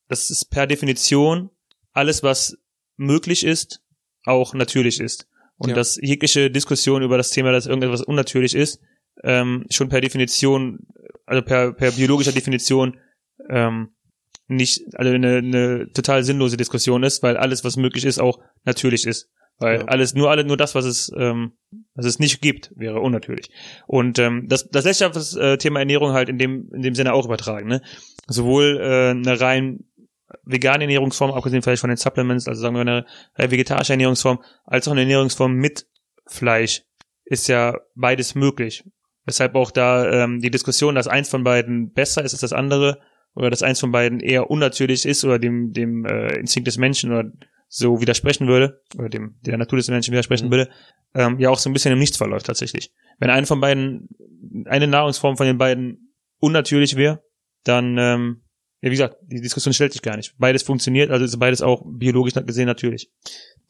das 0.07 0.29
ist 0.29 0.45
per 0.45 0.67
Definition 0.67 1.49
alles, 1.93 2.23
was 2.23 2.57
möglich 2.97 3.45
ist, 3.45 3.81
auch 4.25 4.53
natürlich 4.53 4.99
ist. 4.99 5.27
Und 5.57 5.69
Ja. 5.69 5.75
dass 5.75 5.97
jegliche 6.01 6.49
Diskussion 6.49 7.03
über 7.03 7.17
das 7.17 7.29
Thema, 7.29 7.51
dass 7.51 7.67
irgendetwas 7.67 8.01
unnatürlich 8.01 8.55
ist, 8.55 8.81
ähm, 9.23 9.65
schon 9.69 9.89
per 9.89 10.01
Definition, 10.01 10.79
also 11.25 11.41
per, 11.43 11.73
per 11.73 11.91
biologischer 11.91 12.31
Definition 12.31 12.97
ähm, 13.49 13.89
nicht, 14.47 14.81
also 14.95 15.11
eine, 15.13 15.37
eine 15.37 15.91
total 15.93 16.23
sinnlose 16.23 16.57
Diskussion 16.57 17.03
ist, 17.03 17.23
weil 17.23 17.37
alles, 17.37 17.63
was 17.63 17.77
möglich 17.77 18.05
ist, 18.05 18.19
auch 18.19 18.39
natürlich 18.65 19.05
ist. 19.05 19.29
Weil 19.59 19.81
Ja. 19.81 19.85
alles, 19.85 20.15
nur 20.15 20.31
alle, 20.31 20.43
nur 20.43 20.57
das, 20.57 20.73
was 20.75 20.85
es, 20.85 21.11
ähm, 21.15 21.53
was 21.93 22.05
es 22.05 22.19
nicht 22.19 22.41
gibt, 22.41 22.71
wäre 22.75 22.99
unnatürlich. 22.99 23.49
Und 23.87 24.17
ähm, 24.19 24.47
das, 24.49 24.67
das 24.69 24.83
lässt 24.85 24.99
sich 24.99 25.07
auf 25.07 25.13
das 25.13 25.35
äh, 25.35 25.57
Thema 25.57 25.79
Ernährung 25.79 26.11
halt 26.13 26.27
in 26.27 26.37
dem, 26.39 26.69
in 26.73 26.81
dem 26.81 26.95
Sinne 26.95 27.13
auch 27.13 27.25
übertragen. 27.25 27.67
Ne? 27.69 27.81
Sowohl 28.27 28.79
äh, 28.81 29.11
eine 29.11 29.39
rein 29.39 29.85
vegane 30.43 30.83
Ernährungsform, 30.83 31.31
abgesehen 31.31 31.61
vielleicht 31.61 31.81
von 31.81 31.89
den 31.89 31.97
Supplements, 31.97 32.47
also 32.47 32.61
sagen 32.61 32.75
wir 32.75 32.81
eine 32.81 33.05
rein 33.35 33.51
vegetarische 33.51 33.93
Ernährungsform, 33.93 34.43
als 34.65 34.87
auch 34.87 34.91
eine 34.91 35.01
Ernährungsform 35.01 35.53
mit 35.53 35.87
Fleisch, 36.25 36.83
ist 37.25 37.47
ja 37.47 37.77
beides 37.95 38.35
möglich. 38.35 38.83
Weshalb 39.25 39.55
auch 39.55 39.71
da 39.71 40.23
ähm, 40.23 40.41
die 40.41 40.51
Diskussion, 40.51 40.95
dass 40.95 41.07
eins 41.07 41.29
von 41.29 41.43
beiden 41.43 41.93
besser 41.93 42.23
ist 42.23 42.33
als 42.33 42.41
das 42.41 42.53
andere, 42.53 42.99
oder 43.35 43.49
dass 43.49 43.63
eins 43.63 43.79
von 43.79 43.91
beiden 43.91 44.19
eher 44.19 44.51
unnatürlich 44.51 45.05
ist 45.05 45.23
oder 45.23 45.39
dem, 45.39 45.71
dem 45.71 46.05
äh, 46.05 46.35
Instinkt 46.35 46.67
des 46.67 46.77
Menschen 46.77 47.11
oder 47.11 47.31
so 47.67 47.99
widersprechen 48.01 48.47
würde, 48.47 48.81
oder 48.97 49.09
dem 49.09 49.39
der 49.41 49.57
Natur 49.57 49.77
des 49.77 49.87
Menschen 49.87 50.11
widersprechen 50.11 50.47
Mhm. 50.47 50.51
würde, 50.51 50.69
ähm, 51.15 51.39
ja 51.39 51.49
auch 51.49 51.57
so 51.57 51.69
ein 51.69 51.73
bisschen 51.73 51.93
im 51.93 51.99
Nichts 51.99 52.17
verläuft 52.17 52.45
tatsächlich. 52.45 52.91
Wenn 53.17 53.31
eine 53.31 53.47
von 53.47 53.59
beiden, 53.59 54.09
eine 54.65 54.87
Nahrungsform 54.87 55.37
von 55.37 55.47
den 55.47 55.57
beiden 55.57 56.13
unnatürlich 56.39 56.95
wäre, 56.95 57.23
dann, 57.63 57.97
ähm, 57.97 58.42
ja 58.83 58.89
wie 58.89 58.95
gesagt, 58.95 59.17
die 59.21 59.39
Diskussion 59.39 59.73
stellt 59.73 59.93
sich 59.93 60.01
gar 60.01 60.17
nicht. 60.17 60.35
Beides 60.37 60.61
funktioniert, 60.61 61.09
also 61.09 61.23
ist 61.23 61.39
beides 61.39 61.61
auch 61.61 61.83
biologisch 61.85 62.33
gesehen 62.33 62.65
natürlich. 62.65 63.09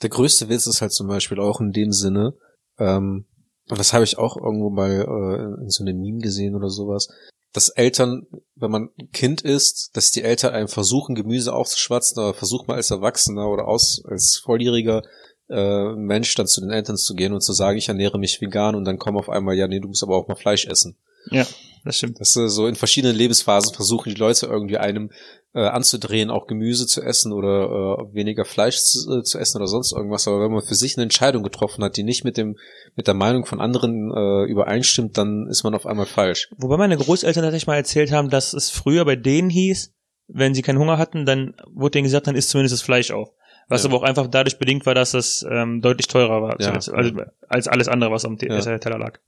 Der 0.01 0.09
größte 0.09 0.49
Witz 0.49 0.65
ist 0.65 0.81
halt 0.81 0.91
zum 0.91 1.07
Beispiel 1.07 1.39
auch 1.39 1.61
in 1.61 1.71
dem 1.71 1.91
Sinne, 1.91 2.33
ähm, 2.79 3.25
und 3.69 3.79
das 3.79 3.93
habe 3.93 4.03
ich 4.03 4.17
auch 4.17 4.35
irgendwo 4.35 4.71
mal 4.71 4.89
äh, 4.89 5.63
in 5.63 5.69
so 5.69 5.83
einem 5.83 5.99
Meme 5.99 6.17
gesehen 6.17 6.55
oder 6.55 6.69
sowas, 6.69 7.07
dass 7.53 7.69
Eltern, 7.69 8.25
wenn 8.55 8.71
man 8.71 8.89
Kind 9.13 9.41
ist, 9.41 9.91
dass 9.93 10.09
die 10.09 10.23
Eltern 10.23 10.53
einem 10.53 10.67
versuchen, 10.67 11.13
Gemüse 11.13 11.53
aufzuschwatzen, 11.53 12.19
aber 12.19 12.33
versuch 12.33 12.65
mal 12.65 12.75
als 12.75 12.89
Erwachsener 12.89 13.47
oder 13.47 13.67
aus, 13.67 14.03
als 14.05 14.41
volljähriger 14.43 15.03
äh, 15.49 15.93
Mensch 15.93 16.33
dann 16.33 16.47
zu 16.47 16.61
den 16.61 16.71
Eltern 16.71 16.97
zu 16.97 17.13
gehen 17.13 17.33
und 17.33 17.41
zu 17.41 17.53
sagen, 17.53 17.77
ich 17.77 17.87
ernähre 17.87 18.17
mich 18.17 18.41
vegan 18.41 18.73
und 18.73 18.85
dann 18.85 18.97
kommen 18.97 19.19
auf 19.19 19.29
einmal, 19.29 19.55
ja, 19.55 19.67
nee, 19.67 19.79
du 19.79 19.87
musst 19.87 20.01
aber 20.01 20.17
auch 20.17 20.27
mal 20.27 20.35
Fleisch 20.35 20.65
essen. 20.65 20.97
Ja, 21.29 21.45
das 21.83 21.97
stimmt. 21.97 22.19
Das 22.19 22.35
ist 22.35 22.53
so 22.55 22.67
in 22.67 22.75
verschiedenen 22.75 23.15
Lebensphasen 23.15 23.73
versuchen 23.73 24.09
die 24.13 24.19
Leute 24.19 24.45
irgendwie 24.47 24.77
einem 24.77 25.11
äh, 25.55 25.59
anzudrehen, 25.67 26.29
auch 26.31 26.47
Gemüse 26.47 26.87
zu 26.87 27.01
essen 27.03 27.31
oder 27.31 27.65
äh, 28.09 28.13
weniger 28.15 28.43
Fleisch 28.45 28.77
zu, 28.79 29.19
äh, 29.19 29.23
zu 29.23 29.37
essen 29.37 29.57
oder 29.57 29.67
sonst 29.67 29.93
irgendwas. 29.93 30.27
Aber 30.27 30.41
wenn 30.41 30.51
man 30.51 30.63
für 30.63 30.73
sich 30.75 30.95
eine 30.97 31.03
Entscheidung 31.03 31.43
getroffen 31.43 31.83
hat, 31.83 31.95
die 31.97 32.03
nicht 32.03 32.23
mit 32.23 32.37
dem 32.37 32.57
mit 32.95 33.07
der 33.07 33.13
Meinung 33.13 33.45
von 33.45 33.59
anderen 33.61 34.11
äh, 34.11 34.49
übereinstimmt, 34.49 35.17
dann 35.17 35.47
ist 35.49 35.63
man 35.63 35.75
auf 35.75 35.85
einmal 35.85 36.05
falsch. 36.07 36.49
Wobei 36.57 36.77
meine 36.77 36.97
Großeltern 36.97 37.43
tatsächlich 37.43 37.67
mal 37.67 37.75
erzählt 37.75 38.11
haben, 38.11 38.29
dass 38.29 38.53
es 38.53 38.69
früher 38.71 39.05
bei 39.05 39.15
denen 39.15 39.49
hieß, 39.49 39.91
wenn 40.27 40.55
sie 40.55 40.61
keinen 40.63 40.79
Hunger 40.79 40.97
hatten, 40.97 41.25
dann 41.25 41.53
wurde 41.71 41.91
denen 41.91 42.05
gesagt, 42.05 42.25
dann 42.27 42.35
isst 42.35 42.49
zumindest 42.49 42.73
das 42.73 42.81
Fleisch 42.81 43.11
auf. 43.11 43.29
Was 43.69 43.83
Ja. 43.83 43.89
aber 43.89 43.97
auch 43.99 44.03
einfach 44.03 44.27
dadurch 44.27 44.57
bedingt 44.57 44.85
war, 44.85 44.95
dass 44.95 45.11
das 45.11 45.45
ähm, 45.49 45.81
deutlich 45.81 46.07
teurer 46.07 46.41
war 46.41 46.59
Ja. 46.59 46.71
als, 46.71 46.89
als, 46.89 47.13
als 47.47 47.67
alles 47.67 47.87
andere, 47.87 48.09
was 48.11 48.25
am 48.25 48.37
Te- 48.37 48.47
Ja. 48.47 48.77
Teller 48.79 48.97
lag. 48.97 49.19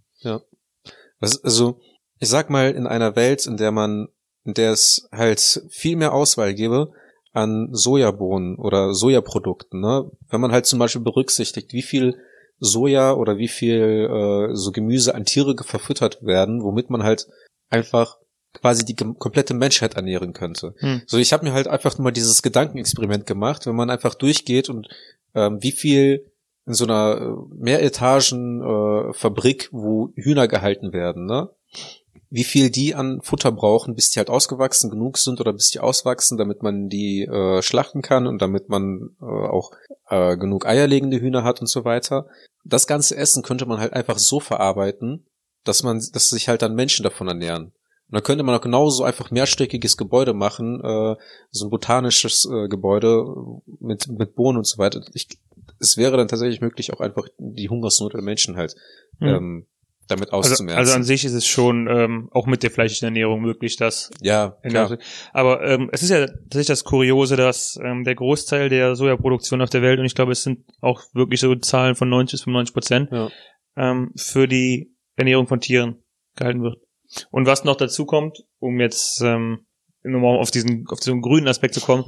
Was, 1.19 1.43
also 1.43 1.79
ich 2.19 2.29
sag 2.29 2.49
mal 2.49 2.71
in 2.71 2.87
einer 2.87 3.15
Welt, 3.15 3.45
in 3.45 3.57
der 3.57 3.71
man, 3.71 4.07
in 4.43 4.53
der 4.53 4.71
es 4.71 5.07
halt 5.11 5.63
viel 5.69 5.95
mehr 5.95 6.13
Auswahl 6.13 6.53
gäbe 6.53 6.91
an 7.33 7.69
Sojabohnen 7.71 8.55
oder 8.55 8.93
Sojaprodukten, 8.93 9.81
ne? 9.81 10.09
Wenn 10.29 10.41
man 10.41 10.51
halt 10.51 10.65
zum 10.65 10.79
Beispiel 10.79 11.01
berücksichtigt, 11.01 11.73
wie 11.73 11.81
viel 11.81 12.15
Soja 12.59 13.13
oder 13.13 13.37
wie 13.37 13.49
viel 13.49 14.09
äh, 14.09 14.55
so 14.55 14.71
Gemüse 14.71 15.13
an 15.13 15.25
Tiere 15.25 15.55
verfüttert 15.61 16.23
werden, 16.23 16.63
womit 16.63 16.89
man 16.89 17.03
halt 17.03 17.27
einfach 17.69 18.17
quasi 18.53 18.85
die 18.85 18.95
komplette 18.95 19.53
Menschheit 19.53 19.95
ernähren 19.95 20.31
könnte. 20.31 20.73
Hm. 20.77 21.01
So, 21.05 21.17
ich 21.17 21.33
habe 21.33 21.45
mir 21.45 21.51
halt 21.51 21.67
einfach 21.67 21.97
nur 21.97 22.05
mal 22.05 22.11
dieses 22.11 22.41
Gedankenexperiment 22.41 23.25
gemacht, 23.25 23.65
wenn 23.65 23.75
man 23.75 23.89
einfach 23.89 24.15
durchgeht 24.15 24.69
und 24.69 24.87
ähm, 25.33 25.61
wie 25.61 25.73
viel 25.73 26.31
in 26.65 26.73
so 26.73 26.85
einer 26.85 27.17
äh, 27.19 27.53
Mehretagen 27.53 28.61
äh, 28.61 29.13
Fabrik, 29.13 29.69
wo 29.71 30.13
Hühner 30.15 30.47
gehalten 30.47 30.93
werden, 30.93 31.25
ne? 31.25 31.49
Wie 32.35 32.43
viel 32.43 32.69
die 32.69 32.95
an 32.95 33.21
Futter 33.21 33.51
brauchen, 33.53 33.95
bis 33.95 34.11
die 34.11 34.19
halt 34.19 34.29
ausgewachsen 34.29 34.89
genug 34.89 35.17
sind 35.17 35.39
oder 35.39 35.53
bis 35.53 35.69
die 35.69 35.79
auswachsen, 35.79 36.37
damit 36.37 36.63
man 36.63 36.89
die 36.89 37.21
äh, 37.21 37.61
schlachten 37.61 38.01
kann 38.01 38.27
und 38.27 38.41
damit 38.41 38.67
man 38.67 39.15
äh, 39.21 39.25
auch 39.25 39.71
äh, 40.09 40.35
genug 40.35 40.65
eierlegende 40.65 41.21
Hühner 41.21 41.45
hat 41.45 41.61
und 41.61 41.67
so 41.67 41.85
weiter. 41.85 42.27
Das 42.65 42.87
ganze 42.87 43.15
Essen 43.15 43.41
könnte 43.41 43.65
man 43.65 43.79
halt 43.79 43.93
einfach 43.93 44.17
so 44.17 44.41
verarbeiten, 44.41 45.25
dass 45.63 45.81
man, 45.81 46.03
dass 46.11 46.29
sich 46.29 46.49
halt 46.49 46.61
dann 46.61 46.75
Menschen 46.75 47.03
davon 47.03 47.29
ernähren. 47.29 47.67
Und 48.07 48.13
dann 48.13 48.23
könnte 48.23 48.43
man 48.43 48.53
auch 48.53 48.61
genauso 48.61 49.05
einfach 49.05 49.31
mehrstöckiges 49.31 49.95
Gebäude 49.95 50.33
machen, 50.33 50.81
äh, 50.83 51.15
so 51.51 51.67
ein 51.67 51.71
botanisches 51.71 52.45
äh, 52.51 52.67
Gebäude 52.67 53.25
mit, 53.79 54.09
mit 54.09 54.35
Bohnen 54.35 54.57
und 54.57 54.67
so 54.67 54.77
weiter. 54.77 55.01
Ich, 55.13 55.29
es 55.79 55.95
wäre 55.95 56.17
dann 56.17 56.27
tatsächlich 56.27 56.59
möglich, 56.59 56.91
auch 56.91 56.99
einfach 56.99 57.29
die 57.37 57.69
Hungersnot 57.69 58.13
der 58.13 58.21
Menschen 58.21 58.57
halt 58.57 58.75
Hm. 59.19 59.27
ähm, 59.27 59.67
damit 60.07 60.31
Also, 60.33 60.51
auszumerzen. 60.51 60.77
also 60.77 60.93
an 60.93 61.03
sich 61.03 61.25
ist 61.25 61.33
es 61.33 61.45
schon 61.47 61.87
ähm, 61.89 62.29
auch 62.31 62.45
mit 62.45 62.63
der 62.63 62.71
fleischlichen 62.71 63.05
Ernährung 63.07 63.41
möglich, 63.41 63.75
dass 63.77 64.11
ja, 64.21 64.57
klar. 64.63 64.97
Aber 65.33 65.63
ähm, 65.65 65.89
es 65.91 66.03
ist 66.03 66.09
ja 66.11 66.27
tatsächlich 66.27 66.67
das 66.67 66.83
Kuriose, 66.83 67.35
dass 67.35 67.79
ähm, 67.83 68.03
der 68.03 68.15
Großteil 68.15 68.69
der 68.69 68.95
Sojaproduktion 68.95 69.61
auf 69.61 69.69
der 69.69 69.81
Welt, 69.81 69.99
und 69.99 70.05
ich 70.05 70.15
glaube, 70.15 70.31
es 70.31 70.43
sind 70.43 70.65
auch 70.81 71.01
wirklich 71.13 71.39
so 71.39 71.55
Zahlen 71.55 71.95
von 71.95 72.09
90 72.09 72.33
bis 72.33 72.41
95 72.43 72.73
Prozent, 72.73 73.09
Ja. 73.11 73.29
ähm, 73.77 74.11
für 74.15 74.47
die 74.47 74.93
Ernährung 75.15 75.47
von 75.47 75.59
Tieren 75.59 76.03
gehalten 76.35 76.61
wird. 76.61 76.77
Und 77.31 77.45
was 77.45 77.63
noch 77.63 77.75
dazu 77.77 78.05
kommt, 78.05 78.43
um 78.59 78.79
jetzt 78.79 79.21
ähm, 79.21 79.65
nochmal 80.03 80.37
auf 80.37 80.51
diesen, 80.51 80.85
auf 80.89 80.99
diesen 80.99 81.21
grünen 81.21 81.47
Aspekt 81.47 81.73
zu 81.73 81.81
kommen, 81.81 82.03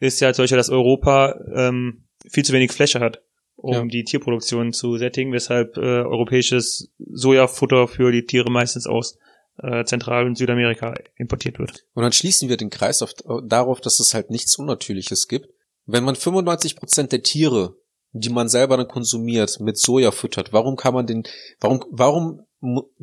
ist 0.00 0.20
ja 0.20 0.28
Beispiel, 0.32 0.56
dass 0.56 0.70
Europa 0.70 1.34
ähm, 1.54 2.04
viel 2.28 2.44
zu 2.44 2.52
wenig 2.52 2.72
Fläche 2.72 3.00
hat, 3.00 3.22
um 3.58 3.74
Ja. 3.74 3.84
die 3.84 4.04
Tierproduktion 4.04 4.72
zu 4.72 4.96
sättigen, 4.96 5.32
weshalb 5.32 5.76
äh, 5.76 5.80
europäisches 5.80 6.90
Sojafutter 6.98 7.88
für 7.88 8.12
die 8.12 8.24
Tiere 8.24 8.50
meistens 8.50 8.86
aus 8.86 9.18
äh, 9.60 9.84
Zentral- 9.84 10.26
und 10.26 10.38
Südamerika 10.38 10.94
importiert 11.16 11.58
wird. 11.58 11.84
Und 11.94 12.04
dann 12.04 12.12
schließen 12.12 12.48
wir 12.48 12.56
den 12.56 12.70
Kreis 12.70 13.02
auf, 13.02 13.12
darauf, 13.44 13.80
dass 13.80 13.98
es 13.98 14.14
halt 14.14 14.30
nichts 14.30 14.56
Unnatürliches 14.56 15.26
gibt. 15.26 15.48
Wenn 15.86 16.04
man 16.04 16.14
95 16.14 16.76
Prozent 16.76 17.10
der 17.10 17.22
Tiere, 17.22 17.74
die 18.12 18.28
man 18.30 18.48
selber 18.48 18.76
dann 18.76 18.86
konsumiert, 18.88 19.58
mit 19.60 19.76
Soja 19.76 20.12
füttert, 20.12 20.52
warum 20.52 20.76
kann 20.76 20.94
man 20.94 21.06
den, 21.06 21.24
warum, 21.60 21.84
warum 21.90 22.42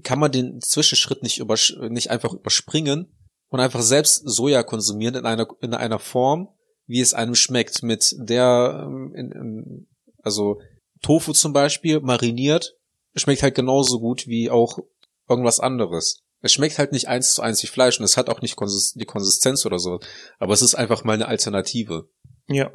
kann 0.04 0.20
man 0.20 0.32
den 0.32 0.62
Zwischenschritt 0.62 1.22
nicht 1.24 1.40
übersch 1.40 1.76
nicht 1.90 2.10
einfach 2.10 2.34
überspringen 2.34 3.08
und 3.50 3.60
einfach 3.60 3.82
selbst 3.82 4.24
Soja 4.26 4.64
konsumieren 4.64 5.16
in 5.16 5.26
einer, 5.26 5.48
in 5.62 5.74
einer 5.74 6.00
Form, 6.00 6.50
wie 6.88 7.02
es 7.02 7.14
einem 7.14 7.36
schmeckt, 7.36 7.84
mit 7.84 8.16
der, 8.18 8.86
ähm, 8.86 9.14
in, 9.16 9.32
in, 9.32 9.88
also 10.26 10.60
Tofu 11.02 11.34
zum 11.34 11.54
Beispiel, 11.54 12.02
mariniert, 12.02 12.76
schmeckt 13.16 13.44
halt 13.44 13.56
genauso 13.56 14.00
gut 14.00 14.28
wie 14.28 14.50
auch 14.50 14.80
irgendwas 15.30 15.60
anderes. 15.60 16.22
Es 16.42 16.54
schmeckt 16.54 16.78
halt 16.78 16.92
nicht 16.92 17.08
eins 17.08 17.34
zu 17.34 17.42
eins 17.42 17.64
wie 17.64 17.68
Fleisch 17.68 18.00
und 18.00 18.06
es 18.06 18.18
hat 18.18 18.30
auch 18.30 18.42
nicht 18.42 18.56
die 18.96 19.06
Konsistenz 19.06 19.66
oder 19.66 19.80
so. 19.80 20.00
Aber 20.38 20.54
es 20.54 20.62
ist 20.62 20.76
einfach 20.76 21.04
mal 21.04 21.14
eine 21.14 21.28
Alternative. 21.28 22.08
Ja. 22.48 22.72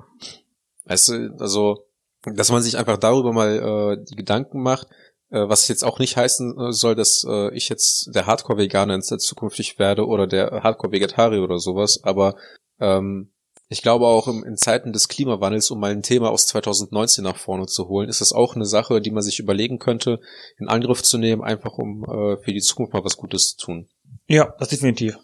Weißt 0.85 1.09
du, 1.09 1.37
also, 1.39 1.87
dass 2.23 2.51
man 2.51 2.63
sich 2.63 2.77
einfach 2.79 2.99
darüber 2.99 3.33
mal 3.33 3.99
äh, 4.01 4.05
die 4.05 4.17
Gedanken 4.17 4.63
macht, 4.63 4.89
äh, 5.31 5.49
was 5.49 5.69
jetzt 5.69 5.85
auch 5.85 5.99
nicht 5.99 6.17
heißen 6.17 6.59
äh, 6.59 6.73
soll, 6.73 6.95
dass 6.95 7.25
äh, 7.29 7.55
ich 7.55 7.69
jetzt 7.69 8.11
der 8.15 8.27
Hardcore-Veganer 8.27 8.95
in 8.95 9.03
zukünftig 9.03 9.79
werde 9.79 10.07
oder 10.07 10.27
der 10.27 10.63
Hardcore-Vegetarier 10.63 11.43
oder 11.43 11.59
sowas, 11.59 12.01
aber 12.03 12.35
ähm, 12.81 13.31
ich 13.73 13.83
glaube 13.83 14.07
auch 14.07 14.27
im, 14.27 14.43
in 14.43 14.57
Zeiten 14.57 14.93
des 14.93 15.07
Klimawandels, 15.07 15.71
um 15.71 15.79
mal 15.79 15.93
ein 15.93 16.03
Thema 16.03 16.31
aus 16.31 16.47
2019 16.49 17.23
nach 17.23 17.37
vorne 17.37 17.67
zu 17.67 17.89
holen, 17.89 18.09
ist 18.09 18.21
es 18.21 18.33
auch 18.33 18.57
eine 18.57 18.67
Sache, 18.67 19.01
die 19.01 19.13
man 19.13 19.23
sich 19.23 19.39
überlegen 19.39 19.79
könnte, 19.79 20.19
in 20.59 20.69
Angriff 20.69 21.05
zu 21.05 21.19
nehmen, 21.19 21.41
einfach 21.41 21.79
um 21.79 22.03
äh, 22.03 22.37
für 22.37 22.53
die 22.53 22.61
Zukunft 22.61 22.93
mal 22.93 23.05
was 23.05 23.17
Gutes 23.17 23.57
zu 23.57 23.67
tun. 23.67 23.89
Ja, 24.27 24.55
das 24.59 24.71
definitiv. 24.71 25.17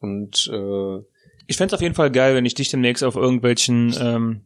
Und 0.00 0.50
äh, 0.50 1.04
Ich 1.46 1.58
fänd's 1.58 1.74
auf 1.74 1.82
jeden 1.82 1.94
Fall 1.94 2.10
geil, 2.10 2.34
wenn 2.34 2.46
ich 2.46 2.54
dich 2.54 2.70
demnächst 2.70 3.04
auf 3.04 3.16
irgendwelchen, 3.16 3.94
ähm, 4.00 4.40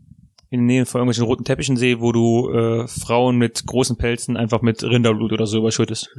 in 0.51 0.61
der 0.61 0.67
Nähe 0.67 0.87
von 0.87 1.01
irgendwelchen 1.01 1.25
roten 1.25 1.45
Teppichen 1.45 1.77
sehe, 1.77 2.01
wo 2.01 2.11
du 2.11 2.51
äh, 2.51 2.89
Frauen 2.89 3.37
mit 3.37 3.65
großen 3.67 3.97
Pelzen 3.97 4.37
einfach 4.37 4.63
mit 4.63 4.83
Rinderblut 4.83 5.33
oder 5.33 5.47
so 5.47 5.59
überschüttest. 5.59 6.11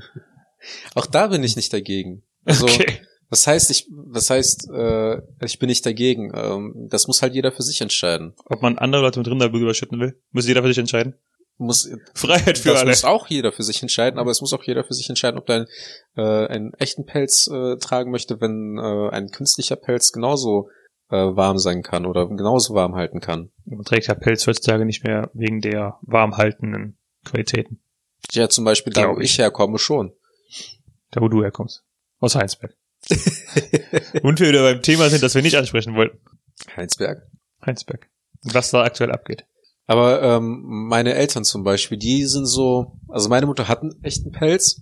Auch 0.95 1.05
da 1.05 1.27
bin 1.27 1.43
ich 1.43 1.57
nicht 1.57 1.73
dagegen. 1.73 2.23
Also, 2.45 2.65
okay. 2.65 3.01
Was 3.29 3.45
heißt, 3.45 3.69
ich, 3.69 3.87
was 3.91 4.29
heißt, 4.29 4.69
äh, 4.71 5.21
ich 5.43 5.59
bin 5.59 5.67
nicht 5.67 5.85
dagegen? 5.85 6.31
Ähm, 6.33 6.87
das 6.89 7.07
muss 7.07 7.21
halt 7.21 7.33
jeder 7.33 7.51
für 7.51 7.61
sich 7.61 7.79
entscheiden. 7.81 8.33
Ob 8.45 8.61
man 8.61 8.77
andere 8.77 9.03
Leute 9.03 9.19
mit 9.19 9.27
Rinderblut 9.27 9.61
überschütten 9.61 9.99
will, 9.99 10.19
muss 10.31 10.47
jeder 10.47 10.61
für 10.61 10.69
sich 10.69 10.79
entscheiden. 10.79 11.15
Muss, 11.57 11.89
Freiheit 12.13 12.57
für 12.57 12.69
das 12.69 12.79
alle. 12.79 12.89
muss 12.89 13.03
auch 13.03 13.27
jeder 13.27 13.51
für 13.51 13.63
sich 13.63 13.81
entscheiden, 13.81 14.17
aber 14.17 14.31
es 14.31 14.41
muss 14.41 14.53
auch 14.53 14.63
jeder 14.63 14.83
für 14.83 14.93
sich 14.93 15.09
entscheiden, 15.09 15.37
ob 15.37 15.49
er 15.49 15.67
äh, 16.15 16.47
einen 16.47 16.73
echten 16.75 17.05
Pelz 17.05 17.47
äh, 17.47 17.75
tragen 17.77 18.11
möchte, 18.11 18.39
wenn 18.39 18.77
äh, 18.77 19.09
ein 19.09 19.29
künstlicher 19.29 19.75
Pelz 19.75 20.11
genauso 20.11 20.69
äh, 21.09 21.17
warm 21.17 21.59
sein 21.59 21.83
kann 21.83 22.05
oder 22.05 22.27
genauso 22.27 22.73
warm 22.73 22.95
halten 22.95 23.19
kann. 23.19 23.51
Man 23.65 23.83
trägt 23.83 24.07
ja 24.07 24.15
Pelz 24.15 24.47
heutzutage 24.47 24.85
nicht 24.85 25.03
mehr 25.03 25.29
wegen 25.33 25.59
der 25.59 25.99
warmhaltenden 26.01 26.97
Qualitäten. 27.25 27.81
Ja, 28.31 28.47
zum 28.47 28.63
Beispiel 28.63 28.93
da, 28.93 29.09
wo 29.09 29.19
ich. 29.19 29.31
ich 29.31 29.37
herkomme, 29.37 29.79
schon. 29.79 30.13
Da, 31.11 31.21
wo 31.21 31.27
du 31.27 31.43
herkommst. 31.43 31.83
Aus 32.19 32.35
Heinsberg. 32.35 32.75
Und 34.23 34.39
wir 34.39 34.49
wieder 34.49 34.63
beim 34.63 34.81
Thema 34.81 35.09
sind, 35.09 35.23
das 35.23 35.35
wir 35.35 35.41
nicht 35.41 35.57
ansprechen 35.57 35.95
wollten. 35.95 36.19
Heinsberg. 36.75 37.27
Heinsberg. 37.65 38.09
Was 38.43 38.71
da 38.71 38.83
aktuell 38.83 39.11
abgeht. 39.11 39.45
Aber 39.87 40.21
ähm, 40.21 40.61
meine 40.87 41.15
Eltern 41.15 41.43
zum 41.43 41.63
Beispiel, 41.63 41.97
die 41.97 42.25
sind 42.25 42.45
so, 42.45 42.99
also 43.07 43.27
meine 43.27 43.47
Mutter 43.47 43.67
hat 43.67 43.81
einen 43.81 44.03
echten 44.03 44.31
Pelz 44.31 44.81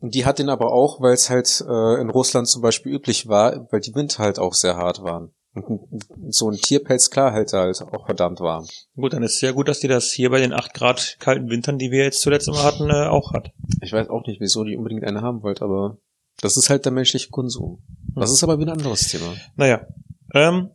und 0.00 0.14
die 0.14 0.24
hat 0.24 0.40
den 0.40 0.48
aber 0.48 0.72
auch, 0.72 1.00
weil 1.00 1.14
es 1.14 1.30
halt 1.30 1.64
äh, 1.66 2.00
in 2.00 2.10
Russland 2.10 2.48
zum 2.48 2.60
Beispiel 2.60 2.92
üblich 2.92 3.28
war, 3.28 3.68
weil 3.70 3.80
die 3.80 3.94
Winter 3.94 4.24
halt 4.24 4.38
auch 4.38 4.54
sehr 4.54 4.76
hart 4.76 5.02
waren. 5.02 5.32
Und 5.54 6.34
so 6.34 6.50
ein 6.50 6.56
Tierpelz, 6.56 7.08
klar, 7.08 7.32
hält 7.32 7.54
er 7.54 7.60
halt 7.60 7.80
auch 7.80 8.04
verdammt 8.04 8.40
warm. 8.40 8.66
Gut, 8.94 9.14
dann 9.14 9.22
ist 9.22 9.34
es 9.34 9.40
sehr 9.40 9.54
gut, 9.54 9.68
dass 9.68 9.80
die 9.80 9.88
das 9.88 10.10
hier 10.10 10.28
bei 10.30 10.40
den 10.40 10.52
8 10.52 10.74
Grad 10.74 11.16
kalten 11.18 11.48
Wintern, 11.48 11.78
die 11.78 11.90
wir 11.90 12.04
jetzt 12.04 12.20
zuletzt 12.20 12.48
immer 12.48 12.62
hatten, 12.62 12.90
äh, 12.90 13.06
auch 13.06 13.32
hat. 13.32 13.52
Ich 13.80 13.92
weiß 13.92 14.10
auch 14.10 14.26
nicht, 14.26 14.40
wieso 14.40 14.64
die 14.64 14.76
unbedingt 14.76 15.04
eine 15.04 15.22
haben 15.22 15.42
wollt, 15.42 15.62
aber 15.62 15.98
das 16.40 16.56
ist 16.56 16.70
halt 16.70 16.84
der 16.84 16.92
menschliche 16.92 17.30
Konsum. 17.30 17.82
Das 18.14 18.30
ist 18.30 18.42
aber 18.42 18.58
wieder 18.58 18.72
ein 18.72 18.78
anderes 18.78 19.08
Thema. 19.08 19.34
Naja. 19.56 19.86
Ähm, 20.34 20.70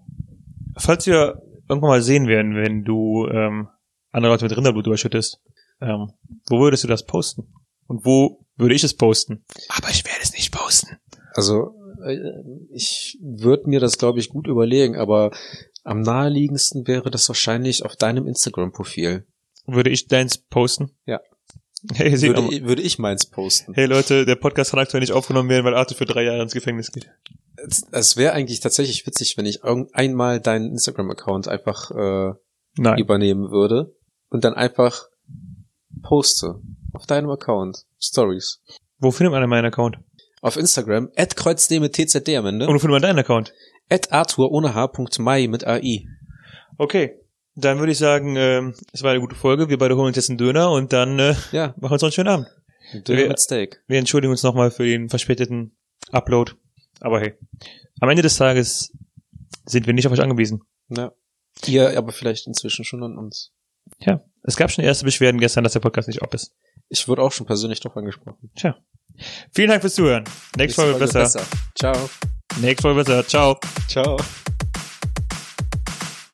falls 0.78 1.06
wir 1.08 1.42
irgendwann 1.70 1.90
mal 1.90 2.02
sehen 2.02 2.28
werden, 2.28 2.56
wenn 2.56 2.84
du 2.84 3.28
ähm, 3.28 3.68
andere 4.12 4.34
Leute 4.34 4.46
mit 4.46 4.56
Rinderblut 4.56 4.88
überschüttest, 4.88 5.42
ähm, 5.82 6.12
wo 6.48 6.60
würdest 6.60 6.84
du 6.84 6.88
das 6.88 7.06
posten? 7.06 7.54
Und 7.88 8.06
wo 8.06 8.46
würde 8.56 8.76
ich 8.76 8.84
es 8.84 8.96
posten? 8.96 9.44
Aber 9.70 9.90
ich 9.90 10.06
werde 10.06 10.20
es 10.22 10.34
nicht 10.34 10.52
posten. 10.52 10.98
Also 11.34 11.74
äh, 12.04 12.18
ich 12.72 13.18
würde 13.22 13.70
mir 13.70 13.80
das, 13.80 13.98
glaube 13.98 14.20
ich, 14.20 14.30
gut 14.30 14.48
überlegen, 14.48 14.96
aber 14.96 15.32
am 15.84 16.02
naheliegendsten 16.02 16.88
wäre 16.88 17.10
das 17.10 17.28
wahrscheinlich 17.28 17.84
auf 17.84 17.96
deinem 17.96 18.28
Instagram-Profil. 18.28 19.26
Würde 19.66 19.90
ich 19.90 20.08
deins 20.08 20.38
posten? 20.38 20.92
Ja. 21.06 21.20
Hey, 21.94 22.22
Würde, 22.22 22.42
mal. 22.42 22.54
ich- 22.54 22.64
würde 22.64 22.82
ich 22.82 23.00
meins 23.00 23.26
posten. 23.26 23.74
hey 23.74 23.86
Leute, 23.86 24.26
der 24.26 24.36
Podcast 24.36 24.72
kann 24.72 24.80
aktuell 24.80 25.02
nicht 25.02 25.14
aufgenommen 25.14 25.50
werden, 25.50 25.66
weil 25.66 25.74
Arthur 25.76 25.98
für 25.98 26.06
drei 26.06 26.24
Jahre 26.24 26.42
ins 26.42 26.54
Gefängnis 26.54 26.92
geht. 26.92 27.10
Es, 27.58 27.84
es 27.92 28.18
wäre 28.18 28.34
eigentlich 28.34 28.60
tatsächlich 28.60 29.06
witzig, 29.08 29.36
wenn 29.38 29.46
ich 29.48 29.64
irgend- 29.64 29.94
einmal 29.96 30.40
deinen 30.40 30.72
Instagram-Account 30.72 31.48
einfach 31.48 31.90
äh, 31.92 32.34
Nein. 32.78 33.00
übernehmen 33.00 33.50
würde 33.52 33.96
und 34.30 34.44
dann 34.44 34.54
einfach 34.54 35.06
poste 36.04 36.56
auf 36.94 37.06
deinem 37.06 37.30
Account 37.30 37.86
Stories. 38.00 38.62
Wo 39.00 39.12
findet 39.12 39.32
man 39.32 39.42
denn 39.42 39.50
meinen 39.50 39.66
Account? 39.66 39.98
Auf 40.42 40.58
Instagram, 40.58 41.10
at 41.16 41.36
kreuzdem 41.36 41.82
mit 41.82 41.94
TZD 41.94 42.36
am 42.38 42.46
Ende, 42.48 42.68
Und 42.68 42.76
wo 42.76 42.80
findet 42.80 42.92
man 42.94 43.02
deinen 43.02 43.20
Account? 43.20 43.54
at 43.90 44.12
Arthur 44.12 44.52
ohne 44.52 44.74
H.mai 44.74 45.48
mit 45.48 45.66
AI. 45.68 46.06
Okay. 46.78 47.16
Dann 47.56 47.80
würde 47.80 47.92
ich 47.92 47.98
sagen, 47.98 48.36
ähm, 48.38 48.74
es 48.94 49.04
war 49.04 49.12
eine 49.12 49.20
gute 49.20 49.36
Folge. 49.36 49.70
Wir 49.70 49.78
beide 49.78 49.96
holen 49.96 50.08
uns 50.08 50.16
jetzt 50.16 50.30
einen 50.30 50.38
Döner 50.38 50.72
und 50.72 50.94
dann 50.94 51.20
äh, 51.20 51.36
Ja, 51.52 51.68
machen 51.78 51.82
wir 51.82 51.92
uns 51.92 52.02
noch 52.02 52.08
einen 52.08 52.12
schönen 52.14 52.30
Abend. 52.30 52.48
Döner 53.08 53.20
Wir- 53.22 53.28
mit 53.28 53.40
Steak. 53.40 53.84
Wir 53.88 54.00
entschuldigen 54.00 54.32
uns 54.32 54.44
nochmal 54.44 54.72
für 54.72 54.86
den 54.86 55.10
verspäteten 55.10 55.76
Upload. 56.12 56.54
Aber 57.02 57.20
hey, 57.20 57.34
am 58.00 58.10
Ende 58.10 58.22
des 58.22 58.38
Tages 58.38 58.94
sind 59.66 59.86
wir 59.88 59.94
nicht 59.94 60.06
auf 60.08 60.14
euch 60.14 60.22
angewiesen. 60.22 60.62
Ja. 60.90 61.12
Ihr 61.66 61.98
aber 61.98 62.12
vielleicht 62.12 62.48
inzwischen 62.48 62.86
schon 62.86 63.04
an 63.04 63.18
uns. 63.18 63.52
Ja, 64.00 64.22
es 64.44 64.56
gab 64.56 64.72
schon 64.72 64.84
erste 64.86 65.06
Beschwerden 65.06 65.40
gestern, 65.40 65.64
dass 65.64 65.74
der 65.74 65.80
Podcast 65.82 66.08
nicht 66.08 66.22
ob 66.22 66.34
ist. 66.34 66.54
Ich 66.90 67.08
wurde 67.08 67.22
auch 67.22 67.32
schon 67.32 67.46
persönlich 67.46 67.80
drauf 67.80 67.96
angesprochen. 67.98 68.50
Tja. 68.56 68.78
Vielen 69.54 69.70
Dank 69.70 69.82
fürs 69.82 69.96
Zuhören. 69.96 70.24
Nächste 70.58 70.82
Folge 70.82 71.00
besser. 71.00 71.44
Ciao. 71.78 72.10
Nächste 72.60 72.82
Folge 72.82 73.04
besser. 73.04 73.28
Ciao. 73.28 73.60
Ciao. 73.88 74.18